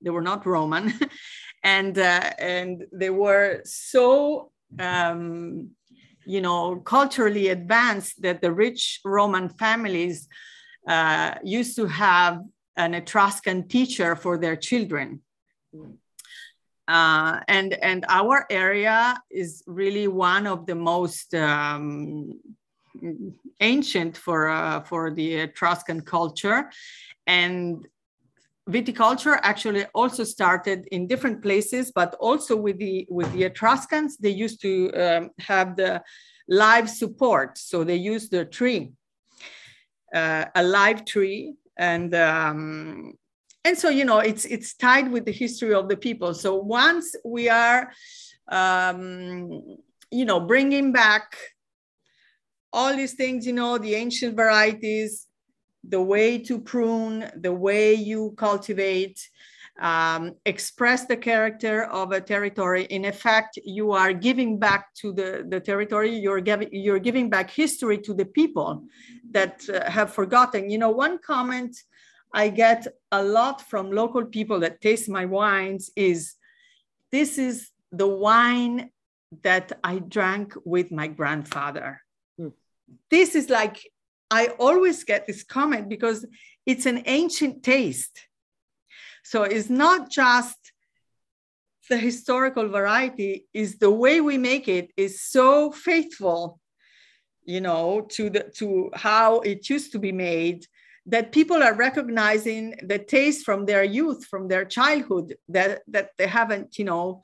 They 0.00 0.10
were 0.10 0.22
not 0.22 0.46
Roman, 0.46 0.92
and 1.64 1.98
uh, 1.98 2.30
and 2.38 2.84
they 2.92 3.10
were 3.10 3.62
so 3.64 4.52
um, 4.78 5.70
you 6.24 6.40
know 6.40 6.76
culturally 6.76 7.48
advanced 7.48 8.22
that 8.22 8.42
the 8.42 8.52
rich 8.52 9.00
Roman 9.04 9.48
families 9.48 10.28
uh, 10.86 11.34
used 11.42 11.76
to 11.76 11.86
have 11.86 12.42
an 12.76 12.94
Etruscan 12.94 13.68
teacher 13.68 14.14
for 14.14 14.38
their 14.38 14.56
children. 14.56 15.20
Uh, 16.88 17.40
and 17.48 17.74
and 17.82 18.04
our 18.08 18.46
area 18.48 19.20
is 19.30 19.64
really 19.66 20.06
one 20.06 20.46
of 20.46 20.66
the 20.66 20.74
most 20.74 21.34
um, 21.34 22.32
ancient 23.60 24.16
for 24.16 24.48
uh, 24.48 24.80
for 24.82 25.10
the 25.10 25.34
Etruscan 25.34 26.00
culture, 26.02 26.70
and 27.26 27.86
viticulture 28.68 29.38
actually 29.42 29.84
also 29.94 30.24
started 30.24 30.86
in 30.90 31.06
different 31.06 31.42
places, 31.42 31.92
but 31.92 32.14
also 32.20 32.56
with 32.56 32.78
the 32.78 33.06
with 33.10 33.32
the 33.32 33.44
Etruscans, 33.44 34.16
they 34.18 34.30
used 34.30 34.60
to 34.62 34.92
um, 34.92 35.30
have 35.38 35.76
the 35.76 36.02
live 36.48 36.88
support, 36.88 37.58
so 37.58 37.84
they 37.84 37.96
used 37.96 38.30
the 38.30 38.44
tree, 38.44 38.92
uh, 40.14 40.44
a 40.54 40.62
live 40.62 41.04
tree, 41.04 41.54
and 41.76 42.14
um, 42.14 43.14
and 43.66 43.76
so 43.76 43.88
you 43.88 44.04
know 44.04 44.20
it's 44.20 44.44
it's 44.44 44.74
tied 44.74 45.10
with 45.10 45.24
the 45.24 45.32
history 45.32 45.74
of 45.74 45.88
the 45.88 45.96
people 45.96 46.32
so 46.32 46.54
once 46.54 47.16
we 47.24 47.48
are 47.48 47.90
um, 48.48 49.50
you 50.10 50.24
know 50.24 50.40
bringing 50.40 50.92
back 50.92 51.36
all 52.72 52.94
these 52.96 53.14
things 53.14 53.46
you 53.46 53.52
know 53.52 53.76
the 53.78 53.94
ancient 53.94 54.36
varieties 54.36 55.26
the 55.88 56.00
way 56.00 56.38
to 56.38 56.60
prune 56.60 57.28
the 57.46 57.52
way 57.52 57.94
you 57.94 58.32
cultivate 58.36 59.18
um, 59.78 60.34
express 60.46 61.04
the 61.04 61.18
character 61.18 61.84
of 61.84 62.10
a 62.12 62.18
territory. 62.18 62.84
In 62.84 63.04
effect, 63.04 63.58
you 63.62 63.92
are 63.92 64.14
giving 64.14 64.58
back 64.58 64.94
to 65.02 65.12
the, 65.12 65.44
the 65.46 65.60
territory, 65.60 66.16
you're, 66.16 66.40
giving, 66.40 66.70
you're 66.72 66.98
giving 66.98 67.28
back 67.28 67.50
history 67.50 67.98
to 67.98 68.14
the 68.14 68.24
people 68.24 68.84
that 69.32 69.60
uh, 69.68 69.90
have 69.90 70.14
forgotten. 70.14 70.70
You 70.70 70.78
know, 70.78 70.88
one 70.88 71.18
comment 71.18 71.76
I 72.36 72.50
get 72.50 72.86
a 73.10 73.22
lot 73.22 73.60
from 73.70 73.90
local 73.90 74.24
people 74.26 74.60
that 74.60 74.80
taste 74.80 75.08
my 75.08 75.24
wines 75.24 75.90
is 75.96 76.34
this 77.10 77.38
is 77.38 77.70
the 77.90 78.06
wine 78.06 78.90
that 79.42 79.72
I 79.82 79.98
drank 79.98 80.54
with 80.64 80.92
my 80.92 81.08
grandfather. 81.08 82.00
Hmm. 82.38 82.48
This 83.10 83.34
is 83.34 83.48
like, 83.50 83.76
I 84.30 84.48
always 84.58 85.02
get 85.02 85.26
this 85.26 85.42
comment 85.42 85.88
because 85.88 86.24
it's 86.64 86.86
an 86.86 87.02
ancient 87.06 87.64
taste 87.64 88.16
so 89.26 89.42
it's 89.42 89.68
not 89.68 90.08
just 90.08 90.56
the 91.90 91.98
historical 91.98 92.68
variety, 92.68 93.48
is 93.52 93.76
the 93.78 93.90
way 93.90 94.20
we 94.20 94.38
make 94.38 94.68
it 94.68 94.92
is 94.96 95.20
so 95.20 95.72
faithful, 95.72 96.60
you 97.44 97.60
know, 97.60 98.06
to 98.10 98.30
the 98.30 98.44
to 98.58 98.90
how 98.94 99.40
it 99.40 99.68
used 99.68 99.90
to 99.92 99.98
be 99.98 100.12
made 100.12 100.64
that 101.06 101.32
people 101.32 101.62
are 101.62 101.74
recognizing 101.74 102.74
the 102.82 102.98
taste 102.98 103.44
from 103.44 103.66
their 103.66 103.84
youth, 103.84 104.24
from 104.26 104.48
their 104.48 104.64
childhood 104.64 105.34
that 105.48 105.82
that 105.88 106.10
they 106.18 106.26
haven't, 106.26 106.78
you 106.78 106.84
know, 106.84 107.22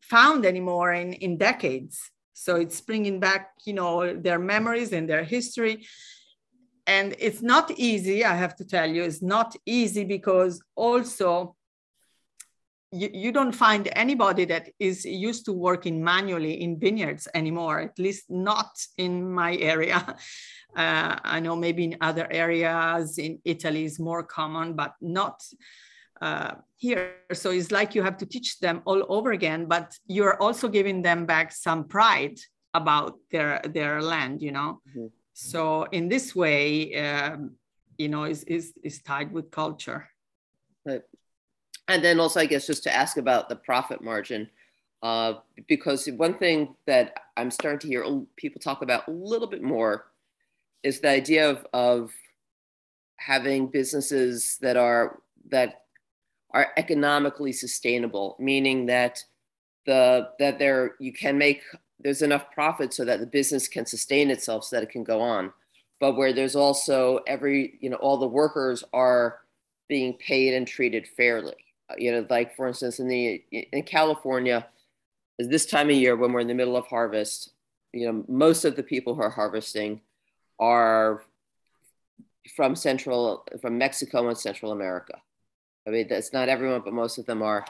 found 0.00 0.44
anymore 0.46 0.92
in, 0.92 1.12
in 1.14 1.36
decades. 1.36 2.10
So 2.32 2.56
it's 2.56 2.80
bringing 2.80 3.20
back, 3.20 3.50
you 3.64 3.74
know, 3.74 4.14
their 4.14 4.38
memories 4.38 4.92
and 4.92 5.08
their 5.08 5.24
history 5.24 5.86
and 6.86 7.14
it's 7.18 7.42
not 7.42 7.70
easy 7.72 8.24
i 8.24 8.34
have 8.34 8.54
to 8.56 8.64
tell 8.64 8.88
you 8.88 9.02
it's 9.02 9.22
not 9.22 9.56
easy 9.66 10.04
because 10.04 10.62
also 10.76 11.56
you, 12.92 13.10
you 13.12 13.32
don't 13.32 13.54
find 13.54 13.88
anybody 13.92 14.44
that 14.44 14.68
is 14.78 15.04
used 15.04 15.44
to 15.46 15.52
working 15.52 16.02
manually 16.02 16.62
in 16.62 16.78
vineyards 16.78 17.26
anymore 17.34 17.80
at 17.80 17.98
least 17.98 18.24
not 18.28 18.70
in 18.98 19.32
my 19.32 19.56
area 19.56 20.16
uh, 20.76 21.16
i 21.24 21.40
know 21.40 21.56
maybe 21.56 21.84
in 21.84 21.96
other 22.00 22.26
areas 22.30 23.18
in 23.18 23.38
italy 23.44 23.84
is 23.84 23.98
more 23.98 24.22
common 24.22 24.74
but 24.74 24.94
not 25.00 25.42
uh, 26.20 26.54
here 26.76 27.16
so 27.32 27.50
it's 27.50 27.70
like 27.70 27.94
you 27.94 28.02
have 28.02 28.16
to 28.16 28.26
teach 28.26 28.58
them 28.60 28.80
all 28.84 29.04
over 29.08 29.32
again 29.32 29.66
but 29.66 29.98
you're 30.06 30.40
also 30.40 30.68
giving 30.68 31.02
them 31.02 31.26
back 31.26 31.52
some 31.52 31.84
pride 31.84 32.38
about 32.72 33.18
their 33.30 33.60
their 33.72 34.00
land 34.00 34.40
you 34.40 34.52
know 34.52 34.80
mm-hmm. 34.88 35.06
So 35.34 35.82
in 35.90 36.08
this 36.08 36.34
way, 36.34 36.94
um, 36.94 37.56
you 37.98 38.08
know, 38.08 38.24
is, 38.24 38.44
is, 38.44 38.72
is 38.82 39.02
tied 39.02 39.32
with 39.32 39.50
culture. 39.50 40.08
Right. 40.86 41.02
And 41.88 42.02
then 42.02 42.20
also, 42.20 42.40
I 42.40 42.46
guess, 42.46 42.66
just 42.66 42.84
to 42.84 42.94
ask 42.94 43.16
about 43.16 43.48
the 43.48 43.56
profit 43.56 44.02
margin, 44.02 44.48
uh, 45.02 45.34
because 45.68 46.06
one 46.06 46.38
thing 46.38 46.76
that 46.86 47.18
I'm 47.36 47.50
starting 47.50 47.80
to 47.80 47.88
hear 47.88 48.22
people 48.36 48.60
talk 48.60 48.80
about 48.80 49.08
a 49.08 49.10
little 49.10 49.48
bit 49.48 49.62
more 49.62 50.06
is 50.84 51.00
the 51.00 51.08
idea 51.08 51.50
of, 51.50 51.66
of 51.72 52.12
having 53.16 53.66
businesses 53.66 54.58
that 54.60 54.76
are 54.76 55.20
that 55.50 55.82
are 56.52 56.68
economically 56.76 57.52
sustainable, 57.52 58.36
meaning 58.38 58.86
that 58.86 59.24
the 59.86 60.28
that 60.38 60.58
there 60.58 60.94
you 61.00 61.12
can 61.12 61.36
make 61.36 61.62
there's 62.00 62.22
enough 62.22 62.50
profit 62.52 62.92
so 62.94 63.04
that 63.04 63.20
the 63.20 63.26
business 63.26 63.66
can 63.66 63.86
sustain 63.86 64.30
itself 64.30 64.64
so 64.64 64.76
that 64.76 64.82
it 64.82 64.90
can 64.90 65.04
go 65.04 65.20
on 65.20 65.52
but 66.00 66.16
where 66.16 66.32
there's 66.32 66.56
also 66.56 67.20
every 67.26 67.78
you 67.80 67.90
know 67.90 67.96
all 67.96 68.16
the 68.16 68.26
workers 68.26 68.84
are 68.92 69.40
being 69.88 70.14
paid 70.14 70.54
and 70.54 70.66
treated 70.66 71.06
fairly. 71.06 71.54
Uh, 71.90 71.94
you 71.98 72.10
know 72.10 72.26
like 72.30 72.56
for 72.56 72.68
instance 72.68 72.98
in 72.98 73.08
the 73.08 73.42
in 73.50 73.82
california 73.82 74.66
this 75.38 75.66
time 75.66 75.90
of 75.90 75.96
year 75.96 76.16
when 76.16 76.32
we're 76.32 76.40
in 76.40 76.48
the 76.48 76.54
middle 76.54 76.76
of 76.76 76.86
harvest 76.86 77.50
you 77.92 78.06
know 78.06 78.24
most 78.28 78.64
of 78.64 78.76
the 78.76 78.82
people 78.82 79.14
who 79.14 79.20
are 79.20 79.30
harvesting 79.30 80.00
are 80.58 81.22
from 82.54 82.76
central 82.76 83.46
from 83.60 83.78
mexico 83.78 84.28
and 84.28 84.38
central 84.38 84.72
america 84.72 85.20
i 85.86 85.90
mean 85.90 86.06
that's 86.08 86.32
not 86.32 86.48
everyone 86.48 86.82
but 86.84 86.92
most 86.92 87.18
of 87.18 87.26
them 87.26 87.42
are 87.42 87.64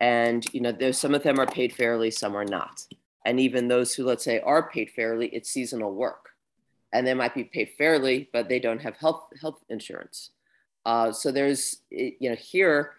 and 0.00 0.46
you 0.52 0.60
know 0.60 0.72
there's 0.72 0.98
some 0.98 1.14
of 1.14 1.22
them 1.22 1.38
are 1.38 1.46
paid 1.46 1.72
fairly 1.72 2.10
some 2.10 2.36
are 2.36 2.44
not 2.44 2.86
and 3.24 3.38
even 3.40 3.68
those 3.68 3.94
who, 3.94 4.04
let's 4.04 4.24
say, 4.24 4.40
are 4.40 4.68
paid 4.68 4.90
fairly, 4.90 5.28
it's 5.28 5.50
seasonal 5.50 5.94
work. 5.94 6.30
And 6.92 7.06
they 7.06 7.14
might 7.14 7.34
be 7.34 7.44
paid 7.44 7.70
fairly, 7.78 8.28
but 8.32 8.48
they 8.48 8.58
don't 8.58 8.82
have 8.82 8.96
health, 8.96 9.24
health 9.40 9.64
insurance. 9.68 10.30
Uh, 10.84 11.12
so 11.12 11.30
there's, 11.30 11.78
you 11.90 12.28
know, 12.28 12.34
here, 12.34 12.94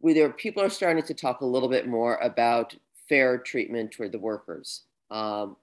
where 0.00 0.30
people 0.30 0.62
are 0.62 0.68
starting 0.68 1.02
to 1.04 1.14
talk 1.14 1.40
a 1.40 1.46
little 1.46 1.68
bit 1.68 1.86
more 1.86 2.16
about 2.16 2.74
fair 3.08 3.38
treatment 3.38 3.92
toward 3.92 4.12
the 4.12 4.18
workers. 4.18 4.82
Um, 5.10 5.56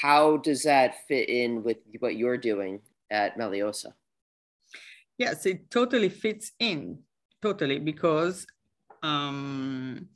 how 0.00 0.38
does 0.38 0.62
that 0.62 1.06
fit 1.06 1.28
in 1.28 1.62
with 1.62 1.76
what 1.98 2.16
you're 2.16 2.38
doing 2.38 2.80
at 3.10 3.38
Maliosa? 3.38 3.92
Yes, 5.18 5.44
it 5.46 5.70
totally 5.70 6.08
fits 6.08 6.52
in, 6.58 6.98
totally, 7.42 7.78
because 7.78 8.46
um, 9.02 10.08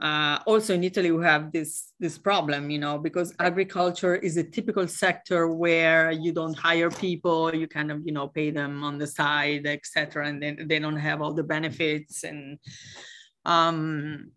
uh, 0.00 0.38
also 0.46 0.74
in 0.74 0.84
Italy, 0.84 1.10
we 1.10 1.24
have 1.24 1.52
this, 1.52 1.92
this 1.98 2.18
problem, 2.18 2.70
you 2.70 2.78
know, 2.78 2.98
because 2.98 3.32
agriculture 3.38 4.16
is 4.16 4.36
a 4.36 4.44
typical 4.44 4.86
sector 4.86 5.48
where 5.48 6.10
you 6.10 6.32
don't 6.32 6.58
hire 6.58 6.90
people, 6.90 7.54
you 7.54 7.66
kind 7.66 7.90
of, 7.90 8.04
you 8.04 8.12
know, 8.12 8.28
pay 8.28 8.50
them 8.50 8.84
on 8.84 8.98
the 8.98 9.06
side, 9.06 9.66
etc., 9.66 10.28
and 10.28 10.42
then 10.42 10.66
they 10.66 10.78
don't 10.78 10.96
have 10.96 11.22
all 11.22 11.32
the 11.32 11.42
benefits. 11.42 12.24
And 12.24 12.58
um, 13.44 14.32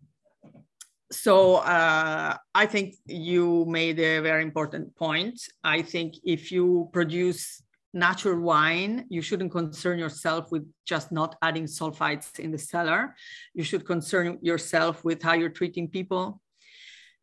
so 1.10 1.56
uh, 1.56 2.36
I 2.54 2.66
think 2.66 2.94
you 3.06 3.64
made 3.68 3.98
a 4.00 4.20
very 4.20 4.42
important 4.42 4.94
point. 4.96 5.40
I 5.62 5.82
think 5.82 6.14
if 6.24 6.50
you 6.50 6.88
produce 6.92 7.62
natural 7.92 8.40
wine, 8.40 9.06
you 9.08 9.22
shouldn't 9.22 9.52
concern 9.52 9.98
yourself 9.98 10.50
with 10.50 10.66
just 10.84 11.12
not 11.12 11.36
adding 11.42 11.64
sulfites 11.64 12.38
in 12.38 12.50
the 12.50 12.58
cellar. 12.58 13.14
You 13.54 13.64
should 13.64 13.86
concern 13.86 14.38
yourself 14.42 15.04
with 15.04 15.22
how 15.22 15.34
you're 15.34 15.48
treating 15.48 15.88
people, 15.88 16.40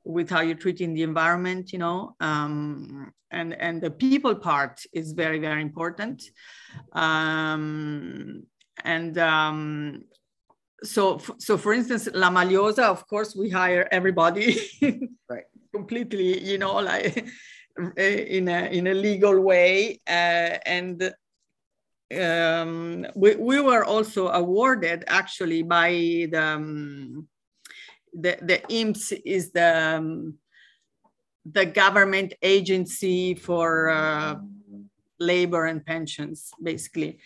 with 0.04 0.30
how 0.30 0.42
you're 0.42 0.56
treating 0.56 0.94
the 0.94 1.04
environment, 1.04 1.74
you 1.74 1.80
know, 1.80 2.16
um, 2.20 3.12
and, 3.32 3.54
and 3.54 3.82
the 3.82 3.92
people 3.92 4.36
part 4.36 4.82
is 4.94 5.12
very, 5.12 5.40
very 5.40 5.62
important. 5.62 6.24
Um, 6.94 8.44
and 8.84 9.18
um, 9.18 10.04
so, 10.84 11.20
so 11.40 11.58
for 11.58 11.74
instance, 11.74 12.08
La 12.14 12.30
Maliosa, 12.30 12.84
of 12.84 13.08
course, 13.08 13.36
we 13.36 13.50
hire 13.50 13.88
everybody 13.92 14.60
right. 15.30 15.46
completely, 15.74 16.44
you 16.44 16.58
know, 16.58 16.76
like 16.76 17.26
in 17.98 18.48
a 18.48 18.70
in 18.72 18.88
a 18.88 18.94
legal 18.94 19.40
way, 19.40 20.00
uh, 20.08 20.58
and 20.66 21.14
um, 22.20 23.08
we, 23.16 23.36
we 23.36 23.60
were 23.60 23.84
also 23.84 24.30
awarded 24.30 25.04
actually 25.08 25.64
by 25.64 25.92
the 26.32 26.44
um, 26.44 27.28
the, 28.14 28.38
the 28.42 28.60
INPS 28.70 29.20
is 29.26 29.52
the 29.52 29.96
um, 29.98 30.36
the 31.46 31.66
government 31.66 32.34
agency 32.42 33.34
for 33.34 33.90
uh, 33.90 34.36
labor 35.20 35.66
and 35.66 35.86
pensions, 35.86 36.52
basically. 36.62 37.20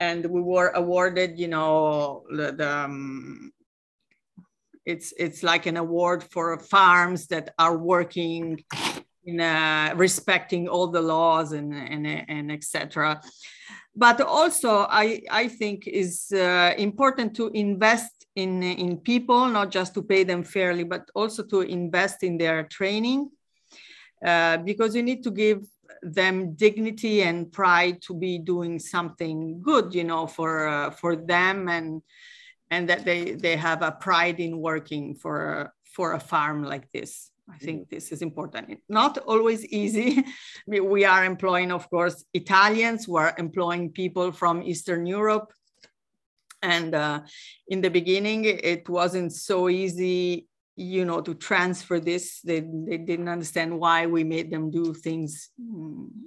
And 0.00 0.24
we 0.26 0.40
were 0.40 0.70
awarded, 0.74 1.38
you 1.38 1.48
know, 1.48 2.24
the, 2.30 2.52
the 2.52 2.78
um, 2.84 3.52
it's 4.88 5.12
it's 5.18 5.42
like 5.42 5.66
an 5.66 5.76
award 5.76 6.24
for 6.24 6.58
farms 6.58 7.26
that 7.26 7.52
are 7.58 7.76
working 7.76 8.64
in 9.26 9.40
uh, 9.40 9.92
respecting 9.94 10.66
all 10.66 10.88
the 10.88 11.02
laws 11.02 11.52
and 11.52 11.74
and, 11.74 12.06
and 12.06 12.50
etc 12.50 13.20
but 13.94 14.20
also 14.20 14.86
i 14.88 15.20
i 15.30 15.46
think 15.46 15.86
is 15.86 16.32
uh, 16.32 16.72
important 16.78 17.36
to 17.36 17.48
invest 17.48 18.26
in 18.34 18.62
in 18.62 18.96
people 18.96 19.46
not 19.48 19.70
just 19.70 19.92
to 19.94 20.02
pay 20.02 20.24
them 20.24 20.42
fairly 20.42 20.84
but 20.84 21.10
also 21.14 21.42
to 21.42 21.60
invest 21.60 22.22
in 22.22 22.38
their 22.38 22.62
training 22.64 23.28
uh, 24.24 24.56
because 24.58 24.96
you 24.96 25.02
need 25.02 25.22
to 25.22 25.30
give 25.30 25.60
them 26.02 26.54
dignity 26.54 27.22
and 27.22 27.50
pride 27.52 28.00
to 28.02 28.14
be 28.14 28.38
doing 28.38 28.78
something 28.78 29.60
good 29.62 29.94
you 29.94 30.04
know 30.04 30.26
for 30.26 30.68
uh, 30.68 30.90
for 30.90 31.16
them 31.16 31.68
and 31.68 32.02
and 32.70 32.88
that 32.88 33.04
they 33.04 33.32
they 33.32 33.56
have 33.56 33.82
a 33.82 33.92
pride 33.92 34.40
in 34.40 34.58
working 34.58 35.14
for 35.14 35.72
for 35.84 36.12
a 36.12 36.20
farm 36.20 36.62
like 36.62 36.90
this 36.92 37.30
I 37.50 37.56
think 37.58 37.82
mm-hmm. 37.82 37.94
this 37.94 38.12
is 38.12 38.22
important. 38.22 38.78
Not 38.88 39.18
always 39.18 39.64
easy. 39.66 40.24
we 40.66 41.04
are 41.04 41.24
employing, 41.24 41.72
of 41.72 41.88
course, 41.88 42.24
Italians. 42.34 43.08
We're 43.08 43.32
employing 43.38 43.90
people 43.90 44.32
from 44.32 44.62
Eastern 44.62 45.06
Europe. 45.06 45.52
And 46.62 46.94
uh, 46.94 47.20
in 47.68 47.80
the 47.80 47.90
beginning, 47.90 48.44
it 48.44 48.88
wasn't 48.88 49.32
so 49.32 49.68
easy, 49.68 50.47
you 50.78 51.04
know, 51.04 51.20
to 51.20 51.34
transfer 51.34 51.98
this. 51.98 52.40
They, 52.40 52.60
they 52.60 52.98
didn't 52.98 53.28
understand 53.28 53.78
why 53.78 54.06
we 54.06 54.22
made 54.22 54.50
them 54.50 54.70
do 54.70 54.94
things 54.94 55.50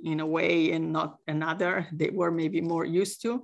in 0.03 0.19
a 0.19 0.25
way 0.25 0.73
and 0.73 0.91
not 0.91 1.17
another. 1.25 1.87
They 1.93 2.09
were 2.09 2.31
maybe 2.31 2.59
more 2.59 2.83
used 2.83 3.21
to. 3.21 3.43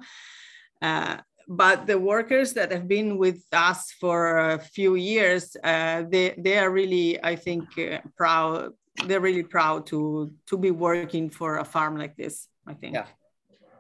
Uh, 0.82 1.17
but 1.48 1.88
the 1.88 1.98
workers 1.98 2.54
that 2.54 2.74
have 2.74 2.89
been 2.89 3.17
with 3.17 3.41
us 3.54 3.93
for 4.02 4.38
a 4.38 4.60
few 4.60 4.96
years, 4.96 5.56
uh, 5.63 6.04
they 6.12 6.36
they 6.38 6.58
are 6.60 6.70
really, 6.70 7.24
I 7.24 7.38
think, 7.38 7.63
uh, 7.80 8.00
proud. 8.17 8.74
They're 9.06 9.22
really 9.22 9.43
proud 9.43 9.86
to 9.88 10.32
to 10.48 10.58
be 10.58 10.72
working 10.72 11.30
for 11.30 11.60
a 11.60 11.63
farm 11.63 11.96
like 11.98 12.17
this. 12.17 12.50
I 12.67 12.74
think. 12.74 12.96
Yeah. 12.96 13.08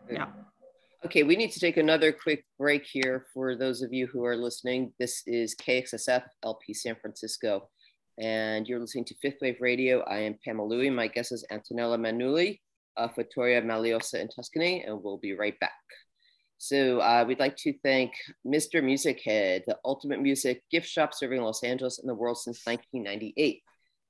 Yeah. 0.09 0.27
Okay, 1.05 1.21
we 1.21 1.35
need 1.35 1.51
to 1.51 1.59
take 1.59 1.77
another 1.77 2.11
quick 2.11 2.43
break 2.57 2.83
here 2.83 3.27
for 3.31 3.55
those 3.55 3.83
of 3.83 3.93
you 3.93 4.07
who 4.07 4.25
are 4.25 4.35
listening. 4.35 4.91
This 4.97 5.21
is 5.27 5.53
KXSF 5.55 6.23
LP 6.43 6.73
San 6.73 6.95
Francisco, 6.95 7.69
and 8.19 8.67
you're 8.67 8.79
listening 8.79 9.05
to 9.05 9.15
Fifth 9.21 9.37
Wave 9.39 9.57
Radio. 9.61 10.01
I 10.01 10.21
am 10.21 10.39
Pamela 10.43 10.67
Louie. 10.67 10.89
My 10.89 11.07
guest 11.07 11.31
is 11.31 11.45
Antonella 11.51 11.99
Manuli 11.99 12.61
of 12.97 13.13
Fattoria 13.13 13.63
Maliosa 13.63 14.15
in 14.15 14.27
Tuscany, 14.27 14.85
and 14.85 15.03
we'll 15.03 15.19
be 15.19 15.33
right 15.33 15.57
back. 15.59 15.71
So 16.57 16.99
uh, 16.99 17.25
we'd 17.27 17.39
like 17.39 17.57
to 17.57 17.77
thank 17.83 18.13
Mr. 18.45 18.83
Music 18.83 19.21
Head, 19.23 19.65
the 19.67 19.77
ultimate 19.85 20.19
music 20.19 20.63
gift 20.71 20.87
shop 20.87 21.13
serving 21.13 21.43
Los 21.43 21.63
Angeles 21.63 21.99
and 21.99 22.09
the 22.09 22.15
world 22.15 22.39
since 22.39 22.65
1998. 22.65 23.61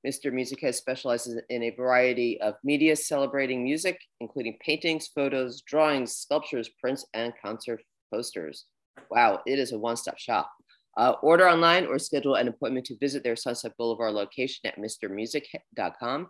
Mr. 0.06 0.32
Music 0.32 0.60
Head 0.60 0.74
specializes 0.74 1.40
in 1.48 1.62
a 1.64 1.70
variety 1.70 2.40
of 2.40 2.54
media 2.62 2.94
celebrating 2.94 3.64
music, 3.64 4.00
including 4.20 4.56
paintings, 4.64 5.08
photos, 5.08 5.62
drawings, 5.62 6.16
sculptures, 6.16 6.70
prints, 6.80 7.06
and 7.14 7.32
concert 7.42 7.82
posters. 8.12 8.66
Wow, 9.10 9.40
it 9.46 9.58
is 9.58 9.72
a 9.72 9.78
one-stop 9.78 10.18
shop. 10.18 10.50
Uh, 10.96 11.14
order 11.22 11.48
online 11.48 11.86
or 11.86 11.98
schedule 11.98 12.34
an 12.34 12.48
appointment 12.48 12.86
to 12.86 12.96
visit 12.98 13.22
their 13.22 13.36
Sunset 13.36 13.72
Boulevard 13.76 14.14
location 14.14 14.60
at 14.66 14.76
mrmusic.com. 14.76 16.28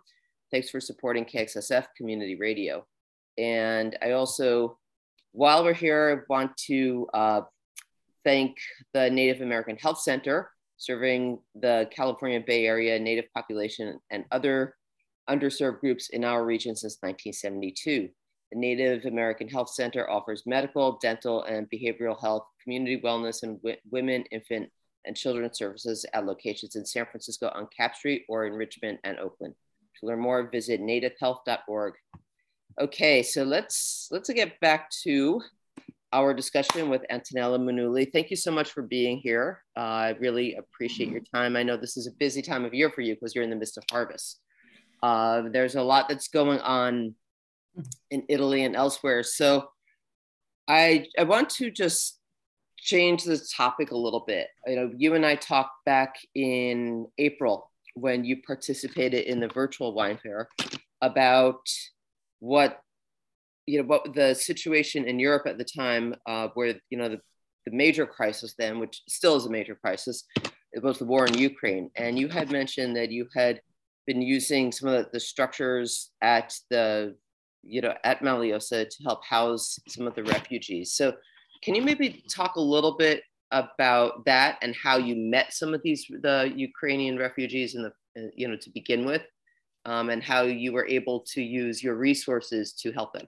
Thanks 0.51 0.69
for 0.69 0.79
supporting 0.79 1.25
KXSF 1.25 1.85
Community 1.97 2.35
Radio. 2.35 2.85
And 3.37 3.97
I 4.01 4.11
also 4.11 4.77
while 5.31 5.63
we're 5.63 5.73
here, 5.73 6.23
I 6.27 6.33
want 6.33 6.55
to 6.67 7.07
uh, 7.13 7.41
thank 8.23 8.57
the 8.93 9.09
Native 9.09 9.41
American 9.41 9.77
Health 9.77 10.01
Center, 10.01 10.49
serving 10.79 11.39
the 11.55 11.87
California 11.95 12.39
Bay 12.39 12.65
Area 12.65 12.97
Native 12.99 13.25
population 13.35 13.99
and 14.09 14.25
other 14.31 14.75
underserved 15.29 15.79
groups 15.79 16.09
in 16.09 16.23
our 16.23 16.43
region 16.43 16.75
since 16.75 16.97
1972. 17.01 18.09
The 18.51 18.57
Native 18.57 19.05
American 19.05 19.47
Health 19.47 19.69
Center 19.69 20.09
offers 20.09 20.47
medical, 20.47 20.97
dental, 20.99 21.43
and 21.43 21.69
behavioral 21.69 22.19
health, 22.19 22.47
community 22.63 22.99
wellness, 22.99 23.43
and 23.43 23.59
women, 23.91 24.23
infant, 24.31 24.69
and 25.05 25.15
children 25.15 25.53
services 25.53 26.05
at 26.13 26.25
locations 26.25 26.75
in 26.75 26.85
San 26.85 27.05
Francisco 27.05 27.51
on 27.53 27.67
Capp 27.75 27.95
Street 27.95 28.23
or 28.27 28.47
in 28.47 28.53
Richmond 28.53 28.97
and 29.03 29.19
Oakland. 29.19 29.53
To 29.99 30.07
learn 30.07 30.19
more, 30.19 30.49
visit 30.49 30.81
nativehealth.org 30.81 31.93
Okay, 32.79 33.23
so 33.23 33.43
let's 33.43 34.07
let's 34.09 34.29
get 34.29 34.57
back 34.61 34.89
to 35.03 35.41
our 36.11 36.33
discussion 36.33 36.89
with 36.89 37.05
Antonella 37.11 37.59
Manuli. 37.59 38.11
Thank 38.11 38.29
you 38.29 38.35
so 38.35 38.51
much 38.51 38.71
for 38.71 38.81
being 38.81 39.17
here. 39.17 39.63
Uh, 39.77 39.79
I 39.79 40.09
really 40.19 40.55
appreciate 40.55 41.09
your 41.09 41.21
time. 41.33 41.55
I 41.55 41.63
know 41.63 41.77
this 41.77 41.97
is 41.97 42.07
a 42.07 42.11
busy 42.19 42.41
time 42.41 42.65
of 42.65 42.73
year 42.73 42.89
for 42.89 43.01
you 43.01 43.15
because 43.15 43.35
you're 43.35 43.43
in 43.43 43.49
the 43.49 43.55
midst 43.55 43.77
of 43.77 43.83
harvest. 43.91 44.39
Uh, 45.03 45.43
there's 45.51 45.75
a 45.75 45.81
lot 45.81 46.09
that's 46.09 46.27
going 46.27 46.59
on 46.59 47.15
in 48.11 48.23
Italy 48.27 48.63
and 48.63 48.75
elsewhere. 48.75 49.23
So 49.23 49.69
I 50.67 51.05
I 51.17 51.23
want 51.23 51.49
to 51.51 51.71
just 51.71 52.19
change 52.77 53.23
the 53.23 53.39
topic 53.55 53.91
a 53.91 53.97
little 53.97 54.23
bit. 54.25 54.47
You 54.65 54.75
know, 54.75 54.91
you 54.97 55.15
and 55.15 55.25
I 55.25 55.35
talked 55.35 55.85
back 55.85 56.15
in 56.35 57.07
April 57.17 57.69
when 57.95 58.23
you 58.23 58.41
participated 58.41 59.25
in 59.25 59.39
the 59.39 59.47
virtual 59.47 59.93
wine 59.93 60.19
fair 60.21 60.47
about 61.01 61.61
what 62.39 62.79
you 63.69 63.77
know 63.79 63.87
what 63.87 64.13
the 64.13 64.33
situation 64.33 65.05
in 65.05 65.19
Europe 65.19 65.45
at 65.45 65.57
the 65.57 65.63
time, 65.63 66.15
uh, 66.25 66.47
where 66.55 66.75
you 66.89 66.97
know 66.97 67.09
the, 67.09 67.21
the 67.65 67.71
major 67.71 68.05
crisis 68.05 68.55
then, 68.57 68.79
which 68.79 69.03
still 69.07 69.35
is 69.35 69.45
a 69.45 69.49
major 69.49 69.75
crisis, 69.75 70.25
it 70.73 70.81
was 70.81 70.97
the 70.97 71.05
war 71.05 71.27
in 71.27 71.37
Ukraine. 71.37 71.91
And 71.95 72.17
you 72.17 72.27
had 72.27 72.51
mentioned 72.51 72.95
that 72.95 73.11
you 73.11 73.27
had 73.35 73.61
been 74.07 74.21
using 74.21 74.71
some 74.71 74.89
of 74.89 74.95
the, 74.95 75.09
the 75.13 75.19
structures 75.19 76.11
at 76.21 76.55
the 76.71 77.15
you 77.61 77.81
know 77.81 77.93
at 78.03 78.21
Maliosa 78.21 78.89
to 78.89 79.03
help 79.03 79.23
house 79.23 79.79
some 79.87 80.07
of 80.07 80.15
the 80.15 80.23
refugees. 80.23 80.93
So 80.93 81.13
can 81.63 81.75
you 81.75 81.83
maybe 81.83 82.23
talk 82.29 82.55
a 82.55 82.61
little 82.75 82.95
bit 82.97 83.21
about 83.51 84.25
that 84.25 84.57
and 84.61 84.75
how 84.75 84.97
you 84.97 85.15
met 85.15 85.53
some 85.53 85.73
of 85.73 85.81
these 85.83 86.05
the 86.21 86.51
Ukrainian 86.55 87.17
refugees 87.17 87.75
in 87.75 87.83
the 87.83 88.31
you 88.35 88.47
know 88.47 88.57
to 88.57 88.69
begin 88.71 89.05
with? 89.05 89.23
um, 89.85 90.09
and 90.09 90.23
how 90.23 90.43
you 90.43 90.73
were 90.73 90.87
able 90.87 91.21
to 91.21 91.41
use 91.41 91.83
your 91.83 91.95
resources 91.95 92.73
to 92.73 92.91
help 92.91 93.13
them. 93.13 93.27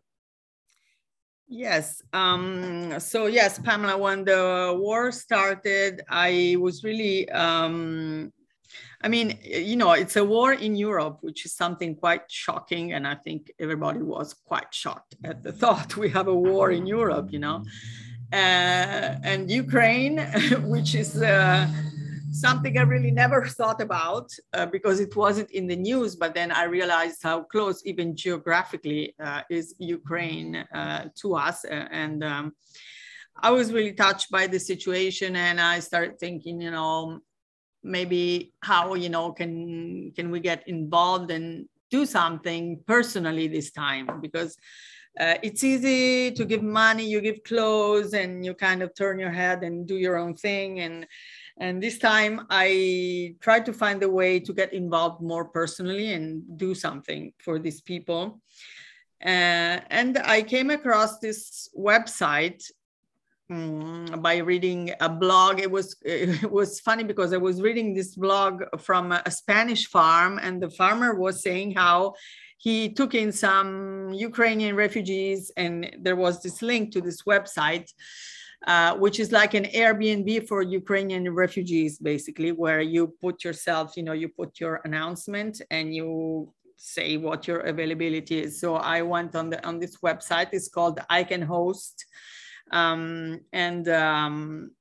Yes. 1.54 2.02
Um, 2.14 2.98
so 3.00 3.26
yes, 3.26 3.60
Pamela, 3.60 3.98
when 3.98 4.24
the 4.24 4.74
war 4.80 5.12
started, 5.12 6.02
I 6.10 6.56
was 6.58 6.82
really, 6.82 7.30
um, 7.30 8.32
I 9.04 9.10
mean, 9.10 9.38
you 9.44 9.76
know, 9.76 9.92
it's 9.92 10.16
a 10.16 10.24
war 10.24 10.54
in 10.54 10.78
Europe, 10.78 11.18
which 11.20 11.46
is 11.46 11.54
something 11.54 11.94
quite 11.96 12.32
shocking. 12.32 12.94
And 12.94 13.06
I 13.06 13.16
think 13.16 13.52
everybody 13.60 14.00
was 14.00 14.34
quite 14.34 14.74
shocked 14.74 15.16
at 15.26 15.44
the 15.44 15.52
thought 15.62 15.98
we 15.98 16.10
have 16.12 16.30
a 16.30 16.34
war 16.34 16.72
in 16.72 16.88
Europe, 16.88 17.34
you 17.34 17.40
know. 17.40 17.66
Uh, 18.32 19.20
and 19.22 19.52
Ukraine, 19.52 20.20
which 20.64 20.96
is 20.96 21.22
uh, 21.22 21.68
something 22.32 22.78
I 22.78 22.82
really 22.82 23.12
never 23.12 23.46
thought 23.60 23.82
about 23.82 24.32
uh, 24.54 24.65
because 24.65 25.00
it 25.00 25.15
wasn't 25.15 25.52
in 25.52 25.67
the 25.67 25.76
news. 25.76 26.15
But 26.15 26.34
then 26.34 26.52
I 26.52 26.63
realized 26.63 27.22
how 27.24 27.44
close, 27.44 27.86
even 27.86 28.15
geographically, 28.15 29.15
uh, 29.24 29.41
is 29.50 29.76
Ukraine 29.78 30.56
uh, 30.74 31.10
to 31.22 31.36
us. 31.36 31.65
and 31.65 32.24
um, 32.24 32.54
I 33.41 33.52
was 33.52 33.74
really 33.74 33.94
touched 33.94 34.30
by 34.32 34.48
the 34.48 34.60
situation, 34.60 35.36
and 35.36 35.60
I 35.60 35.80
started 35.80 36.20
thinking, 36.20 36.62
you 36.62 36.72
know, 36.72 37.20
maybe 37.84 38.54
how 38.62 38.94
you 38.94 39.10
know 39.10 39.32
can 39.32 40.12
can 40.15 40.30
we 40.30 40.39
get 40.39 40.67
involved 40.67 41.32
and 41.32 41.67
do 41.89 42.06
something 42.06 42.82
personally 42.88 43.48
this 43.48 43.72
time 43.72 44.22
because. 44.22 44.58
Uh, 45.19 45.36
it's 45.43 45.63
easy 45.63 46.32
to 46.32 46.45
give 46.45 46.63
money, 46.63 47.06
you 47.06 47.19
give 47.21 47.43
clothes, 47.43 48.13
and 48.13 48.45
you 48.45 48.54
kind 48.54 48.82
of 48.82 48.95
turn 48.95 49.19
your 49.19 49.32
head 49.32 49.63
and 49.63 49.86
do 49.86 49.95
your 49.95 50.17
own 50.17 50.36
thing. 50.36 50.80
And 50.80 51.06
and 51.60 51.84
this 51.84 52.00
time 52.00 52.47
I 52.50 53.36
tried 53.39 53.65
to 53.65 53.74
find 53.74 54.02
a 54.04 54.10
way 54.10 54.39
to 54.39 54.54
get 54.54 54.74
involved 54.74 55.21
more 55.21 55.45
personally 55.45 56.13
and 56.13 56.58
do 56.58 56.74
something 56.74 57.34
for 57.39 57.60
these 57.60 57.82
people. 57.82 58.41
Uh, 59.24 59.78
and 59.91 60.17
I 60.17 60.41
came 60.41 60.71
across 60.71 61.19
this 61.19 61.69
website 61.78 62.63
um, 63.52 64.06
by 64.19 64.38
reading 64.38 64.91
a 65.00 65.10
blog. 65.10 65.60
It 65.60 65.69
was 65.69 65.97
it 66.06 66.50
was 66.50 66.80
funny 66.80 67.04
because 67.04 67.34
I 67.34 67.38
was 67.38 67.62
reading 67.62 67.93
this 67.93 68.15
blog 68.15 68.63
from 68.80 69.12
a 69.12 69.30
Spanish 69.30 69.88
farm, 69.88 70.39
and 70.41 70.62
the 70.62 70.69
farmer 70.69 71.13
was 71.13 71.43
saying 71.43 71.74
how 71.74 72.13
he 72.65 72.76
took 72.89 73.13
in 73.15 73.32
some 73.32 74.13
Ukrainian 74.13 74.76
refugees, 74.76 75.52
and 75.58 75.74
there 76.06 76.15
was 76.15 76.36
this 76.43 76.62
link 76.62 76.91
to 76.91 77.02
this 77.02 77.24
website 77.24 77.89
uh, 78.67 78.95
which 78.95 79.19
is 79.19 79.32
like 79.32 79.54
an 79.56 79.65
Airbnb 79.65 80.47
for 80.47 80.62
Ukrainian 80.62 81.34
refugees, 81.34 81.97
basically, 81.97 82.52
where 82.52 82.82
you 82.82 83.08
put 83.19 83.43
yourself, 83.43 83.97
you 83.97 84.04
know, 84.04 84.13
you 84.13 84.30
put 84.30 84.60
your 84.60 84.82
announcement 84.86 85.62
and 85.71 85.95
you 85.95 86.54
say 86.78 87.17
what 87.17 87.47
your 87.47 87.62
availability 87.62 88.39
is. 88.43 88.60
So 88.60 88.76
I 88.76 89.02
went 89.02 89.36
on 89.36 89.50
the 89.50 89.65
on 89.65 89.80
this 89.80 89.97
website. 90.08 90.50
It's 90.52 90.69
called 90.69 91.00
I 91.10 91.24
Can 91.24 91.41
Host, 91.41 92.06
um, 92.71 93.39
and 93.52 93.89
um, 93.89 94.71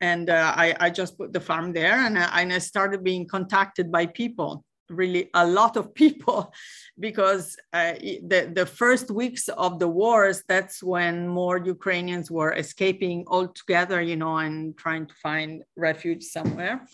and 0.00 0.28
uh, 0.28 0.52
I, 0.56 0.74
I 0.80 0.90
just 0.90 1.16
put 1.16 1.32
the 1.32 1.40
farm 1.40 1.72
there, 1.72 1.98
and 2.06 2.18
I, 2.18 2.42
and 2.42 2.52
I 2.52 2.58
started 2.58 3.04
being 3.04 3.28
contacted 3.28 3.92
by 3.92 4.06
people 4.06 4.64
really 4.90 5.30
a 5.34 5.46
lot 5.46 5.76
of 5.76 5.94
people 5.94 6.52
because 6.98 7.56
uh, 7.72 7.92
the, 8.28 8.50
the 8.52 8.66
first 8.66 9.10
weeks 9.10 9.48
of 9.48 9.78
the 9.78 9.88
wars 9.88 10.42
that's 10.48 10.82
when 10.82 11.26
more 11.26 11.58
ukrainians 11.58 12.30
were 12.30 12.52
escaping 12.52 13.24
altogether 13.28 14.00
you 14.00 14.16
know 14.16 14.36
and 14.38 14.76
trying 14.76 15.06
to 15.06 15.14
find 15.14 15.62
refuge 15.76 16.22
somewhere. 16.22 16.86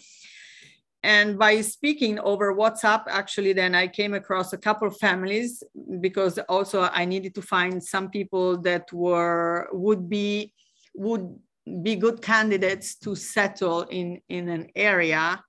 And 1.02 1.38
by 1.38 1.62
speaking 1.62 2.19
over 2.19 2.54
whatsapp 2.54 3.04
actually 3.08 3.54
then 3.54 3.75
i 3.75 3.88
came 3.88 4.12
across 4.12 4.52
a 4.52 4.58
couple 4.58 4.87
of 4.87 4.98
families 4.98 5.62
because 6.00 6.38
also 6.40 6.83
i 6.92 7.06
needed 7.06 7.35
to 7.37 7.42
find 7.42 7.83
some 7.83 8.10
people 8.10 8.58
that 8.58 8.92
were 8.92 9.69
would 9.73 10.10
be 10.10 10.52
would 10.94 11.38
be 11.83 11.96
good 11.96 12.21
candidates 12.21 12.96
to 12.96 13.15
settle 13.15 13.83
in 13.83 14.21
in 14.29 14.48
an 14.48 14.69
area 14.75 15.42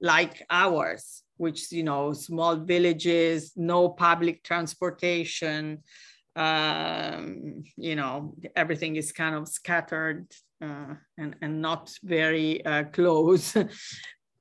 like 0.00 0.44
ours 0.50 1.22
which 1.40 1.72
you 1.72 1.82
know 1.82 2.12
small 2.12 2.54
villages 2.56 3.52
no 3.56 3.88
public 3.88 4.42
transportation 4.44 5.82
um, 6.36 7.62
you 7.76 7.96
know 7.96 8.34
everything 8.54 8.96
is 8.96 9.10
kind 9.10 9.34
of 9.34 9.48
scattered 9.48 10.26
uh, 10.62 10.94
and 11.18 11.34
and 11.42 11.62
not 11.62 11.90
very 12.02 12.64
uh, 12.64 12.84
close. 12.96 13.54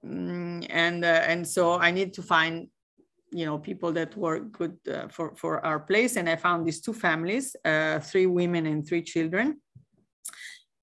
Mm, 0.06 0.66
and 0.70 1.04
uh, 1.04 1.32
and 1.32 1.46
so 1.46 1.64
i 1.88 1.92
need 1.92 2.14
to 2.14 2.22
find 2.22 2.70
you 3.32 3.46
know 3.46 3.58
people 3.58 3.92
that 3.92 4.16
were 4.16 4.40
good 4.40 4.78
uh, 4.88 5.08
for 5.10 5.36
for 5.36 5.66
our 5.66 5.80
place. 5.80 6.16
And 6.18 6.30
i 6.30 6.36
found 6.36 6.66
these 6.66 6.82
two 6.82 6.94
families 6.94 7.56
uh, 7.66 8.00
three 8.00 8.28
women 8.28 8.66
and 8.66 8.88
three 8.88 9.04
children 9.04 9.62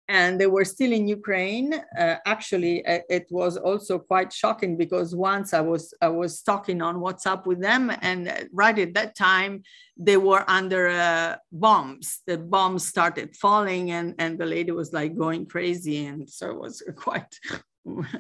and 0.09 0.41
they 0.41 0.47
were 0.47 0.65
still 0.65 0.93
in 0.93 1.09
Ukraine. 1.09 1.75
Uh, 1.99 2.17
actually, 2.27 2.83
it 2.87 3.27
was 3.31 3.57
also 3.57 3.99
quite 3.99 4.33
shocking 4.33 4.77
because 4.77 5.15
once 5.15 5.53
I 5.53 5.61
was 5.61 5.93
I 6.01 6.09
was 6.09 6.43
talking 6.43 6.81
on 6.81 6.97
WhatsApp 6.97 7.47
with 7.47 7.61
them, 7.61 7.93
and 8.03 8.49
right 8.53 8.79
at 8.79 8.95
that 8.95 9.17
time 9.17 9.63
they 9.97 10.17
were 10.17 10.45
under 10.49 10.89
uh, 10.89 11.37
bombs. 11.51 12.21
The 12.27 12.39
bombs 12.39 12.87
started 12.87 13.35
falling, 13.37 13.91
and 13.91 14.15
and 14.19 14.39
the 14.39 14.47
lady 14.47 14.73
was 14.73 14.93
like 14.93 15.17
going 15.17 15.47
crazy, 15.47 16.07
and 16.07 16.29
so 16.29 16.51
it 16.51 16.61
was 16.61 16.83
quite 16.97 17.39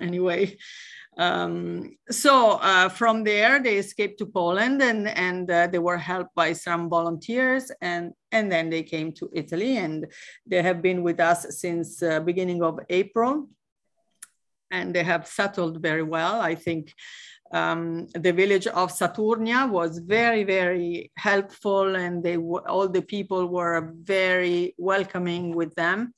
anyway. 0.00 0.56
Um, 1.18 1.96
so 2.10 2.58
uh, 2.60 2.90
from 2.90 3.24
there, 3.24 3.62
they 3.62 3.76
escaped 3.78 4.18
to 4.18 4.26
Poland 4.26 4.82
and, 4.82 5.08
and 5.08 5.50
uh, 5.50 5.66
they 5.66 5.78
were 5.78 5.96
helped 5.96 6.34
by 6.34 6.52
some 6.52 6.90
volunteers 6.90 7.70
and, 7.80 8.12
and 8.32 8.52
then 8.52 8.68
they 8.68 8.82
came 8.82 9.12
to 9.12 9.30
Italy 9.32 9.78
and 9.78 10.06
they 10.46 10.62
have 10.62 10.82
been 10.82 11.02
with 11.02 11.18
us 11.18 11.58
since 11.58 12.02
uh, 12.02 12.20
beginning 12.20 12.62
of 12.62 12.80
April 12.90 13.48
and 14.70 14.94
they 14.94 15.04
have 15.04 15.26
settled 15.26 15.80
very 15.80 16.02
well. 16.02 16.40
I 16.40 16.54
think 16.54 16.92
um, 17.52 18.08
the 18.12 18.32
village 18.32 18.66
of 18.66 18.92
Saturnia 18.92 19.70
was 19.70 19.98
very, 19.98 20.44
very 20.44 21.12
helpful 21.16 21.96
and 21.96 22.22
they 22.22 22.36
all 22.36 22.88
the 22.88 23.02
people 23.02 23.46
were 23.46 23.94
very 24.02 24.74
welcoming 24.76 25.54
with 25.54 25.74
them 25.76 26.12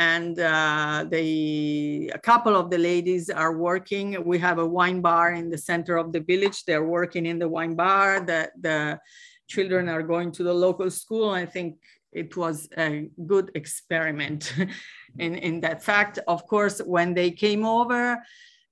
and 0.00 0.40
uh, 0.40 1.04
they 1.10 2.10
a 2.14 2.18
couple 2.18 2.56
of 2.56 2.70
the 2.70 2.78
ladies 2.78 3.28
are 3.28 3.54
working. 3.54 4.06
We 4.24 4.38
have 4.38 4.58
a 4.58 4.66
wine 4.66 5.02
bar 5.02 5.34
in 5.34 5.50
the 5.50 5.58
center 5.58 5.98
of 5.98 6.10
the 6.10 6.20
village. 6.20 6.64
They're 6.64 6.90
working 6.98 7.26
in 7.26 7.38
the 7.38 7.50
wine 7.56 7.74
bar. 7.74 8.20
The, 8.20 8.50
the 8.58 8.98
children 9.46 9.90
are 9.90 10.02
going 10.02 10.32
to 10.32 10.42
the 10.42 10.54
local 10.54 10.90
school. 10.90 11.28
I 11.28 11.44
think 11.44 11.76
it 12.12 12.34
was 12.34 12.66
a 12.78 13.10
good 13.26 13.50
experiment 13.54 14.54
in, 15.18 15.34
in 15.34 15.60
that 15.60 15.82
fact. 15.82 16.18
Of 16.26 16.46
course 16.46 16.78
when 16.78 17.12
they 17.12 17.30
came 17.30 17.64
over 17.66 18.18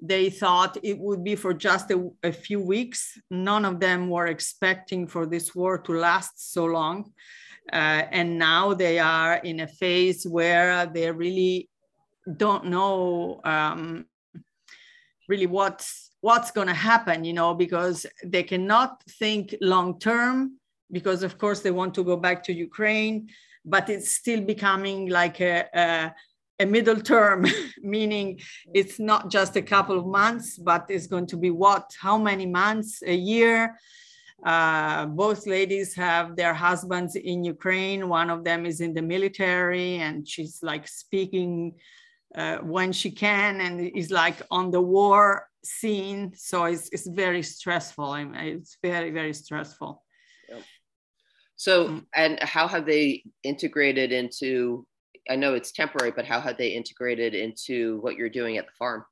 they 0.00 0.30
thought 0.30 0.78
it 0.84 0.96
would 0.96 1.24
be 1.24 1.34
for 1.34 1.52
just 1.52 1.90
a, 1.90 2.08
a 2.22 2.30
few 2.30 2.60
weeks. 2.60 3.18
None 3.32 3.64
of 3.64 3.80
them 3.80 4.08
were 4.08 4.28
expecting 4.28 5.08
for 5.08 5.26
this 5.26 5.56
war 5.56 5.76
to 5.76 5.92
last 5.92 6.52
so 6.52 6.66
long 6.66 7.12
uh, 7.72 8.02
and 8.10 8.38
now 8.38 8.74
they 8.74 8.98
are 8.98 9.34
in 9.36 9.60
a 9.60 9.66
phase 9.66 10.26
where 10.26 10.86
they 10.86 11.10
really 11.10 11.68
don't 12.36 12.66
know 12.66 13.40
um, 13.44 14.06
really 15.28 15.46
what's 15.46 16.10
what's 16.20 16.50
going 16.50 16.66
to 16.66 16.74
happen 16.74 17.24
you 17.24 17.32
know 17.32 17.54
because 17.54 18.06
they 18.24 18.42
cannot 18.42 19.02
think 19.18 19.54
long 19.60 19.98
term 19.98 20.58
because 20.90 21.22
of 21.22 21.38
course 21.38 21.60
they 21.60 21.70
want 21.70 21.94
to 21.94 22.02
go 22.02 22.16
back 22.16 22.42
to 22.42 22.52
ukraine 22.52 23.28
but 23.64 23.88
it's 23.88 24.14
still 24.14 24.40
becoming 24.40 25.08
like 25.08 25.40
a, 25.40 25.66
a, 25.74 26.14
a 26.60 26.66
middle 26.66 27.00
term 27.00 27.46
meaning 27.82 28.38
it's 28.74 28.98
not 28.98 29.30
just 29.30 29.56
a 29.56 29.62
couple 29.62 29.98
of 29.98 30.06
months 30.06 30.58
but 30.58 30.86
it's 30.88 31.06
going 31.06 31.26
to 31.26 31.36
be 31.36 31.50
what 31.50 31.90
how 32.00 32.18
many 32.18 32.46
months 32.46 33.02
a 33.06 33.14
year 33.14 33.76
uh, 34.44 35.06
both 35.06 35.46
ladies 35.46 35.94
have 35.94 36.36
their 36.36 36.54
husbands 36.54 37.16
in 37.16 37.44
Ukraine. 37.44 38.08
One 38.08 38.30
of 38.30 38.44
them 38.44 38.66
is 38.66 38.80
in 38.80 38.94
the 38.94 39.02
military, 39.02 39.96
and 39.96 40.26
she's 40.26 40.62
like 40.62 40.86
speaking 40.86 41.74
uh, 42.34 42.58
when 42.58 42.92
she 42.92 43.10
can, 43.10 43.60
and 43.60 43.80
is 43.96 44.10
like 44.10 44.40
on 44.50 44.70
the 44.70 44.80
war 44.80 45.48
scene. 45.64 46.32
So 46.36 46.64
it's, 46.64 46.88
it's 46.90 47.08
very 47.08 47.42
stressful. 47.42 48.04
I 48.04 48.24
mean, 48.24 48.34
it's 48.34 48.78
very 48.82 49.10
very 49.10 49.34
stressful. 49.34 50.04
Yep. 50.48 50.62
So, 51.56 51.88
mm. 51.88 52.04
and 52.14 52.40
how 52.40 52.68
have 52.68 52.86
they 52.86 53.24
integrated 53.42 54.12
into? 54.12 54.86
I 55.28 55.36
know 55.36 55.54
it's 55.54 55.72
temporary, 55.72 56.12
but 56.12 56.24
how 56.24 56.40
have 56.40 56.56
they 56.56 56.68
integrated 56.68 57.34
into 57.34 57.98
what 58.00 58.16
you're 58.16 58.30
doing 58.30 58.56
at 58.56 58.66
the 58.66 58.72
farm? 58.78 59.04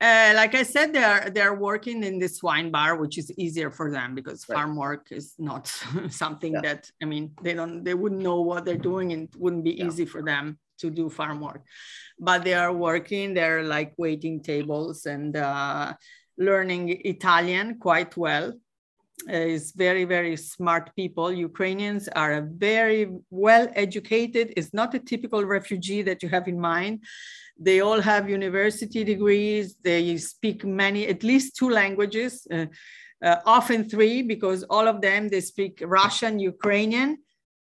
Uh, 0.00 0.32
like 0.34 0.54
I 0.54 0.62
said, 0.62 0.94
they're 0.94 1.28
they're 1.28 1.54
working 1.54 2.02
in 2.04 2.18
this 2.18 2.42
wine 2.42 2.70
bar, 2.70 2.96
which 2.96 3.18
is 3.18 3.30
easier 3.36 3.70
for 3.70 3.90
them 3.90 4.14
because 4.14 4.46
right. 4.48 4.56
farm 4.56 4.74
work 4.74 5.08
is 5.10 5.34
not 5.38 5.66
something 6.08 6.54
yeah. 6.54 6.60
that 6.62 6.90
I 7.02 7.04
mean 7.04 7.32
they 7.42 7.52
don't 7.52 7.84
they 7.84 7.92
wouldn't 7.92 8.22
know 8.22 8.40
what 8.40 8.64
they're 8.64 8.76
doing 8.90 9.12
and 9.12 9.24
it 9.24 9.36
wouldn't 9.36 9.64
be 9.64 9.72
yeah. 9.72 9.86
easy 9.86 10.06
for 10.06 10.22
them 10.22 10.58
to 10.78 10.90
do 10.90 11.10
farm 11.10 11.40
work. 11.40 11.62
But 12.18 12.44
they 12.44 12.54
are 12.54 12.72
working. 12.72 13.34
They're 13.34 13.62
like 13.62 13.92
waiting 13.98 14.42
tables 14.42 15.04
and 15.04 15.36
uh, 15.36 15.92
learning 16.38 17.00
Italian 17.04 17.78
quite 17.78 18.16
well. 18.16 18.54
Is 19.28 19.72
very 19.72 20.04
very 20.04 20.36
smart 20.36 20.96
people. 20.96 21.30
Ukrainians 21.30 22.08
are 22.08 22.40
very 22.40 23.02
well 23.28 23.68
educated. 23.74 24.54
It's 24.56 24.72
not 24.72 24.94
a 24.94 24.98
typical 24.98 25.44
refugee 25.44 26.02
that 26.02 26.22
you 26.22 26.28
have 26.30 26.48
in 26.48 26.58
mind 26.58 27.04
they 27.60 27.80
all 27.80 28.00
have 28.00 28.30
university 28.30 29.04
degrees. 29.04 29.76
They 29.84 30.16
speak 30.16 30.64
many, 30.64 31.06
at 31.06 31.22
least 31.22 31.56
two 31.56 31.68
languages, 31.68 32.46
uh, 32.50 32.66
uh, 33.22 33.36
often 33.44 33.88
three, 33.88 34.22
because 34.22 34.62
all 34.64 34.88
of 34.88 35.02
them, 35.02 35.28
they 35.28 35.42
speak 35.42 35.82
Russian, 35.84 36.38
Ukrainian, 36.38 37.18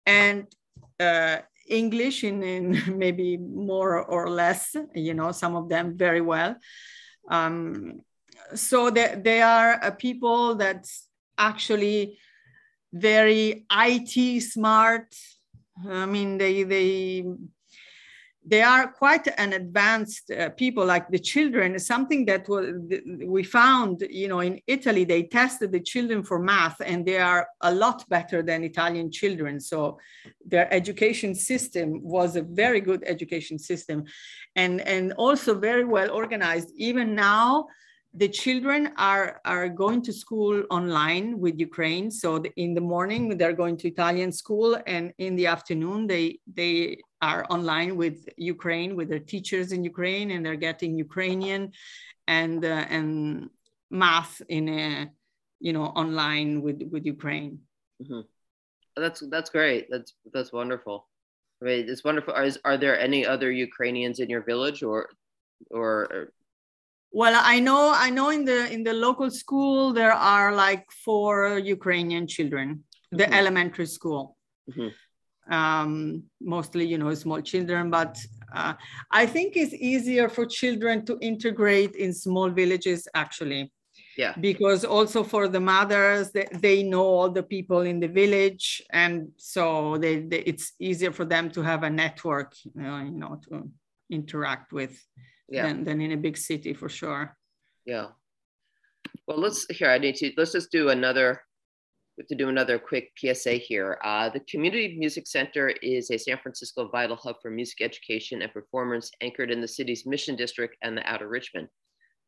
and 0.07 0.47
uh, 0.99 1.37
English 1.69 2.23
in, 2.23 2.41
in, 2.41 2.97
maybe 2.97 3.37
more 3.37 4.03
or 4.03 4.29
less, 4.31 4.75
you 4.95 5.13
know, 5.13 5.31
some 5.31 5.55
of 5.55 5.69
them 5.69 5.95
very 5.95 6.21
well. 6.21 6.55
Um, 7.29 8.01
so 8.55 8.89
they, 8.89 9.21
they 9.23 9.41
are 9.43 9.79
a 9.81 9.91
people 9.91 10.55
that's 10.55 11.07
actually 11.37 12.17
very 12.91 13.65
IT 13.71 14.41
smart. 14.41 15.15
I 15.87 16.05
mean, 16.05 16.37
they, 16.37 16.63
they 16.63 17.25
they 18.45 18.61
are 18.61 18.91
quite 18.91 19.27
an 19.37 19.53
advanced 19.53 20.29
uh, 20.29 20.49
people 20.49 20.85
like 20.85 21.09
the 21.09 21.19
children. 21.19 21.79
Something 21.79 22.25
that 22.25 22.47
we 23.25 23.43
found 23.43 24.03
you 24.09 24.27
know 24.27 24.41
in 24.41 24.59
italy 24.67 25.05
they 25.05 25.23
tested 25.23 25.71
the 25.71 25.79
children 25.79 26.23
for 26.23 26.39
math 26.39 26.81
and 26.85 27.05
they 27.05 27.19
are 27.19 27.47
a 27.61 27.73
lot 27.73 28.07
better 28.09 28.41
than 28.43 28.63
italian 28.63 29.11
children. 29.11 29.59
So 29.59 29.97
their 30.45 30.71
education 30.73 31.35
system 31.35 32.01
was 32.03 32.35
a 32.35 32.41
very 32.41 32.81
good 32.81 33.03
education 33.05 33.57
system. 33.57 34.03
And 34.55 34.81
and 34.81 35.13
also 35.13 35.57
very 35.57 35.85
well 35.85 36.11
organized. 36.11 36.69
Even 36.75 37.15
now 37.15 37.67
the 38.15 38.29
children 38.29 38.93
are, 38.97 39.41
are 39.43 39.67
going 39.67 40.01
to 40.03 40.13
school 40.13 40.63
online 40.69 41.39
with 41.39 41.59
Ukraine. 41.59 42.11
So 42.11 42.37
the, 42.37 42.51
in 42.57 42.75
the 42.75 42.81
morning, 42.81 43.37
they're 43.37 43.53
going 43.53 43.77
to 43.77 43.87
Italian 43.87 44.31
school 44.31 44.77
and 44.85 45.11
in 45.17 45.35
the 45.35 45.47
afternoon, 45.47 46.05
they, 46.05 46.39
they 46.53 46.99
are 47.21 47.45
online 47.49 47.95
with 47.95 48.29
Ukraine, 48.37 48.95
with 48.95 49.09
their 49.09 49.19
teachers 49.19 49.71
in 49.71 49.83
Ukraine 49.83 50.31
and 50.31 50.45
they're 50.45 50.55
getting 50.55 50.95
Ukrainian 50.95 51.71
and, 52.27 52.63
uh, 52.63 52.85
and 52.89 53.49
math 53.89 54.41
in 54.47 54.69
a, 54.69 55.09
you 55.59 55.73
know, 55.73 55.85
online 55.85 56.61
with, 56.61 56.83
with 56.91 57.05
Ukraine. 57.05 57.59
Mm-hmm. 58.01 58.21
That's, 58.95 59.23
that's 59.31 59.49
great. 59.49 59.87
That's, 59.89 60.13
that's 60.31 60.53
wonderful. 60.53 61.07
I 61.61 61.65
mean, 61.65 61.89
it's 61.89 62.03
wonderful. 62.03 62.35
Are, 62.35 62.47
are 62.63 62.77
there 62.77 62.99
any 62.99 63.25
other 63.25 63.51
Ukrainians 63.51 64.19
in 64.19 64.29
your 64.29 64.43
village 64.43 64.83
or, 64.83 65.09
or 65.71 66.31
well, 67.13 67.39
I 67.41 67.59
know 67.59 67.93
I 67.95 68.09
know 68.09 68.31
in 68.31 68.43
the 68.43 68.71
in 68.73 68.83
the 68.83 68.93
local 68.93 69.29
school 69.29 69.93
there 69.93 70.13
are 70.13 70.51
like 70.51 70.83
four 71.05 71.59
Ukrainian 71.59 72.25
children, 72.25 72.83
the 73.11 73.25
mm-hmm. 73.25 73.33
elementary 73.33 73.85
school. 73.85 74.35
Mm-hmm. 74.69 75.53
Um, 75.53 76.23
mostly, 76.41 76.85
you 76.87 76.97
know, 76.97 77.13
small 77.13 77.41
children, 77.41 77.91
but 77.91 78.17
uh, 78.55 78.73
I 79.11 79.25
think 79.25 79.57
it's 79.57 79.73
easier 79.73 80.27
for 80.29 80.45
children 80.45 81.05
to 81.05 81.17
integrate 81.19 81.95
in 81.95 82.13
small 82.13 82.49
villages 82.49 83.07
actually. 83.13 83.71
Yeah. 84.17 84.33
Because 84.39 84.85
also 84.85 85.23
for 85.23 85.47
the 85.47 85.59
mothers, 85.59 86.31
they, 86.31 86.47
they 86.53 86.81
know 86.81 87.03
all 87.03 87.29
the 87.29 87.43
people 87.43 87.81
in 87.81 87.99
the 87.99 88.07
village, 88.07 88.81
and 88.91 89.29
so 89.37 89.97
they, 89.97 90.21
they 90.21 90.39
it's 90.51 90.73
easier 90.79 91.11
for 91.11 91.25
them 91.25 91.51
to 91.51 91.61
have 91.61 91.83
a 91.83 91.89
network, 91.89 92.53
you 92.63 92.81
know, 92.81 92.97
you 92.97 93.11
know 93.11 93.39
to 93.49 93.69
interact 94.09 94.71
with 94.71 94.95
yeah. 95.53 95.67
than, 95.67 95.83
than 95.83 96.01
in 96.01 96.11
a 96.11 96.17
big 96.17 96.37
city 96.37 96.73
for 96.73 96.89
sure. 96.89 97.37
Yeah. 97.85 98.07
Well, 99.27 99.39
let's 99.39 99.65
here. 99.69 99.89
I 99.89 99.97
need 99.99 100.15
to 100.15 100.31
let's 100.37 100.51
just 100.51 100.71
do 100.71 100.89
another 100.89 101.41
to 102.27 102.35
do 102.35 102.49
another 102.49 102.77
quick 102.77 103.11
PSA 103.17 103.53
here. 103.53 103.99
Uh, 104.03 104.29
the 104.29 104.39
Community 104.41 104.95
Music 104.97 105.27
Center 105.27 105.69
is 105.81 106.11
a 106.11 106.17
San 106.17 106.37
Francisco 106.37 106.87
vital 106.89 107.15
hub 107.15 107.37
for 107.41 107.49
music 107.49 107.81
education 107.81 108.41
and 108.41 108.53
performance 108.53 109.11
anchored 109.21 109.51
in 109.51 109.61
the 109.61 109.67
city's 109.67 110.05
Mission 110.05 110.35
District 110.35 110.75
and 110.83 110.95
the 110.95 111.07
Outer 111.09 111.27
Richmond. 111.27 111.67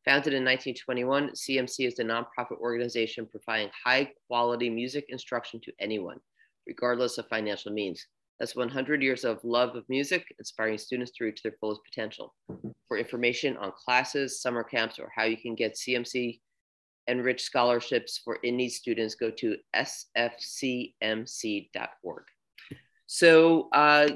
Founded 0.05 0.33
in 0.33 0.43
1921, 0.43 1.31
CMC 1.31 1.87
is 1.87 1.99
a 1.99 2.03
nonprofit 2.03 2.59
organization 2.59 3.27
providing 3.29 3.71
high 3.83 4.11
quality 4.27 4.69
music 4.69 5.05
instruction 5.09 5.59
to 5.63 5.71
anyone, 5.79 6.17
regardless 6.67 7.17
of 7.17 7.27
financial 7.27 7.71
means. 7.71 8.05
That's 8.39 8.55
100 8.55 9.01
years 9.01 9.23
of 9.23 9.39
love 9.43 9.75
of 9.75 9.83
music, 9.87 10.25
inspiring 10.39 10.77
students 10.77 11.11
to 11.13 11.23
reach 11.23 11.41
their 11.41 11.55
fullest 11.59 11.81
potential. 11.85 12.33
For 12.87 12.97
information 12.97 13.55
on 13.57 13.71
classes, 13.71 14.41
summer 14.41 14.63
camps, 14.63 14.99
or 14.99 15.11
how 15.15 15.23
you 15.23 15.37
can 15.37 15.55
get 15.55 15.75
CMC 15.75 16.39
enriched 17.07 17.45
scholarships 17.45 18.19
for 18.23 18.35
in-need 18.43 18.69
students, 18.69 19.15
go 19.15 19.31
to 19.31 19.57
sfcmc.org. 19.75 20.93
So 23.07 23.69
uh, 23.71 24.09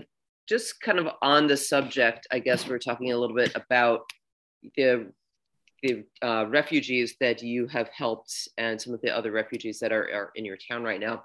just 0.47 0.81
kind 0.81 0.99
of 0.99 1.07
on 1.21 1.47
the 1.47 1.55
subject, 1.55 2.27
I 2.31 2.39
guess 2.39 2.67
we're 2.67 2.79
talking 2.79 3.11
a 3.11 3.17
little 3.17 3.35
bit 3.35 3.55
about 3.55 4.01
the 4.75 5.11
the 5.81 6.03
uh, 6.21 6.45
refugees 6.49 7.15
that 7.21 7.41
you 7.41 7.65
have 7.67 7.87
helped 7.95 8.49
and 8.57 8.81
some 8.81 8.93
of 8.93 8.99
the 8.99 9.15
other 9.15 9.31
refugees 9.31 9.79
that 9.79 9.93
are, 9.93 10.03
are 10.13 10.31
in 10.35 10.43
your 10.43 10.57
town 10.69 10.83
right 10.83 10.99
now. 10.99 11.23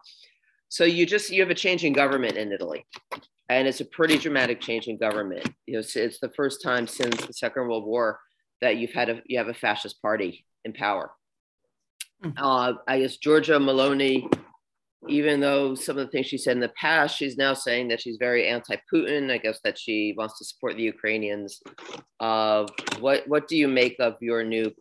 So 0.75 0.83
you 0.83 1.07
just 1.07 1.31
you 1.31 1.41
have 1.41 1.51
a 1.51 1.55
change 1.55 1.85
in 1.85 1.93
government 1.93 2.37
in 2.37 2.51
Italy, 2.51 2.85
and 3.49 3.69
it's 3.69 3.81
a 3.81 3.85
pretty 3.85 4.19
dramatic 4.19 4.61
change 4.61 4.89
in 4.89 4.97
government. 4.99 5.49
You 5.67 5.75
know, 5.75 5.79
it's, 5.79 5.95
it's 5.95 6.19
the 6.19 6.31
first 6.31 6.65
time 6.65 6.89
since 6.89 7.15
the 7.25 7.33
Second 7.33 7.69
World 7.69 7.85
War 7.85 8.19
that 8.61 8.77
you've 8.79 8.93
had 8.93 9.09
a 9.09 9.23
you 9.25 9.39
have 9.39 9.47
a 9.47 9.55
fascist 9.55 10.03
party 10.03 10.45
in 10.65 10.73
power. 10.73 11.13
Mm-hmm. 12.25 12.45
Uh, 12.45 12.73
I 12.89 12.99
guess 12.99 13.19
Giorgia 13.19 13.61
Meloni, 13.61 14.29
even 15.09 15.39
though 15.39 15.77
some 15.77 15.97
of 15.97 16.07
the 16.07 16.11
things 16.11 16.27
she 16.27 16.39
said 16.39 16.57
in 16.57 16.61
the 16.61 16.71
past, 16.71 17.17
she's 17.17 17.37
now 17.37 17.55
saying 17.55 17.87
that 17.91 18.01
she's 18.01 18.17
very 18.19 18.49
anti-Putin. 18.49 19.31
I 19.31 19.39
guess 19.39 19.61
that 19.63 19.79
she 19.79 20.13
wants 20.19 20.39
to 20.39 20.45
support 20.45 20.77
the 20.77 20.83
Ukrainians. 20.83 21.63
Uh, 22.19 22.67
what 22.99 23.23
what 23.29 23.47
do 23.47 23.57
you 23.57 23.69
make 23.69 23.95
of 24.01 24.15
your 24.21 24.43
new 24.43 24.73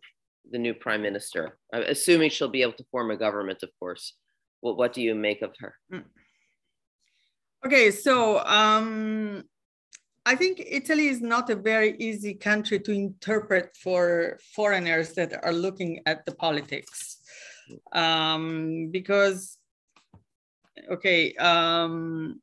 the 0.50 0.58
new 0.58 0.74
prime 0.74 1.02
minister? 1.02 1.56
I'm 1.72 1.84
assuming 1.84 2.30
she'll 2.30 2.48
be 2.48 2.62
able 2.62 2.78
to 2.78 2.84
form 2.90 3.12
a 3.12 3.16
government, 3.16 3.62
of 3.62 3.70
course. 3.78 4.14
What 4.72 4.94
do 4.94 5.02
you 5.02 5.14
make 5.14 5.42
of 5.42 5.54
her? 5.58 5.74
Hmm. 5.90 5.98
Okay, 7.66 7.90
so 7.90 8.44
um, 8.44 9.44
I 10.24 10.34
think 10.34 10.62
Italy 10.66 11.08
is 11.08 11.20
not 11.20 11.50
a 11.50 11.56
very 11.56 11.96
easy 11.98 12.34
country 12.34 12.78
to 12.80 12.92
interpret 12.92 13.76
for 13.82 14.38
foreigners 14.54 15.12
that 15.14 15.44
are 15.44 15.52
looking 15.52 16.00
at 16.06 16.24
the 16.24 16.34
politics, 16.34 17.18
um, 17.92 18.88
because 18.90 19.58
okay, 20.90 21.34
um, 21.34 22.40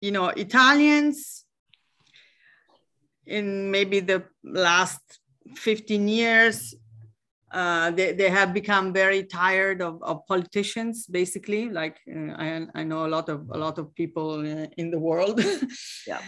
you 0.00 0.12
know, 0.12 0.28
Italians 0.28 1.44
in 3.26 3.70
maybe 3.70 4.00
the 4.00 4.24
last 4.42 5.00
15 5.56 6.08
years, 6.08 6.74
uh, 7.54 7.90
they, 7.90 8.12
they 8.12 8.28
have 8.28 8.52
become 8.52 8.92
very 8.92 9.22
tired 9.22 9.80
of, 9.80 10.02
of 10.02 10.26
politicians, 10.26 11.06
basically. 11.06 11.70
Like 11.70 11.98
uh, 12.08 12.32
I, 12.36 12.66
I 12.74 12.84
know 12.84 13.06
a 13.06 13.10
lot 13.16 13.28
of 13.28 13.48
a 13.50 13.58
lot 13.58 13.78
of 13.78 13.94
people 13.94 14.44
in 14.44 14.90
the 14.90 14.98
world. 14.98 15.40
yeah. 16.06 16.20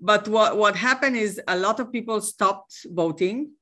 But 0.00 0.26
what, 0.26 0.56
what 0.56 0.74
happened 0.74 1.16
is 1.16 1.40
a 1.46 1.56
lot 1.56 1.78
of 1.78 1.92
people 1.92 2.20
stopped 2.20 2.74
voting 2.90 3.52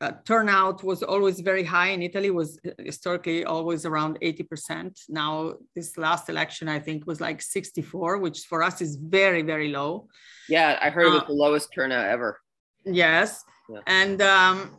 uh, 0.00 0.12
turnout 0.24 0.82
was 0.82 1.02
always 1.02 1.40
very 1.40 1.64
high 1.64 1.88
in 1.88 2.02
Italy, 2.02 2.30
was 2.30 2.58
historically 2.78 3.44
always 3.44 3.86
around 3.86 4.18
80%. 4.20 5.00
Now, 5.08 5.54
this 5.74 5.96
last 5.96 6.28
election, 6.28 6.68
I 6.68 6.78
think, 6.78 7.06
was 7.06 7.20
like 7.20 7.40
64, 7.40 8.18
which 8.18 8.40
for 8.40 8.62
us 8.62 8.80
is 8.80 8.96
very, 8.96 9.42
very 9.42 9.68
low. 9.68 10.08
Yeah, 10.48 10.78
I 10.80 10.90
heard 10.90 11.06
it 11.06 11.10
was 11.10 11.22
uh, 11.22 11.26
the 11.26 11.32
lowest 11.32 11.72
turnout 11.72 12.06
ever. 12.06 12.40
Yes. 12.84 13.44
Yeah. 13.68 13.80
And 13.86 14.20
um, 14.20 14.76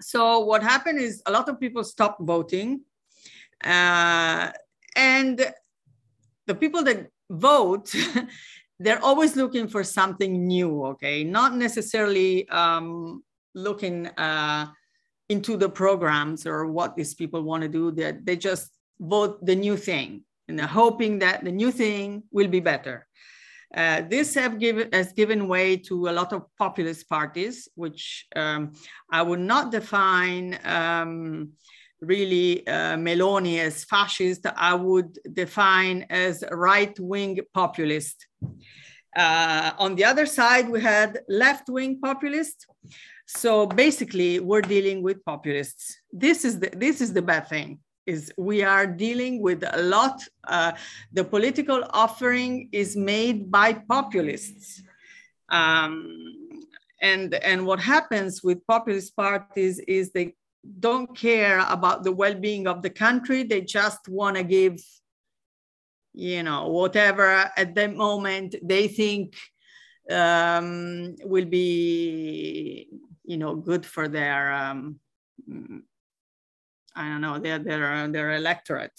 so 0.00 0.40
what 0.40 0.62
happened 0.62 0.98
is 0.98 1.22
a 1.26 1.32
lot 1.32 1.48
of 1.48 1.58
people 1.58 1.84
stopped 1.84 2.20
voting. 2.20 2.82
Uh, 3.62 4.50
and 4.96 5.52
the 6.46 6.54
people 6.54 6.82
that 6.84 7.08
vote, 7.30 7.94
they're 8.78 9.02
always 9.02 9.36
looking 9.36 9.68
for 9.68 9.82
something 9.82 10.46
new, 10.46 10.84
okay? 10.86 11.24
Not 11.24 11.54
necessarily 11.54 12.48
um, 12.48 13.22
looking 13.54 14.06
uh, 14.06 14.66
into 15.28 15.56
the 15.56 15.68
programs 15.68 16.46
or 16.46 16.66
what 16.66 16.96
these 16.96 17.14
people 17.14 17.42
want 17.42 17.62
to 17.62 17.68
do. 17.68 17.90
They, 17.90 18.12
they 18.22 18.36
just 18.36 18.70
vote 19.00 19.44
the 19.44 19.56
new 19.56 19.76
thing 19.76 20.24
and 20.48 20.58
they're 20.58 20.66
hoping 20.66 21.18
that 21.20 21.44
the 21.44 21.52
new 21.52 21.70
thing 21.70 22.22
will 22.30 22.48
be 22.48 22.60
better. 22.60 23.06
Uh, 23.74 24.02
this 24.08 24.34
have 24.34 24.58
given, 24.58 24.88
has 24.92 25.12
given 25.12 25.46
way 25.46 25.76
to 25.76 26.08
a 26.08 26.12
lot 26.12 26.32
of 26.32 26.44
populist 26.58 27.08
parties, 27.08 27.68
which 27.74 28.26
um, 28.34 28.72
I 29.12 29.22
would 29.22 29.40
not 29.40 29.70
define 29.70 30.58
um, 30.64 31.50
really 32.00 32.66
uh, 32.66 32.96
Meloni 32.96 33.58
as 33.58 33.84
fascist. 33.84 34.46
I 34.56 34.74
would 34.74 35.18
define 35.32 36.06
as 36.08 36.42
right-wing 36.50 37.40
populist. 37.52 38.26
Uh, 39.16 39.72
on 39.78 39.96
the 39.96 40.04
other 40.04 40.26
side, 40.26 40.68
we 40.68 40.80
had 40.80 41.20
left-wing 41.28 42.00
populist, 42.00 42.66
so 43.26 43.66
basically, 43.66 44.40
we're 44.40 44.62
dealing 44.62 45.02
with 45.02 45.22
populists. 45.24 46.00
This 46.10 46.46
is 46.46 46.58
the, 46.58 46.70
this 46.70 47.02
is 47.02 47.12
the 47.12 47.20
bad 47.20 47.46
thing 47.48 47.80
is 48.08 48.32
we 48.38 48.62
are 48.62 48.86
dealing 48.86 49.42
with 49.42 49.62
a 49.62 49.82
lot. 49.82 50.18
Uh, 50.46 50.72
the 51.12 51.24
political 51.24 51.84
offering 51.90 52.68
is 52.72 52.96
made 52.96 53.50
by 53.50 53.74
populists. 53.74 54.82
Um, 55.50 56.02
and, 57.00 57.34
and 57.34 57.66
what 57.66 57.80
happens 57.80 58.42
with 58.42 58.66
populist 58.66 59.14
parties 59.14 59.78
is 59.80 60.10
they 60.10 60.34
don't 60.80 61.16
care 61.16 61.64
about 61.68 62.02
the 62.02 62.12
well-being 62.12 62.66
of 62.66 62.82
the 62.82 62.90
country. 62.90 63.42
They 63.42 63.60
just 63.60 64.08
want 64.08 64.36
to 64.36 64.42
give, 64.42 64.80
you 66.14 66.42
know, 66.42 66.68
whatever 66.68 67.50
at 67.56 67.74
the 67.74 67.88
moment 67.88 68.56
they 68.62 68.88
think 68.88 69.36
um, 70.10 71.14
will 71.24 71.44
be 71.44 72.88
you 73.28 73.36
know 73.36 73.54
good 73.54 73.84
for 73.84 74.08
their 74.08 74.52
um, 74.52 74.98
I 76.94 77.08
don't 77.08 77.20
know 77.20 77.38
their 77.38 77.58
their 77.58 78.08
their 78.08 78.32
electorate. 78.32 78.98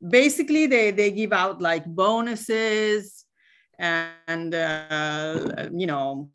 Basically, 0.00 0.66
they 0.66 0.90
they 0.90 1.10
give 1.10 1.32
out 1.32 1.60
like 1.60 1.84
bonuses 1.86 3.26
and 3.78 4.54
uh, 4.54 5.68
you 5.72 5.86
know 5.86 6.30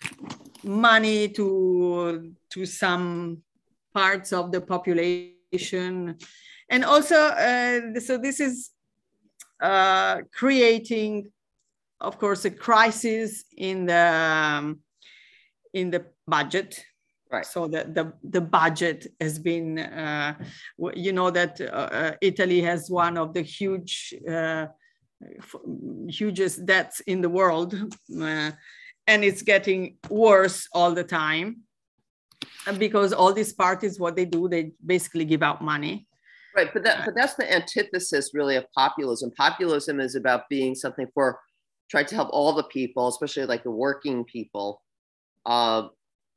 money 0.63 1.29
to 1.29 2.33
to 2.49 2.65
some 2.65 3.41
parts 3.93 4.33
of 4.33 4.51
the 4.51 4.59
population 4.59 6.17
and 6.69 6.83
also 6.83 7.15
uh, 7.15 7.99
so 7.99 8.17
this 8.17 8.39
is 8.39 8.71
uh, 9.61 10.21
creating 10.33 11.31
of 12.01 12.17
course 12.19 12.45
a 12.45 12.51
crisis 12.51 13.45
in 13.55 13.85
the 13.85 13.95
um, 13.95 14.79
in 15.73 15.91
the 15.91 16.05
budget 16.27 16.83
Right. 17.35 17.45
So 17.45 17.67
the, 17.67 17.83
the, 17.97 18.13
the 18.23 18.39
budget 18.39 19.07
has 19.19 19.39
been, 19.39 19.79
uh, 19.79 20.35
you 20.93 21.11
know, 21.11 21.29
that 21.31 21.59
uh, 21.59 21.65
uh, 21.65 22.11
Italy 22.21 22.61
has 22.61 22.89
one 22.89 23.17
of 23.17 23.33
the 23.33 23.41
huge, 23.41 24.13
uh, 24.29 24.67
hugest 26.07 26.65
debts 26.65 27.01
in 27.01 27.19
the 27.19 27.27
world, 27.27 27.73
uh, 27.73 28.51
and 29.11 29.23
it's 29.25 29.41
getting 29.41 29.97
worse 30.09 30.69
all 30.71 30.93
the 30.93 31.03
time 31.03 31.57
because 32.77 33.11
all 33.11 33.33
these 33.33 33.51
parties, 33.51 33.99
what 33.99 34.15
they 34.15 34.23
do, 34.23 34.47
they 34.47 34.71
basically 34.85 35.25
give 35.25 35.43
out 35.43 35.61
money. 35.61 36.07
Right, 36.55 36.69
but 36.73 36.83
that 36.85 37.03
but 37.03 37.15
that's 37.15 37.35
the 37.35 37.53
antithesis, 37.53 38.31
really, 38.33 38.55
of 38.55 38.65
populism. 38.71 39.29
Populism 39.31 39.99
is 39.99 40.15
about 40.15 40.47
being 40.49 40.73
something 40.73 41.07
for 41.13 41.37
trying 41.91 42.05
to 42.05 42.15
help 42.15 42.29
all 42.31 42.53
the 42.53 42.63
people, 42.63 43.09
especially 43.09 43.45
like 43.45 43.63
the 43.63 43.71
working 43.71 44.23
people. 44.23 44.81
Uh, 45.45 45.89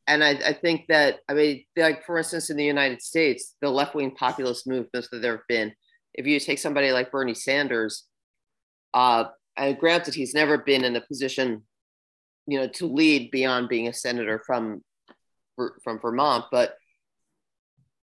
and 0.08 0.24
I, 0.24 0.30
I, 0.30 0.52
think 0.54 0.86
that 0.88 1.20
I 1.28 1.34
mean, 1.34 1.64
like 1.76 2.04
for 2.04 2.18
instance, 2.18 2.50
in 2.50 2.56
the 2.56 2.64
United 2.64 3.02
States, 3.02 3.54
the 3.60 3.70
left-wing 3.70 4.12
populist 4.12 4.66
movements 4.66 5.08
that 5.12 5.20
there 5.20 5.36
have 5.36 5.46
been, 5.48 5.72
if 6.14 6.26
you 6.26 6.40
take 6.40 6.58
somebody 6.58 6.90
like 6.90 7.12
Bernie 7.12 7.34
Sanders, 7.34 8.04
uh, 8.94 9.24
and 9.56 9.78
granted, 9.78 10.14
he's 10.14 10.34
never 10.34 10.58
been 10.58 10.84
in 10.84 10.96
a 10.96 11.00
position, 11.02 11.62
you 12.46 12.58
know, 12.58 12.68
to 12.68 12.86
lead 12.86 13.30
beyond 13.30 13.68
being 13.68 13.86
a 13.86 13.92
senator 13.92 14.42
from 14.46 14.82
from 15.84 16.00
Vermont, 16.00 16.46
but 16.50 16.74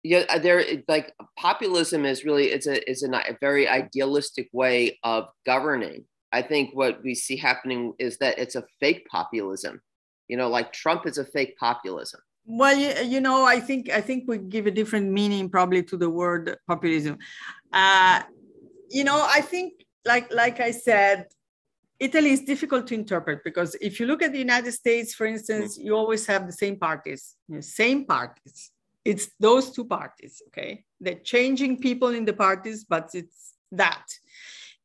yeah, 0.03 0.39
there 0.39 0.65
like 0.89 1.13
populism 1.39 2.07
is 2.07 2.25
really 2.25 2.47
it's 2.47 2.67
a 2.67 2.91
is 2.91 3.03
a, 3.03 3.11
a 3.11 3.37
very 3.41 3.69
idealistic 3.69 4.49
way 4.53 4.99
of 5.05 5.27
governing. 5.45 6.07
I 6.33 6.43
think 6.43 6.71
what 6.75 7.03
we 7.03 7.15
see 7.15 7.37
happening 7.37 7.93
is 7.99 8.17
that 8.19 8.39
it's 8.39 8.55
a 8.55 8.65
fake 8.81 9.07
populism 9.11 9.83
you 10.31 10.37
know 10.37 10.49
like 10.49 10.73
trump 10.73 11.07
is 11.07 11.19
a 11.19 11.25
fake 11.25 11.55
populism. 11.59 12.21
Well 12.47 12.79
you 13.15 13.21
know 13.21 13.45
i 13.45 13.59
think 13.69 13.91
i 13.91 14.01
think 14.01 14.19
we 14.27 14.39
give 14.39 14.67
a 14.67 14.75
different 14.81 15.07
meaning 15.21 15.45
probably 15.57 15.83
to 15.91 15.97
the 15.97 16.11
word 16.21 16.57
populism. 16.67 17.19
Uh, 17.73 18.23
you 18.97 19.05
know 19.05 19.21
i 19.39 19.41
think 19.41 19.69
like 20.05 20.27
like 20.43 20.59
i 20.69 20.73
said 20.89 21.27
italy 22.07 22.31
is 22.37 22.43
difficult 22.53 22.87
to 22.89 22.95
interpret 22.95 23.39
because 23.45 23.77
if 23.89 24.01
you 24.01 24.07
look 24.07 24.23
at 24.27 24.33
the 24.33 24.43
united 24.49 24.73
states 24.73 25.15
for 25.15 25.27
instance 25.27 25.69
mm-hmm. 25.71 25.87
you 25.87 25.93
always 26.03 26.27
have 26.27 26.43
the 26.47 26.59
same 26.65 26.77
parties 26.77 27.37
you 27.49 27.55
know, 27.57 27.61
same 27.61 28.05
parties. 28.05 28.59
It's 29.11 29.27
those 29.47 29.67
two 29.77 29.87
parties 29.99 30.43
okay? 30.49 30.85
They're 31.03 31.25
changing 31.35 31.73
people 31.89 32.11
in 32.19 32.25
the 32.31 32.37
parties 32.47 32.79
but 32.85 33.07
it's 33.21 33.41
that. 33.83 34.07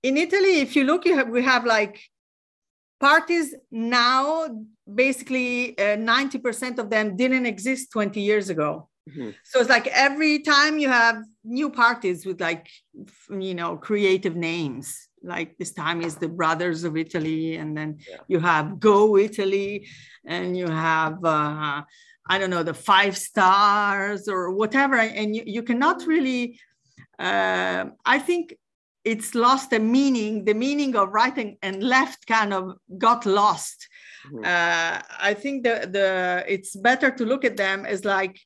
In 0.07 0.13
italy 0.25 0.55
if 0.65 0.75
you 0.75 0.83
look 0.85 1.01
you 1.05 1.15
have, 1.17 1.29
we 1.37 1.41
have 1.53 1.65
like 1.65 1.97
parties 3.09 3.47
now 3.71 4.47
basically 5.03 5.77
uh, 5.77 5.97
90% 5.97 6.79
of 6.79 6.89
them 6.89 7.15
didn't 7.15 7.45
exist 7.45 7.91
20 7.91 8.21
years 8.21 8.49
ago 8.49 8.89
mm-hmm. 9.09 9.31
so 9.43 9.59
it's 9.59 9.69
like 9.69 9.87
every 9.87 10.39
time 10.39 10.77
you 10.83 10.89
have 10.89 11.17
new 11.43 11.69
parties 11.69 12.25
with 12.25 12.39
like 12.41 12.65
you 13.47 13.55
know 13.59 13.71
creative 13.77 14.35
names 14.35 14.87
like 15.25 15.57
this 15.57 15.73
time 15.73 16.01
is 16.01 16.15
the 16.15 16.29
Brothers 16.29 16.83
of 16.83 16.95
Italy, 16.95 17.55
and 17.55 17.75
then 17.75 17.97
yeah. 18.07 18.17
you 18.27 18.39
have 18.39 18.79
Go 18.79 19.17
Italy, 19.17 19.87
and 20.25 20.55
you 20.55 20.67
have 20.67 21.23
uh, 21.25 21.81
I 22.29 22.37
don't 22.37 22.51
know 22.51 22.63
the 22.63 22.73
Five 22.73 23.17
Stars 23.17 24.27
or 24.27 24.51
whatever, 24.51 24.97
and 24.97 25.35
you, 25.35 25.43
you 25.45 25.63
cannot 25.63 26.05
really. 26.05 26.59
Uh, 27.17 27.85
I 28.05 28.19
think 28.19 28.55
it's 29.05 29.35
lost 29.35 29.69
the 29.69 29.79
meaning. 29.79 30.43
The 30.43 30.55
meaning 30.55 30.95
of 30.95 31.13
right 31.13 31.57
and 31.61 31.83
left 31.83 32.25
kind 32.27 32.53
of 32.53 32.75
got 32.97 33.25
lost. 33.25 33.87
Mm-hmm. 34.25 34.39
Uh, 34.39 35.01
I 35.19 35.35
think 35.35 35.63
the 35.63 35.87
the 35.91 36.43
it's 36.47 36.75
better 36.75 37.11
to 37.11 37.25
look 37.25 37.45
at 37.45 37.55
them 37.55 37.85
as 37.85 38.03
like 38.03 38.39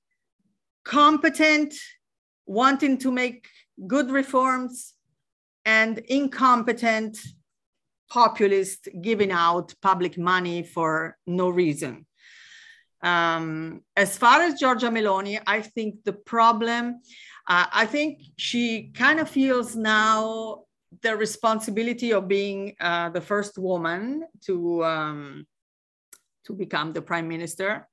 competent, 0.83 1.73
wanting 2.45 2.97
to 2.99 3.11
make 3.11 3.47
good 3.87 4.11
reforms, 4.11 4.93
and 5.65 5.99
incompetent 5.99 7.17
populist 8.09 8.89
giving 9.01 9.31
out 9.31 9.73
public 9.81 10.17
money 10.17 10.63
for 10.63 11.15
no 11.25 11.49
reason. 11.49 12.05
Um, 13.01 13.81
as 13.95 14.17
far 14.17 14.41
as 14.41 14.59
Giorgia 14.59 14.91
Meloni, 14.91 15.39
I 15.47 15.61
think 15.61 16.03
the 16.03 16.13
problem, 16.13 17.01
uh, 17.47 17.65
I 17.71 17.85
think 17.85 18.21
she 18.37 18.91
kind 18.93 19.19
of 19.19 19.29
feels 19.29 19.75
now 19.75 20.63
the 21.01 21.15
responsibility 21.15 22.11
of 22.11 22.27
being 22.27 22.75
uh, 22.79 23.09
the 23.09 23.21
first 23.21 23.57
woman 23.57 24.23
to 24.45 24.83
um, 24.83 25.47
to 26.45 26.53
become 26.53 26.93
the 26.93 27.01
prime 27.01 27.27
minister. 27.27 27.87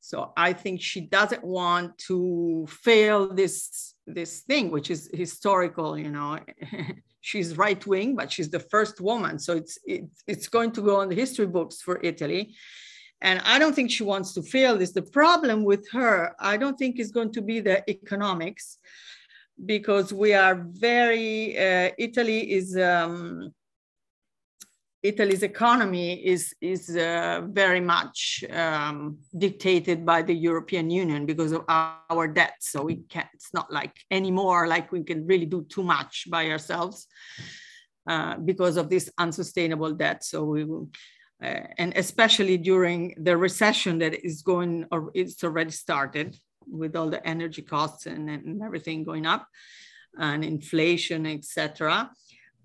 So 0.00 0.32
I 0.36 0.52
think 0.52 0.80
she 0.80 1.02
doesn't 1.02 1.44
want 1.44 1.98
to 2.08 2.66
fail 2.68 3.32
this 3.32 3.94
this 4.06 4.40
thing, 4.40 4.70
which 4.70 4.90
is 4.90 5.10
historical. 5.12 5.98
You 5.98 6.10
know, 6.10 6.38
she's 7.20 7.56
right 7.56 7.84
wing, 7.86 8.16
but 8.16 8.32
she's 8.32 8.50
the 8.50 8.60
first 8.60 9.00
woman, 9.00 9.38
so 9.38 9.56
it's 9.56 9.78
it, 9.84 10.04
it's 10.26 10.48
going 10.48 10.72
to 10.72 10.82
go 10.82 11.00
on 11.00 11.08
the 11.08 11.14
history 11.14 11.46
books 11.46 11.82
for 11.82 12.00
Italy. 12.02 12.54
And 13.22 13.40
I 13.44 13.58
don't 13.58 13.74
think 13.74 13.90
she 13.90 14.02
wants 14.02 14.32
to 14.34 14.42
fail 14.42 14.78
this. 14.78 14.92
The 14.92 15.02
problem 15.02 15.64
with 15.64 15.88
her, 15.90 16.34
I 16.38 16.56
don't 16.56 16.78
think 16.78 16.98
is 16.98 17.10
going 17.10 17.32
to 17.32 17.42
be 17.42 17.60
the 17.60 17.88
economics, 17.88 18.78
because 19.66 20.10
we 20.10 20.32
are 20.32 20.54
very, 20.54 21.58
uh, 21.58 21.90
Italy 21.98 22.50
is, 22.50 22.76
um, 22.78 23.52
Italy's 25.02 25.42
economy 25.42 26.14
is, 26.14 26.54
is 26.62 26.96
uh, 26.96 27.42
very 27.62 27.80
much 27.80 28.42
um, 28.50 29.18
dictated 29.36 30.06
by 30.06 30.22
the 30.22 30.34
European 30.34 30.88
Union 30.88 31.26
because 31.26 31.52
of 31.52 31.64
our, 31.68 32.26
debt. 32.28 32.54
So 32.60 32.82
we 32.82 32.96
can't, 33.08 33.28
it's 33.34 33.52
not 33.52 33.70
like 33.70 33.94
anymore 34.10 34.66
like 34.66 34.92
we 34.92 35.02
can 35.02 35.26
really 35.26 35.46
do 35.46 35.66
too 35.68 35.82
much 35.82 36.26
by 36.30 36.50
ourselves 36.50 37.06
uh, 38.06 38.36
because 38.38 38.76
of 38.78 38.88
this 38.88 39.10
unsustainable 39.18 39.92
debt. 39.92 40.24
So 40.24 40.44
we 40.44 40.64
will, 40.64 40.88
uh, 41.42 41.60
and 41.78 41.94
especially 41.96 42.58
during 42.58 43.14
the 43.16 43.34
recession 43.34 43.98
that 43.98 44.24
is 44.24 44.42
going 44.42 44.86
or 44.92 45.10
it's 45.14 45.42
already 45.42 45.70
started 45.70 46.38
with 46.66 46.94
all 46.94 47.08
the 47.08 47.26
energy 47.26 47.62
costs 47.62 48.04
and, 48.06 48.28
and 48.28 48.62
everything 48.62 49.02
going 49.04 49.24
up 49.24 49.46
and 50.18 50.44
inflation 50.44 51.26
etc 51.26 52.10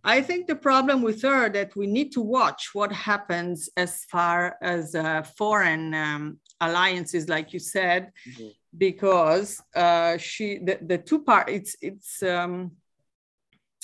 i 0.03 0.21
think 0.21 0.45
the 0.45 0.55
problem 0.55 1.01
with 1.01 1.21
her 1.21 1.47
that 1.49 1.73
we 1.76 1.88
need 1.88 2.11
to 2.11 2.19
watch 2.19 2.71
what 2.73 2.91
happens 2.91 3.69
as 3.78 4.03
far 4.05 4.57
as 4.61 4.93
uh, 4.93 5.21
foreign 5.38 5.93
um, 5.93 6.38
alliances 6.59 7.30
like 7.30 7.53
you 7.53 7.59
said 7.59 8.11
mm-hmm. 8.30 8.49
because 8.78 9.61
uh, 9.76 10.17
she 10.17 10.57
the, 10.57 10.80
the 10.82 10.97
two 10.97 11.19
part 11.23 11.47
it's 11.49 11.78
it's 11.82 12.21
um, 12.23 12.71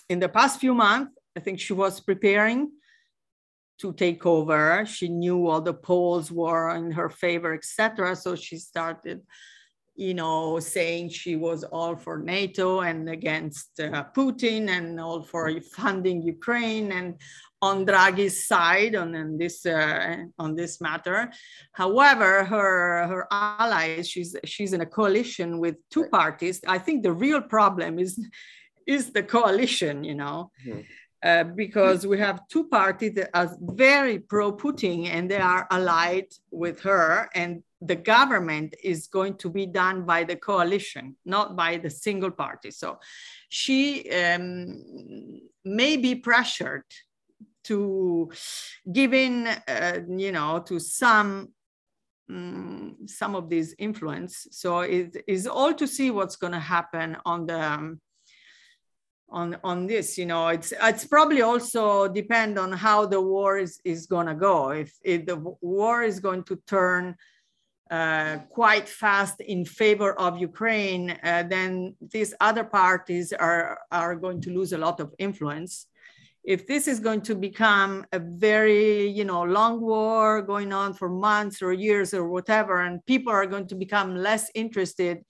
in 0.09 0.19
the 0.19 0.29
past 0.29 0.59
few 0.59 0.73
months 0.73 1.13
i 1.37 1.39
think 1.39 1.61
she 1.61 1.71
was 1.73 2.01
preparing 2.01 2.71
to 3.81 3.93
take 3.93 4.25
over. 4.25 4.85
She 4.85 5.09
knew 5.09 5.47
all 5.47 5.61
the 5.61 5.73
polls 5.73 6.31
were 6.31 6.75
in 6.75 6.91
her 6.91 7.09
favor, 7.09 7.53
etc. 7.53 8.15
So 8.15 8.35
she 8.35 8.57
started, 8.57 9.21
you 9.95 10.13
know, 10.13 10.59
saying 10.59 11.09
she 11.09 11.35
was 11.35 11.63
all 11.63 11.95
for 11.95 12.19
NATO 12.19 12.81
and 12.81 13.09
against 13.09 13.79
uh, 13.79 14.05
Putin 14.15 14.69
and 14.69 14.99
all 14.99 15.23
for 15.23 15.51
funding 15.73 16.21
Ukraine 16.21 16.91
and 16.91 17.15
on 17.63 17.85
Draghi's 17.85 18.47
side 18.47 18.95
on, 18.95 19.15
on 19.15 19.37
this 19.37 19.65
uh, 19.65 20.17
on 20.39 20.55
this 20.55 20.81
matter. 20.81 21.31
However, 21.73 22.43
her 22.43 23.07
her 23.07 23.27
allies, 23.31 24.09
she's 24.09 24.35
she's 24.45 24.73
in 24.73 24.81
a 24.81 24.85
coalition 24.99 25.59
with 25.59 25.75
two 25.91 26.05
parties. 26.09 26.59
I 26.67 26.79
think 26.79 27.03
the 27.03 27.13
real 27.13 27.41
problem 27.41 27.99
is 27.99 28.13
is 28.87 29.11
the 29.11 29.23
coalition, 29.23 30.03
you 30.03 30.15
know. 30.15 30.51
Mm-hmm 30.65 30.81
uh, 31.23 31.43
because 31.43 32.07
we 32.07 32.17
have 32.17 32.47
two 32.47 32.67
parties 32.67 33.13
that 33.13 33.29
are 33.33 33.55
very 33.59 34.19
pro 34.19 34.51
Putin 34.51 35.07
and 35.07 35.29
they 35.29 35.37
are 35.37 35.67
allied 35.69 36.27
with 36.49 36.81
her. 36.81 37.29
And 37.35 37.63
the 37.81 37.95
government 37.95 38.75
is 38.83 39.07
going 39.07 39.35
to 39.37 39.49
be 39.49 39.65
done 39.65 40.03
by 40.03 40.23
the 40.23 40.35
coalition, 40.35 41.15
not 41.25 41.55
by 41.55 41.77
the 41.77 41.89
single 41.89 42.31
party. 42.31 42.71
So 42.71 42.99
she 43.49 44.09
um, 44.11 45.41
may 45.63 45.97
be 45.97 46.15
pressured 46.15 46.85
to 47.65 48.31
give 48.91 49.13
in, 49.13 49.47
uh, 49.47 49.99
you 50.07 50.31
know, 50.31 50.59
to 50.65 50.79
some 50.79 51.49
um, 52.29 52.95
some 53.07 53.35
of 53.35 53.49
these 53.49 53.75
influence. 53.77 54.47
So 54.51 54.79
it 54.79 55.23
is 55.27 55.47
all 55.47 55.73
to 55.73 55.87
see 55.87 56.11
what's 56.11 56.37
going 56.37 56.53
to 56.53 56.59
happen 56.59 57.17
on 57.25 57.45
the 57.45 57.61
um, 57.61 57.99
on 59.31 59.57
on 59.63 59.87
this 59.87 60.17
you 60.17 60.25
know 60.25 60.49
it's 60.49 60.73
it's 60.83 61.05
probably 61.05 61.41
also 61.41 62.07
depend 62.07 62.59
on 62.59 62.71
how 62.71 63.05
the 63.05 63.19
war 63.19 63.57
is 63.57 63.79
is 63.85 64.05
going 64.05 64.27
to 64.27 64.35
go 64.35 64.71
if, 64.71 64.93
if 65.03 65.25
the 65.25 65.37
war 65.61 66.03
is 66.03 66.19
going 66.19 66.43
to 66.43 66.55
turn 66.67 67.15
uh, 67.91 68.37
quite 68.49 68.87
fast 68.87 69.41
in 69.41 69.65
favor 69.65 70.13
of 70.13 70.39
Ukraine, 70.39 71.19
uh, 71.23 71.43
then 71.43 71.93
these 72.13 72.33
other 72.39 72.63
parties 72.63 73.33
are, 73.33 73.79
are 73.91 74.15
going 74.15 74.39
to 74.39 74.49
lose 74.49 74.71
a 74.71 74.77
lot 74.77 75.01
of 75.01 75.13
influence. 75.19 75.87
If 76.45 76.65
this 76.67 76.87
is 76.87 77.01
going 77.01 77.19
to 77.23 77.35
become 77.35 78.05
a 78.13 78.19
very, 78.19 79.09
you 79.09 79.25
know, 79.25 79.43
long 79.43 79.81
war 79.81 80.41
going 80.41 80.71
on 80.71 80.93
for 80.93 81.09
months 81.09 81.61
or 81.61 81.73
years 81.73 82.13
or 82.13 82.29
whatever, 82.29 82.79
and 82.79 83.05
people 83.05 83.33
are 83.33 83.45
going 83.45 83.67
to 83.67 83.75
become 83.75 84.15
less 84.15 84.49
interested 84.55 85.25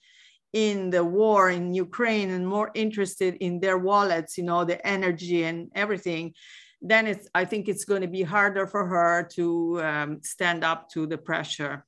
in 0.52 0.90
the 0.90 1.04
war 1.04 1.50
in 1.50 1.72
Ukraine 1.74 2.30
and 2.30 2.46
more 2.46 2.70
interested 2.74 3.36
in 3.36 3.60
their 3.60 3.78
wallets, 3.78 4.36
you 4.36 4.44
know, 4.44 4.64
the 4.64 4.84
energy 4.86 5.44
and 5.44 5.70
everything, 5.74 6.34
then 6.82 7.06
it's 7.06 7.28
I 7.34 7.44
think 7.44 7.68
it's 7.68 7.84
going 7.84 8.02
to 8.02 8.08
be 8.08 8.22
harder 8.22 8.66
for 8.66 8.86
her 8.86 9.28
to 9.34 9.82
um, 9.82 10.20
stand 10.22 10.64
up 10.64 10.90
to 10.90 11.06
the 11.06 11.18
pressure. 11.18 11.86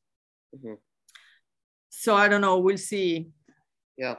Mm-hmm. 0.55 0.75
So 1.91 2.15
I 2.15 2.29
don't 2.29 2.41
know. 2.41 2.59
We'll 2.59 2.79
see. 2.79 3.29
Yeah. 3.97 4.17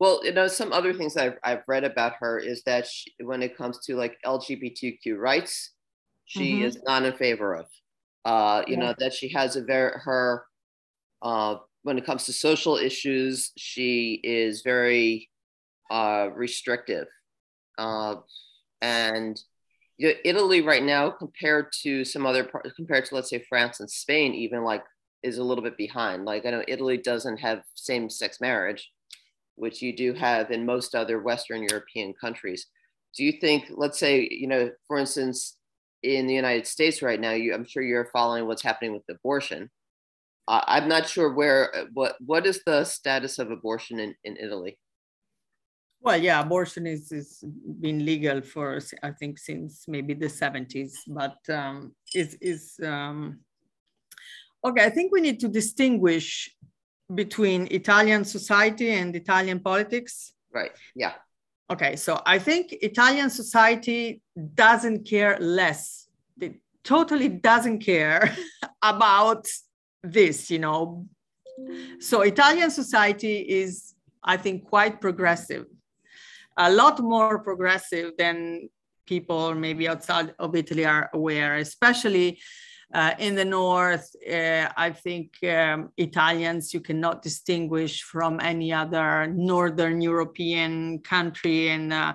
Well, 0.00 0.24
you 0.24 0.32
know, 0.32 0.48
some 0.48 0.72
other 0.72 0.92
things 0.92 1.16
I've, 1.16 1.38
I've 1.44 1.62
read 1.66 1.84
about 1.84 2.14
her 2.20 2.38
is 2.38 2.62
that 2.64 2.86
she, 2.86 3.12
when 3.22 3.42
it 3.42 3.56
comes 3.56 3.78
to 3.86 3.96
like 3.96 4.18
LGBTQ 4.26 5.16
rights, 5.16 5.70
she 6.24 6.54
mm-hmm. 6.54 6.64
is 6.64 6.82
not 6.82 7.04
in 7.04 7.12
favor 7.14 7.54
of. 7.54 7.66
Uh, 8.24 8.62
you 8.66 8.74
yeah. 8.74 8.80
know 8.80 8.94
that 8.98 9.12
she 9.12 9.28
has 9.28 9.56
a 9.56 9.62
very 9.62 9.92
her 10.00 10.44
uh, 11.22 11.56
when 11.84 11.98
it 11.98 12.06
comes 12.06 12.24
to 12.24 12.32
social 12.32 12.76
issues, 12.76 13.52
she 13.56 14.18
is 14.24 14.62
very 14.62 15.28
uh, 15.90 16.28
restrictive. 16.34 17.06
Uh, 17.78 18.16
and 18.80 19.40
you 19.98 20.08
know, 20.08 20.14
Italy 20.24 20.62
right 20.62 20.82
now, 20.82 21.10
compared 21.10 21.66
to 21.82 22.04
some 22.04 22.26
other 22.26 22.50
compared 22.74 23.04
to 23.04 23.14
let's 23.14 23.30
say 23.30 23.44
France 23.48 23.80
and 23.80 23.90
Spain, 23.90 24.34
even 24.34 24.64
like 24.64 24.82
is 25.22 25.38
a 25.38 25.44
little 25.44 25.62
bit 25.62 25.76
behind. 25.76 26.24
Like 26.24 26.46
I 26.46 26.50
know 26.50 26.64
Italy 26.66 26.96
doesn't 26.96 27.36
have 27.38 27.62
same-sex 27.74 28.40
marriage, 28.40 28.90
which 29.54 29.82
you 29.82 29.94
do 29.94 30.14
have 30.14 30.50
in 30.50 30.66
most 30.66 30.94
other 30.94 31.20
Western 31.20 31.62
European 31.62 32.14
countries. 32.18 32.66
Do 33.16 33.24
you 33.24 33.32
think, 33.32 33.66
let's 33.70 33.98
say, 33.98 34.26
you 34.30 34.48
know, 34.48 34.70
for 34.88 34.98
instance, 34.98 35.56
in 36.02 36.26
the 36.26 36.34
United 36.34 36.66
States 36.66 37.02
right 37.02 37.20
now, 37.20 37.32
you, 37.32 37.54
I'm 37.54 37.64
sure 37.64 37.82
you're 37.82 38.10
following 38.12 38.46
what's 38.46 38.62
happening 38.62 38.92
with 38.92 39.02
abortion 39.08 39.70
I'm 40.46 40.88
not 40.88 41.08
sure 41.08 41.32
where 41.32 41.74
uh, 41.74 41.84
what 41.92 42.16
what 42.20 42.46
is 42.46 42.62
the 42.66 42.84
status 42.84 43.38
of 43.38 43.50
abortion 43.50 43.98
in, 43.98 44.14
in 44.24 44.36
Italy. 44.36 44.78
Well, 46.00 46.20
yeah, 46.20 46.40
abortion 46.40 46.86
is, 46.86 47.10
is 47.12 47.42
been 47.80 48.04
legal 48.04 48.42
for 48.42 48.78
I 49.02 49.10
think 49.12 49.38
since 49.38 49.86
maybe 49.88 50.12
the 50.12 50.26
70s, 50.26 50.92
but 51.08 51.38
um, 51.48 51.94
is 52.14 52.34
is 52.42 52.78
um, 52.84 53.40
okay. 54.62 54.84
I 54.84 54.90
think 54.90 55.12
we 55.12 55.22
need 55.22 55.40
to 55.40 55.48
distinguish 55.48 56.54
between 57.14 57.68
Italian 57.70 58.24
society 58.24 58.90
and 58.90 59.16
Italian 59.16 59.60
politics. 59.60 60.32
Right. 60.52 60.72
Yeah. 60.94 61.14
Okay. 61.70 61.96
So 61.96 62.20
I 62.26 62.38
think 62.38 62.74
Italian 62.82 63.30
society 63.30 64.20
doesn't 64.54 65.06
care 65.06 65.38
less. 65.40 66.08
It 66.38 66.56
totally 66.82 67.28
doesn't 67.28 67.78
care 67.78 68.36
about 68.82 69.46
this, 70.04 70.50
you 70.50 70.58
know. 70.58 71.06
So 72.00 72.22
Italian 72.22 72.70
society 72.70 73.38
is, 73.38 73.94
I 74.22 74.36
think, 74.36 74.64
quite 74.64 75.00
progressive, 75.00 75.66
a 76.56 76.70
lot 76.70 77.00
more 77.00 77.38
progressive 77.38 78.12
than 78.18 78.68
people 79.06 79.54
maybe 79.54 79.88
outside 79.88 80.34
of 80.38 80.54
Italy 80.54 80.84
are 80.84 81.10
aware, 81.12 81.56
especially 81.56 82.38
uh, 82.94 83.12
in 83.18 83.34
the 83.34 83.44
north, 83.44 84.14
uh, 84.30 84.68
I 84.76 84.90
think 84.90 85.42
um, 85.42 85.90
Italians 85.96 86.72
you 86.72 86.80
cannot 86.80 87.22
distinguish 87.22 88.02
from 88.02 88.38
any 88.40 88.72
other 88.72 89.26
northern 89.26 90.00
European 90.00 91.00
country, 91.00 91.70
and 91.70 91.92
uh, 91.92 92.14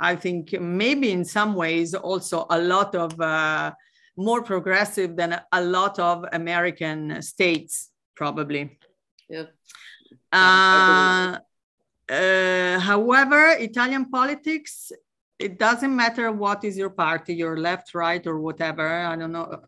I 0.00 0.16
think 0.16 0.58
maybe 0.60 1.12
in 1.12 1.24
some 1.24 1.54
ways 1.54 1.94
also 1.94 2.46
a 2.50 2.58
lot 2.58 2.96
of 2.96 3.20
uh, 3.20 3.72
more 4.16 4.42
progressive 4.42 5.16
than 5.16 5.40
a 5.52 5.62
lot 5.62 5.98
of 5.98 6.24
American 6.32 7.20
states, 7.22 7.90
probably. 8.14 8.78
Yep. 9.28 9.52
Uh, 10.32 11.38
uh, 12.08 12.78
however, 12.78 13.56
Italian 13.58 14.10
politics 14.10 14.92
it 15.38 15.58
doesn't 15.58 15.94
matter 15.94 16.32
what 16.32 16.64
is 16.64 16.78
your 16.78 16.90
party, 16.90 17.34
your 17.34 17.58
left, 17.58 17.94
right, 17.94 18.26
or 18.26 18.40
whatever. 18.40 18.88
I 18.88 19.16
don't 19.16 19.32
know. 19.32 19.60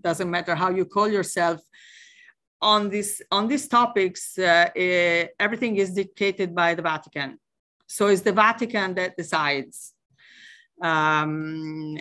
Doesn't 0.00 0.30
matter 0.30 0.54
how 0.54 0.70
you 0.70 0.84
call 0.84 1.08
yourself. 1.08 1.60
On 2.60 2.88
this 2.88 3.22
on 3.30 3.46
these 3.46 3.68
topics, 3.68 4.36
uh, 4.36 4.68
uh, 4.76 5.26
everything 5.38 5.76
is 5.76 5.92
dictated 5.92 6.54
by 6.54 6.74
the 6.74 6.82
Vatican. 6.82 7.38
So 7.86 8.08
it's 8.08 8.22
the 8.22 8.32
Vatican 8.32 8.94
that 8.94 9.16
decides. 9.16 9.94
Um, 10.82 11.98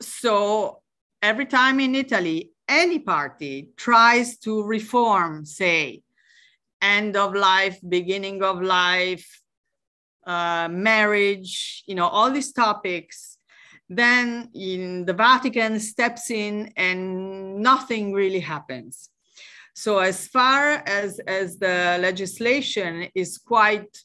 so 0.00 0.80
every 1.22 1.46
time 1.46 1.80
in 1.80 1.94
Italy, 1.94 2.52
any 2.68 2.98
party 2.98 3.70
tries 3.76 4.38
to 4.38 4.62
reform, 4.62 5.44
say, 5.44 6.02
end 6.82 7.16
of 7.16 7.34
life, 7.34 7.78
beginning 7.88 8.42
of 8.42 8.60
life, 8.60 9.42
uh, 10.26 10.68
marriage, 10.68 11.84
you 11.86 11.94
know, 11.94 12.08
all 12.08 12.30
these 12.30 12.52
topics, 12.52 13.38
then 13.88 14.50
in 14.54 15.04
the 15.04 15.12
Vatican 15.12 15.78
steps 15.78 16.30
in 16.30 16.72
and 16.76 17.58
nothing 17.58 18.12
really 18.12 18.40
happens. 18.40 19.10
So 19.74 19.98
as 19.98 20.26
far 20.26 20.82
as, 20.86 21.20
as 21.20 21.58
the 21.58 21.98
legislation 22.00 23.08
is 23.14 23.38
quite, 23.38 23.96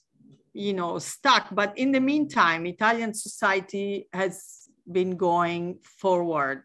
you 0.53 0.73
know, 0.73 0.99
stuck, 0.99 1.47
but 1.51 1.77
in 1.77 1.91
the 1.91 2.01
meantime, 2.01 2.65
Italian 2.65 3.13
society 3.13 4.07
has 4.13 4.67
been 4.91 5.15
going 5.15 5.79
forward. 5.81 6.63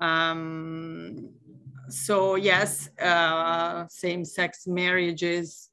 Um, 0.00 1.30
so 1.88 2.34
yes, 2.36 2.88
uh, 3.00 3.86
same-sex 3.88 4.66
marriages 4.66 5.70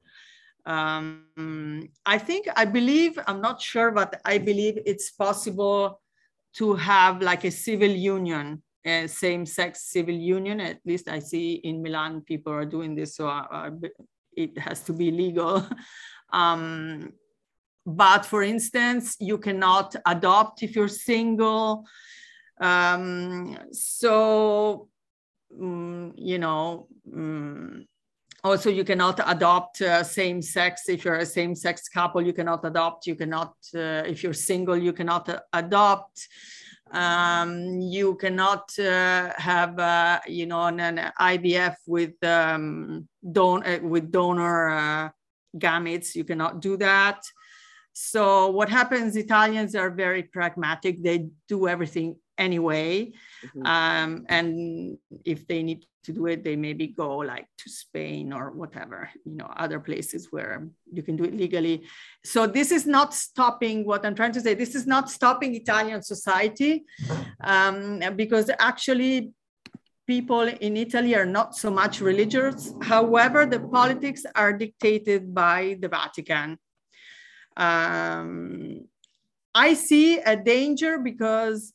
um, 0.65 1.89
I 2.05 2.17
think, 2.17 2.47
I 2.55 2.65
believe, 2.65 3.17
I'm 3.27 3.41
not 3.41 3.61
sure, 3.61 3.91
but 3.91 4.21
I 4.25 4.37
believe 4.37 4.77
it's 4.85 5.11
possible 5.11 6.01
to 6.55 6.75
have 6.75 7.21
like 7.21 7.43
a 7.45 7.51
civil 7.51 7.89
union, 7.89 8.61
a 8.85 9.07
same 9.07 9.45
sex 9.45 9.83
civil 9.83 10.13
union. 10.13 10.59
At 10.59 10.79
least 10.85 11.07
I 11.07 11.19
see 11.19 11.53
in 11.53 11.81
Milan, 11.81 12.21
people 12.21 12.53
are 12.53 12.65
doing 12.65 12.95
this. 12.95 13.15
So 13.15 13.27
I, 13.27 13.45
I, 13.51 13.69
it 14.35 14.57
has 14.57 14.81
to 14.81 14.93
be 14.93 15.11
legal. 15.11 15.67
um, 16.33 17.13
but 17.85 18.25
for 18.25 18.43
instance, 18.43 19.17
you 19.19 19.37
cannot 19.39 19.95
adopt 20.05 20.61
if 20.61 20.75
you're 20.75 20.87
single. 20.87 21.85
Um, 22.61 23.57
so, 23.71 24.87
um, 25.59 26.13
you 26.15 26.37
know, 26.37 26.87
um, 27.11 27.87
also 28.43 28.69
you 28.69 28.83
cannot 28.83 29.19
adopt 29.25 29.81
uh, 29.81 30.03
same 30.03 30.41
sex. 30.41 30.87
If 30.87 31.03
you're 31.03 31.15
a 31.15 31.25
same 31.25 31.55
sex 31.55 31.89
couple 31.89 32.21
you 32.21 32.33
cannot 32.33 32.63
adopt. 32.65 33.07
You 33.07 33.15
cannot 33.15 33.53
uh, 33.75 34.03
if 34.05 34.23
you're 34.23 34.33
single 34.33 34.77
you 34.77 34.93
cannot 34.93 35.27
uh, 35.29 35.39
adopt. 35.53 36.27
Um, 36.91 37.79
you 37.79 38.15
cannot 38.15 38.77
uh, 38.77 39.31
have 39.37 39.79
uh, 39.79 40.19
you 40.27 40.45
know 40.45 40.63
an, 40.63 40.79
an 40.79 41.11
ivf 41.19 41.75
with 41.87 42.21
um, 42.23 43.07
don- 43.31 43.65
uh, 43.65 43.79
with 43.81 44.11
donor 44.11 45.13
gametes. 45.57 46.15
You 46.15 46.23
cannot 46.23 46.61
do 46.61 46.77
that. 46.77 47.21
So 47.93 48.47
what 48.47 48.69
happens 48.69 49.15
italians 49.15 49.75
are 49.75 49.89
very 49.89 50.23
pragmatic. 50.23 51.03
They 51.03 51.27
do 51.47 51.67
everything 51.67 52.15
anyway 52.47 52.89
mm-hmm. 53.45 53.65
um, 53.75 54.09
and 54.37 54.97
if 55.33 55.39
they 55.47 55.61
need 55.69 55.81
to 56.03 56.11
do 56.11 56.25
it 56.25 56.43
they 56.43 56.55
maybe 56.55 56.87
go 56.87 57.17
like 57.17 57.47
to 57.57 57.69
spain 57.69 58.33
or 58.33 58.51
whatever 58.51 59.09
you 59.25 59.35
know 59.35 59.49
other 59.57 59.79
places 59.79 60.27
where 60.31 60.67
you 60.91 61.03
can 61.03 61.15
do 61.15 61.23
it 61.23 61.35
legally. 61.35 61.83
So 62.23 62.47
this 62.47 62.71
is 62.71 62.85
not 62.85 63.13
stopping 63.13 63.85
what 63.85 64.05
i'm 64.05 64.15
trying 64.15 64.33
to 64.33 64.41
say. 64.41 64.53
This 64.53 64.75
is 64.75 64.87
not 64.87 65.09
stopping 65.09 65.55
italian 65.55 66.01
society 66.01 66.83
um, 67.43 68.01
because 68.15 68.49
actually 68.59 69.31
people 70.07 70.41
in 70.41 70.75
italy 70.75 71.15
are 71.15 71.25
not 71.25 71.55
so 71.55 71.69
much 71.69 72.01
religious. 72.01 72.73
However 72.81 73.45
the 73.45 73.59
politics 73.59 74.23
are 74.35 74.53
dictated 74.53 75.33
by 75.33 75.77
the 75.81 75.87
vatican. 75.87 76.57
Um, 77.57 78.87
i 79.53 79.73
see 79.73 80.19
a 80.19 80.35
danger 80.35 80.97
because 80.97 81.73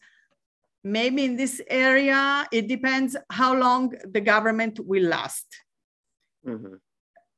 maybe 0.86 1.24
in 1.24 1.36
this 1.36 1.60
area, 1.68 2.46
it 2.52 2.68
depends 2.68 3.16
how 3.30 3.52
long 3.54 3.92
the 4.08 4.20
government 4.20 4.78
will 4.78 5.02
last. 5.02 5.46
Mm-hmm. 6.46 6.74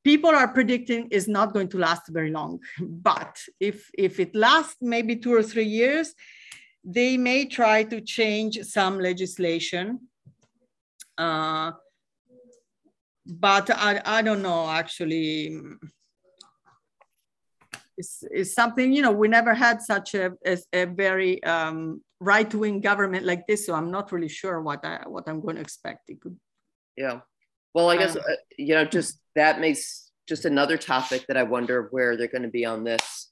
People 0.03 0.29
are 0.29 0.47
predicting 0.47 1.07
is 1.09 1.27
not 1.27 1.51
going 1.51 1.67
to 1.69 1.79
last 1.79 2.03
very 2.09 2.29
long, 2.29 2.59
but 2.79 3.37
if, 3.59 3.89
if 3.97 4.19
it 4.19 4.35
lasts 4.35 4.77
maybe 4.81 5.15
two 5.15 5.33
or 5.33 5.41
three 5.41 5.65
years, 5.65 6.13
they 6.83 7.17
may 7.17 7.45
try 7.45 7.83
to 7.83 7.99
change 8.01 8.59
some 8.61 8.99
legislation. 8.99 9.99
Uh, 11.17 11.71
but 13.25 13.69
I, 13.71 14.01
I 14.05 14.21
don't 14.21 14.41
know 14.41 14.69
actually 14.69 15.59
it's, 17.97 18.23
it's 18.31 18.53
something 18.53 18.91
you 18.93 19.01
know 19.01 19.11
we 19.11 19.27
never 19.27 19.53
had 19.53 19.81
such 19.81 20.15
a, 20.15 20.31
a, 20.45 20.57
a 20.73 20.85
very 20.85 21.43
um, 21.43 22.01
right-wing 22.19 22.81
government 22.81 23.25
like 23.25 23.47
this 23.47 23.65
so 23.65 23.73
i'm 23.73 23.91
not 23.91 24.11
really 24.11 24.27
sure 24.27 24.61
what 24.61 24.83
I, 24.83 25.03
what 25.07 25.27
i'm 25.27 25.41
going 25.41 25.55
to 25.55 25.61
expect. 25.61 26.09
It 26.09 26.21
could 26.21 26.37
yeah. 26.97 27.21
Well 27.73 27.89
i 27.89 27.97
guess 27.97 28.15
uh, 28.15 28.21
you 28.57 28.75
know 28.75 28.85
just 28.85 29.19
that 29.35 29.59
makes 29.59 30.11
just 30.27 30.45
another 30.45 30.77
topic 30.77 31.25
that 31.27 31.37
i 31.37 31.43
wonder 31.43 31.87
where 31.91 32.17
they're 32.17 32.27
going 32.27 32.43
to 32.43 32.49
be 32.49 32.65
on 32.65 32.83
this. 32.83 33.31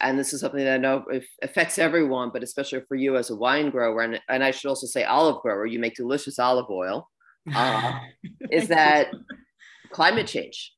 And 0.00 0.18
this 0.18 0.32
is 0.32 0.40
something 0.40 0.64
that 0.64 0.74
i 0.74 0.78
know 0.78 1.04
affects 1.42 1.78
everyone 1.78 2.30
but 2.32 2.42
especially 2.42 2.82
for 2.88 2.94
you 2.94 3.16
as 3.16 3.30
a 3.30 3.36
wine 3.36 3.70
grower 3.70 4.02
and, 4.02 4.20
and 4.28 4.44
i 4.44 4.50
should 4.50 4.68
also 4.68 4.86
say 4.86 5.04
olive 5.04 5.40
grower 5.42 5.66
you 5.66 5.78
make 5.78 5.94
delicious 5.94 6.38
olive 6.38 6.70
oil 6.70 7.08
uh, 7.54 7.98
is 8.50 8.68
that 8.68 9.08
climate 9.92 10.26
change. 10.26 10.72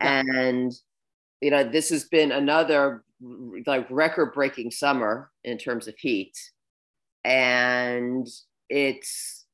Yeah. 0.00 0.22
and 0.34 0.72
you 1.40 1.50
know 1.50 1.62
this 1.62 1.90
has 1.90 2.04
been 2.04 2.32
another 2.32 3.04
like 3.66 3.86
record 3.88 4.32
breaking 4.34 4.70
summer 4.72 5.30
in 5.44 5.58
terms 5.58 5.86
of 5.86 5.94
heat 5.96 6.32
and 7.24 8.26
it's 8.68 9.44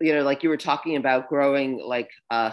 you 0.00 0.14
know 0.14 0.22
like 0.22 0.42
you 0.42 0.48
were 0.48 0.56
talking 0.56 0.96
about 0.96 1.28
growing 1.28 1.78
like 1.84 2.10
uh 2.30 2.52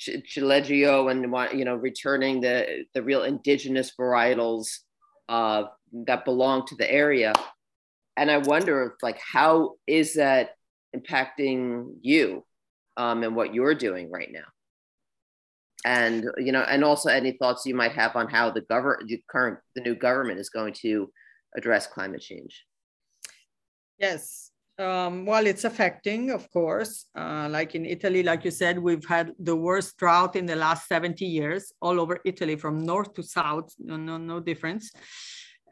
Ciliegiolo 0.00 1.10
and 1.10 1.58
you 1.58 1.64
know 1.64 1.76
returning 1.76 2.40
the 2.40 2.84
the 2.94 3.02
real 3.02 3.22
indigenous 3.22 3.92
varietals 3.98 4.80
uh, 5.28 5.64
that 6.06 6.24
belong 6.24 6.66
to 6.66 6.74
the 6.76 6.90
area. 6.90 7.32
And 8.16 8.30
i 8.30 8.38
wonder 8.38 8.84
if, 8.84 9.02
like 9.02 9.18
how 9.18 9.74
is 9.86 10.14
that 10.14 10.50
impacting 10.94 11.94
you 12.02 12.44
um, 12.96 13.22
and 13.22 13.34
what 13.34 13.54
you're 13.54 13.74
doing 13.74 14.10
right 14.10 14.30
now? 14.30 14.44
And 15.84 16.26
you 16.38 16.52
know 16.52 16.62
and 16.62 16.82
also 16.82 17.10
any 17.10 17.32
thoughts 17.32 17.66
you 17.66 17.74
might 17.74 17.92
have 17.92 18.16
on 18.16 18.28
how 18.28 18.50
the 18.50 18.62
government 18.62 19.08
the 19.08 19.22
current 19.30 19.58
the 19.74 19.82
new 19.82 19.94
government 19.94 20.40
is 20.40 20.50
going 20.50 20.74
to 20.82 21.10
address 21.56 21.86
climate 21.86 22.20
change 22.20 22.64
Yes. 23.98 24.50
Um, 24.76 25.24
well, 25.24 25.46
it's 25.46 25.64
affecting, 25.64 26.30
of 26.30 26.50
course. 26.50 27.06
Uh, 27.16 27.48
like 27.48 27.74
in 27.76 27.84
Italy, 27.86 28.22
like 28.24 28.44
you 28.44 28.50
said, 28.50 28.78
we've 28.78 29.04
had 29.06 29.32
the 29.38 29.54
worst 29.54 29.96
drought 29.98 30.34
in 30.34 30.46
the 30.46 30.56
last 30.56 30.88
70 30.88 31.24
years 31.24 31.72
all 31.80 32.00
over 32.00 32.18
Italy, 32.24 32.56
from 32.56 32.84
north 32.84 33.14
to 33.14 33.22
south, 33.22 33.72
no, 33.78 33.96
no, 33.96 34.16
no 34.16 34.40
difference. 34.40 34.90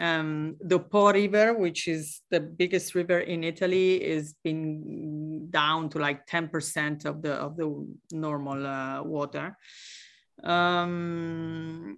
Um, 0.01 0.57
the 0.61 0.79
Po 0.79 1.13
River, 1.13 1.55
which 1.55 1.89
is 1.89 2.23
the 2.31 2.41
biggest 2.41 2.95
river 2.95 3.21
in 3.21 3.45
Italy, 3.45 4.03
is 4.03 4.35
been 4.43 5.51
down 5.51 5.89
to 5.91 5.99
like 5.99 6.27
10% 6.27 7.05
of 7.05 7.23
the 7.23 7.35
of 7.35 7.57
the 7.57 7.87
normal 8.13 8.67
uh, 8.67 9.03
water. 9.03 9.57
Um, 10.43 11.97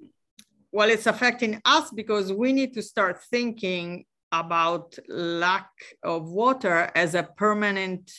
well, 0.73 0.91
it's 0.91 1.07
affecting 1.07 1.61
us 1.65 1.91
because 1.93 2.33
we 2.33 2.53
need 2.53 2.75
to 2.75 2.83
start 2.83 3.23
thinking 3.31 4.05
about 4.41 4.99
lack 5.09 5.71
of 6.03 6.29
water 6.29 6.91
as 6.95 7.15
a 7.15 7.23
permanent 7.23 8.13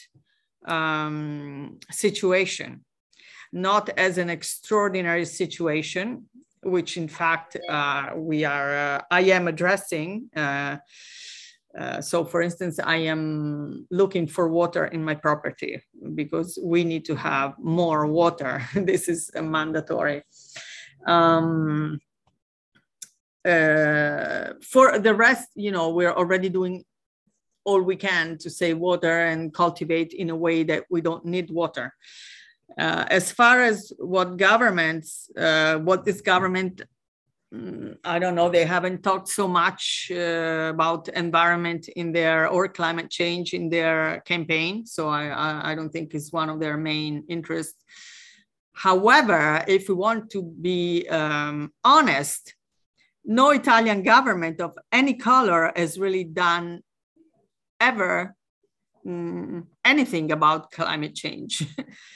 um, 0.66 1.80
situation, 1.92 2.84
not 3.52 3.90
as 3.98 4.18
an 4.18 4.30
extraordinary 4.30 5.26
situation, 5.26 6.26
which 6.64 6.98
in 6.98 7.08
fact 7.08 7.58
uh, 7.70 8.12
we 8.16 8.46
are, 8.46 8.72
uh, 8.76 9.02
I 9.12 9.22
am 9.38 9.48
addressing. 9.48 10.30
Uh, 10.36 10.78
Uh, 11.78 12.02
so 12.02 12.24
for 12.24 12.42
instance, 12.42 12.80
I 12.80 12.98
am 12.98 13.86
looking 13.92 14.28
for 14.28 14.48
water 14.48 14.86
in 14.86 15.04
my 15.04 15.16
property 15.16 15.82
because 16.14 16.58
we 16.64 16.84
need 16.84 17.04
to 17.06 17.16
have 17.16 17.54
more 17.60 18.08
water. 18.08 18.64
this 18.74 19.10
is 19.10 19.30
mandatory. 19.36 20.24
Um, 21.06 22.00
uh, 23.46 24.54
for 24.62 25.00
the 25.00 25.14
rest, 25.14 25.50
you 25.56 25.72
know, 25.72 25.90
we're 25.90 26.14
already 26.14 26.50
doing 26.50 26.84
all 27.64 27.82
we 27.82 27.96
can 27.96 28.38
to 28.38 28.50
save 28.50 28.78
water 28.78 29.26
and 29.26 29.54
cultivate 29.54 30.14
in 30.14 30.30
a 30.30 30.36
way 30.36 30.64
that 30.64 30.84
we 30.90 31.02
don't 31.02 31.26
need 31.26 31.50
water. 31.50 31.94
Uh, 32.78 33.06
as 33.10 33.32
far 33.32 33.62
as 33.62 33.92
what 33.98 34.38
governments, 34.38 35.30
uh, 35.38 35.78
what 35.78 36.06
this 36.06 36.22
government 36.22 36.82
Mm, 37.56 37.98
I 38.04 38.20
don't 38.20 38.36
know, 38.36 38.50
they 38.50 38.66
haven't 38.66 39.04
talked 39.04 39.30
so 39.30 39.48
much 39.48 40.12
uh, 40.12 40.72
about 40.74 41.08
environment 41.10 41.88
in 41.90 42.12
their 42.12 42.48
or 42.48 42.68
climate 42.68 43.10
change 43.10 43.54
in 43.54 43.70
their 43.70 44.22
campaign. 44.26 44.86
So 44.86 45.08
I, 45.08 45.28
I, 45.28 45.72
I, 45.72 45.76
don't 45.76 45.92
think 45.92 46.14
it's 46.14 46.34
one 46.34 46.50
of 46.50 46.60
their 46.60 46.76
main 46.76 47.24
interests. 47.30 47.84
However, 48.74 49.64
if 49.68 49.88
we 49.88 49.96
want 49.96 50.32
to 50.32 50.42
be 50.42 51.08
um, 51.08 51.72
honest, 51.84 52.55
no 53.26 53.50
Italian 53.52 54.04
government 54.04 54.62
of 54.62 54.78
any 54.92 55.16
color 55.16 55.72
has 55.76 56.00
really 56.00 56.24
done 56.24 56.82
ever 57.80 58.36
um, 59.06 59.68
anything 59.84 60.32
about 60.32 60.72
climate 60.72 61.16
change. 61.16 61.66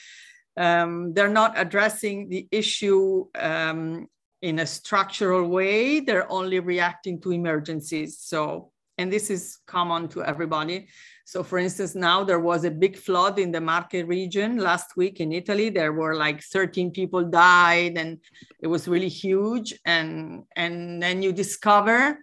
um, 0.58 1.14
they're 1.14 1.30
not 1.30 1.54
addressing 1.56 2.30
the 2.30 2.48
issue 2.52 3.26
um, 3.36 4.08
in 4.42 4.60
a 4.60 4.66
structural 4.66 5.48
way. 5.48 6.00
They're 6.00 6.32
only 6.32 6.60
reacting 6.60 7.22
to 7.22 7.32
emergencies. 7.32 8.20
So, 8.20 8.72
and 9.00 9.12
this 9.12 9.30
is 9.30 9.60
common 9.66 10.10
to 10.10 10.24
everybody. 10.24 10.88
So 11.24 11.42
for 11.42 11.58
instance, 11.58 11.96
now 11.96 12.24
there 12.26 12.42
was 12.42 12.66
a 12.66 12.72
big 12.72 12.98
flood 12.98 13.40
in 13.40 13.50
the 13.52 13.62
Marche 13.62 14.04
region 14.06 14.58
last 14.58 14.98
week 14.98 15.22
in 15.22 15.32
Italy. 15.32 15.70
There 15.70 15.94
were 15.94 16.16
like 16.16 16.44
13 16.44 16.92
people 16.92 17.24
died 17.24 17.98
and 17.98 18.20
it 18.60 18.68
was 18.68 18.90
really 18.90 19.08
huge. 19.08 19.74
And, 19.86 20.44
and 20.56 21.02
then 21.02 21.22
you 21.22 21.32
discover, 21.32 22.20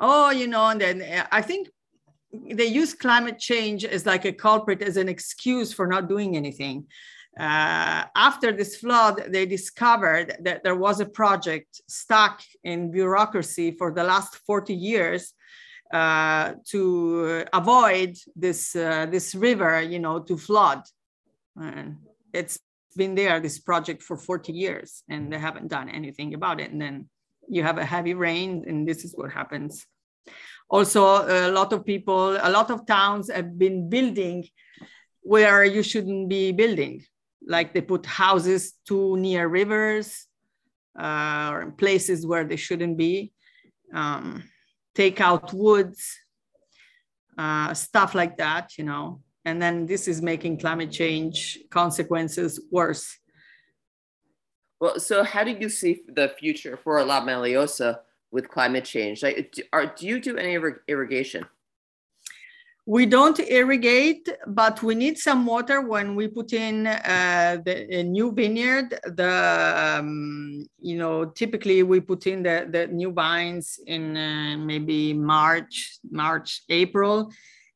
oh, 0.00 0.30
you 0.30 0.46
know, 0.46 0.66
and 0.68 0.80
then 0.80 1.26
I 1.30 1.42
think 1.42 1.68
they 2.32 2.66
use 2.66 2.94
climate 2.94 3.38
change 3.38 3.84
as 3.84 4.06
like 4.06 4.24
a 4.24 4.32
culprit, 4.32 4.80
as 4.80 4.96
an 4.96 5.10
excuse 5.10 5.74
for 5.74 5.86
not 5.86 6.08
doing 6.08 6.36
anything 6.36 6.86
uh, 7.38 8.04
after 8.16 8.50
this 8.50 8.76
flood, 8.76 9.24
they 9.28 9.44
discovered 9.44 10.36
that 10.40 10.64
there 10.64 10.74
was 10.74 11.00
a 11.00 11.06
project 11.06 11.82
stuck 11.86 12.42
in 12.64 12.90
bureaucracy 12.90 13.72
for 13.72 13.92
the 13.92 14.02
last 14.02 14.36
40 14.46 14.74
years 14.74 15.34
uh, 15.92 16.54
to 16.70 17.44
avoid 17.52 18.16
this, 18.34 18.74
uh, 18.74 19.06
this 19.06 19.34
river, 19.34 19.80
you 19.80 19.98
know, 19.98 20.20
to 20.20 20.36
flood. 20.36 20.82
And 21.56 21.96
it's 22.32 22.58
been 22.96 23.14
there, 23.14 23.40
this 23.40 23.58
project 23.58 24.02
for 24.02 24.16
40 24.16 24.52
years, 24.52 25.02
and 25.08 25.32
they 25.32 25.38
haven't 25.38 25.68
done 25.68 25.88
anything 25.88 26.34
about 26.34 26.60
it. 26.60 26.70
And 26.70 26.80
then 26.80 27.08
you 27.48 27.62
have 27.62 27.78
a 27.78 27.84
heavy 27.84 28.14
rain, 28.14 28.64
and 28.66 28.88
this 28.88 29.04
is 29.04 29.14
what 29.14 29.32
happens. 29.32 29.86
Also, 30.68 31.04
a 31.04 31.50
lot 31.50 31.72
of 31.72 31.84
people, 31.84 32.36
a 32.36 32.50
lot 32.50 32.70
of 32.70 32.86
towns 32.86 33.30
have 33.30 33.56
been 33.58 33.88
building 33.88 34.44
where 35.22 35.64
you 35.64 35.82
shouldn't 35.82 36.28
be 36.28 36.52
building 36.52 37.04
like 37.46 37.72
they 37.72 37.80
put 37.80 38.04
houses 38.04 38.74
too 38.86 39.16
near 39.16 39.46
rivers 39.48 40.26
uh, 40.98 41.50
or 41.52 41.62
in 41.62 41.72
places 41.72 42.26
where 42.26 42.44
they 42.44 42.56
shouldn't 42.56 42.96
be, 42.96 43.32
um, 43.94 44.42
take 44.96 45.20
out 45.20 45.52
woods, 45.52 46.18
uh, 47.36 47.74
stuff 47.74 48.14
like 48.14 48.38
that, 48.38 48.78
you 48.78 48.84
know. 48.84 49.20
And 49.44 49.62
then 49.62 49.86
this 49.86 50.08
is 50.08 50.22
making 50.22 50.58
climate 50.58 50.90
change 50.90 51.58
consequences 51.70 52.60
worse. 52.72 53.18
Well, 54.80 54.98
so 54.98 55.22
how 55.22 55.44
do 55.44 55.52
you 55.52 55.68
see 55.68 56.02
the 56.08 56.30
future 56.40 56.76
for 56.82 57.02
La 57.04 57.20
Maliosa 57.24 58.00
with 58.32 58.48
climate 58.48 58.84
change? 58.84 59.22
Like, 59.22 59.54
are, 59.72 59.86
do 59.86 60.06
you 60.06 60.18
do 60.20 60.36
any 60.36 60.58
irrigation? 60.88 61.46
We 62.88 63.04
don't 63.04 63.40
irrigate, 63.40 64.28
but 64.46 64.80
we 64.80 64.94
need 64.94 65.18
some 65.18 65.44
water 65.44 65.80
when 65.80 66.14
we 66.14 66.28
put 66.28 66.52
in 66.52 66.86
uh, 66.86 67.58
the 67.64 68.04
new 68.04 68.30
vineyard. 68.30 68.96
The 69.04 69.98
um, 69.98 70.64
you 70.78 70.96
know 70.96 71.24
typically 71.24 71.82
we 71.82 71.98
put 71.98 72.28
in 72.28 72.44
the, 72.44 72.68
the 72.70 72.86
new 72.86 73.10
vines 73.10 73.80
in 73.88 74.16
uh, 74.16 74.56
maybe 74.58 75.12
March, 75.12 75.98
March, 76.08 76.62
April, 76.68 77.32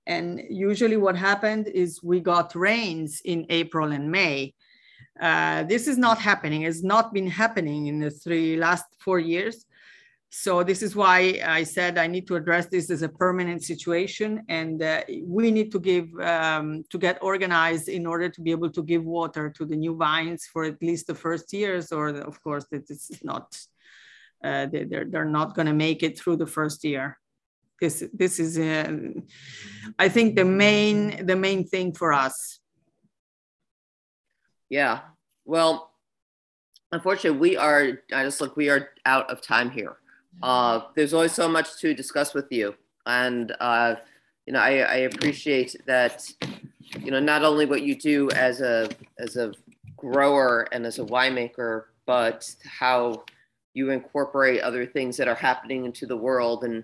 and 0.07 0.43
usually 0.49 0.97
what 0.97 1.17
happened 1.17 1.67
is 1.67 2.01
we 2.05 2.21
got 2.21 2.55
rains 2.55 3.21
in 3.25 3.47
April 3.51 3.91
and 3.91 4.13
May. 4.13 4.55
Uh, 5.21 5.65
this 5.65 5.89
is 5.89 5.99
not 5.99 6.19
happening. 6.19 6.63
It's 6.63 6.85
not 6.85 7.13
been 7.13 7.27
happening 7.27 7.89
in 7.89 7.99
the 7.99 8.11
three 8.11 8.57
last 8.57 8.85
four 9.01 9.19
years. 9.19 9.67
So 10.33 10.63
this 10.63 10.81
is 10.81 10.95
why 10.95 11.41
I 11.45 11.65
said 11.65 11.99
I 11.99 12.07
need 12.07 12.29
to 12.29 12.37
address 12.37 12.67
this 12.67 12.89
as 12.89 13.03
a 13.03 13.09
permanent 13.09 13.65
situation, 13.65 14.45
and 14.49 14.81
uh, 14.81 15.03
we 15.25 15.51
need 15.51 15.73
to 15.73 15.81
give 15.81 16.09
um, 16.21 16.85
to 16.91 16.99
get 16.99 17.19
organized 17.21 17.89
in 17.89 18.07
order 18.07 18.29
to 18.29 18.41
be 18.41 18.53
able 18.53 18.71
to 18.71 18.83
give 18.85 19.05
water 19.05 19.51
to 19.51 19.67
the 19.67 19.75
new 19.75 19.97
vines 19.97 20.47
for 20.47 20.63
at 20.65 20.81
least 20.81 21.09
the 21.09 21.17
first 21.17 21.53
years, 21.53 21.91
or 21.91 22.11
of 22.11 22.41
course 22.45 22.65
that 22.71 22.89
it's 22.89 23.11
not 23.25 23.59
uh, 24.45 24.67
they're 24.67 25.05
they're 25.05 25.25
not 25.25 25.57
going 25.57 25.67
to 25.67 25.73
make 25.73 26.05
it 26.05 26.17
through 26.17 26.37
the 26.37 26.47
first 26.47 26.85
year. 26.85 27.19
This 27.81 28.05
this 28.13 28.39
is 28.39 28.57
uh, 28.57 28.93
I 29.99 30.09
think 30.09 30.37
the 30.37 30.45
main 30.45 31.27
the 31.27 31.37
main 31.37 31.67
thing 31.67 31.93
for 31.93 32.13
us. 32.13 32.61
Yeah. 34.69 35.01
Well, 35.45 35.91
unfortunately, 36.93 37.41
we 37.41 37.57
are. 37.57 37.99
I 38.13 38.23
just 38.23 38.41
look. 38.41 38.57
We 38.57 38.71
are 38.71 38.91
out 39.05 39.29
of 39.29 39.43
time 39.43 39.71
here. 39.71 39.97
Uh, 40.43 40.81
there's 40.95 41.13
always 41.13 41.33
so 41.33 41.49
much 41.49 41.79
to 41.81 41.95
discuss 41.95 42.35
with 42.35 42.47
you, 42.51 42.75
and 43.07 43.55
uh, 43.61 43.97
you 44.47 44.53
know 44.53 44.61
I, 44.61 44.79
I 44.79 44.97
appreciate 44.97 45.77
that. 45.87 46.29
You 46.99 47.13
know, 47.13 47.21
not 47.21 47.45
only 47.45 47.67
what 47.67 47.83
you 47.83 47.95
do 47.95 48.31
as 48.31 48.61
a 48.61 48.89
as 49.19 49.37
a 49.37 49.53
grower 49.97 50.67
and 50.73 50.87
as 50.87 50.99
a 50.99 51.05
winemaker, 51.05 51.85
but 52.07 52.53
how 52.65 53.25
you 53.75 53.91
incorporate 53.91 54.61
other 54.63 54.87
things 54.87 55.17
that 55.17 55.29
are 55.29 55.35
happening 55.35 55.85
into 55.85 56.07
the 56.07 56.17
world 56.17 56.65
and 56.65 56.83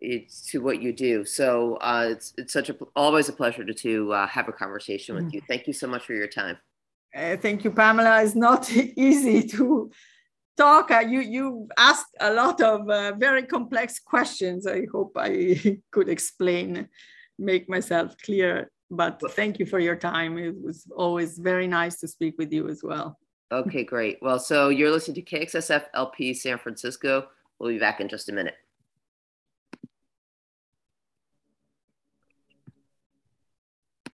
it's 0.00 0.42
to 0.50 0.60
what 0.60 0.82
you 0.82 0.92
do. 0.92 1.24
So 1.24 1.76
uh, 1.76 2.08
it's 2.10 2.32
it's 2.38 2.52
such 2.52 2.70
a 2.70 2.76
always 2.96 3.28
a 3.28 3.32
pleasure 3.32 3.64
to 3.64 3.74
to 3.74 4.12
uh, 4.12 4.26
have 4.26 4.48
a 4.48 4.52
conversation 4.52 5.14
with 5.14 5.26
mm. 5.26 5.34
you. 5.34 5.42
Thank 5.46 5.66
you 5.66 5.72
so 5.72 5.86
much 5.86 6.04
for 6.04 6.14
your 6.14 6.26
time. 6.26 6.56
Uh, 7.14 7.36
thank 7.36 7.64
you, 7.64 7.70
Pamela. 7.70 8.22
It's 8.22 8.34
not 8.34 8.70
easy 8.72 9.46
to 9.48 9.90
talk, 10.60 10.90
uh, 10.90 11.00
you, 11.00 11.20
you 11.20 11.68
asked 11.78 12.14
a 12.20 12.32
lot 12.32 12.60
of 12.60 12.88
uh, 12.88 13.12
very 13.16 13.42
complex 13.42 13.98
questions. 13.98 14.66
I 14.66 14.86
hope 14.92 15.12
I 15.16 15.78
could 15.90 16.08
explain, 16.08 16.88
make 17.38 17.68
myself 17.68 18.14
clear. 18.22 18.70
But 18.90 19.22
thank 19.32 19.58
you 19.58 19.66
for 19.66 19.78
your 19.78 19.96
time. 19.96 20.36
It 20.36 20.54
was 20.60 20.84
always 20.94 21.38
very 21.38 21.66
nice 21.66 21.98
to 22.00 22.08
speak 22.08 22.34
with 22.38 22.52
you 22.52 22.68
as 22.68 22.82
well. 22.82 23.18
Okay, 23.52 23.84
great. 23.84 24.18
Well, 24.20 24.38
so 24.38 24.68
you're 24.68 24.90
listening 24.90 25.24
to 25.24 25.30
KXSF 25.30 25.84
LP 25.94 26.34
San 26.34 26.58
Francisco. 26.58 27.28
We'll 27.58 27.70
be 27.70 27.78
back 27.78 28.00
in 28.00 28.08
just 28.08 28.28
a 28.28 28.32
minute. 28.32 28.54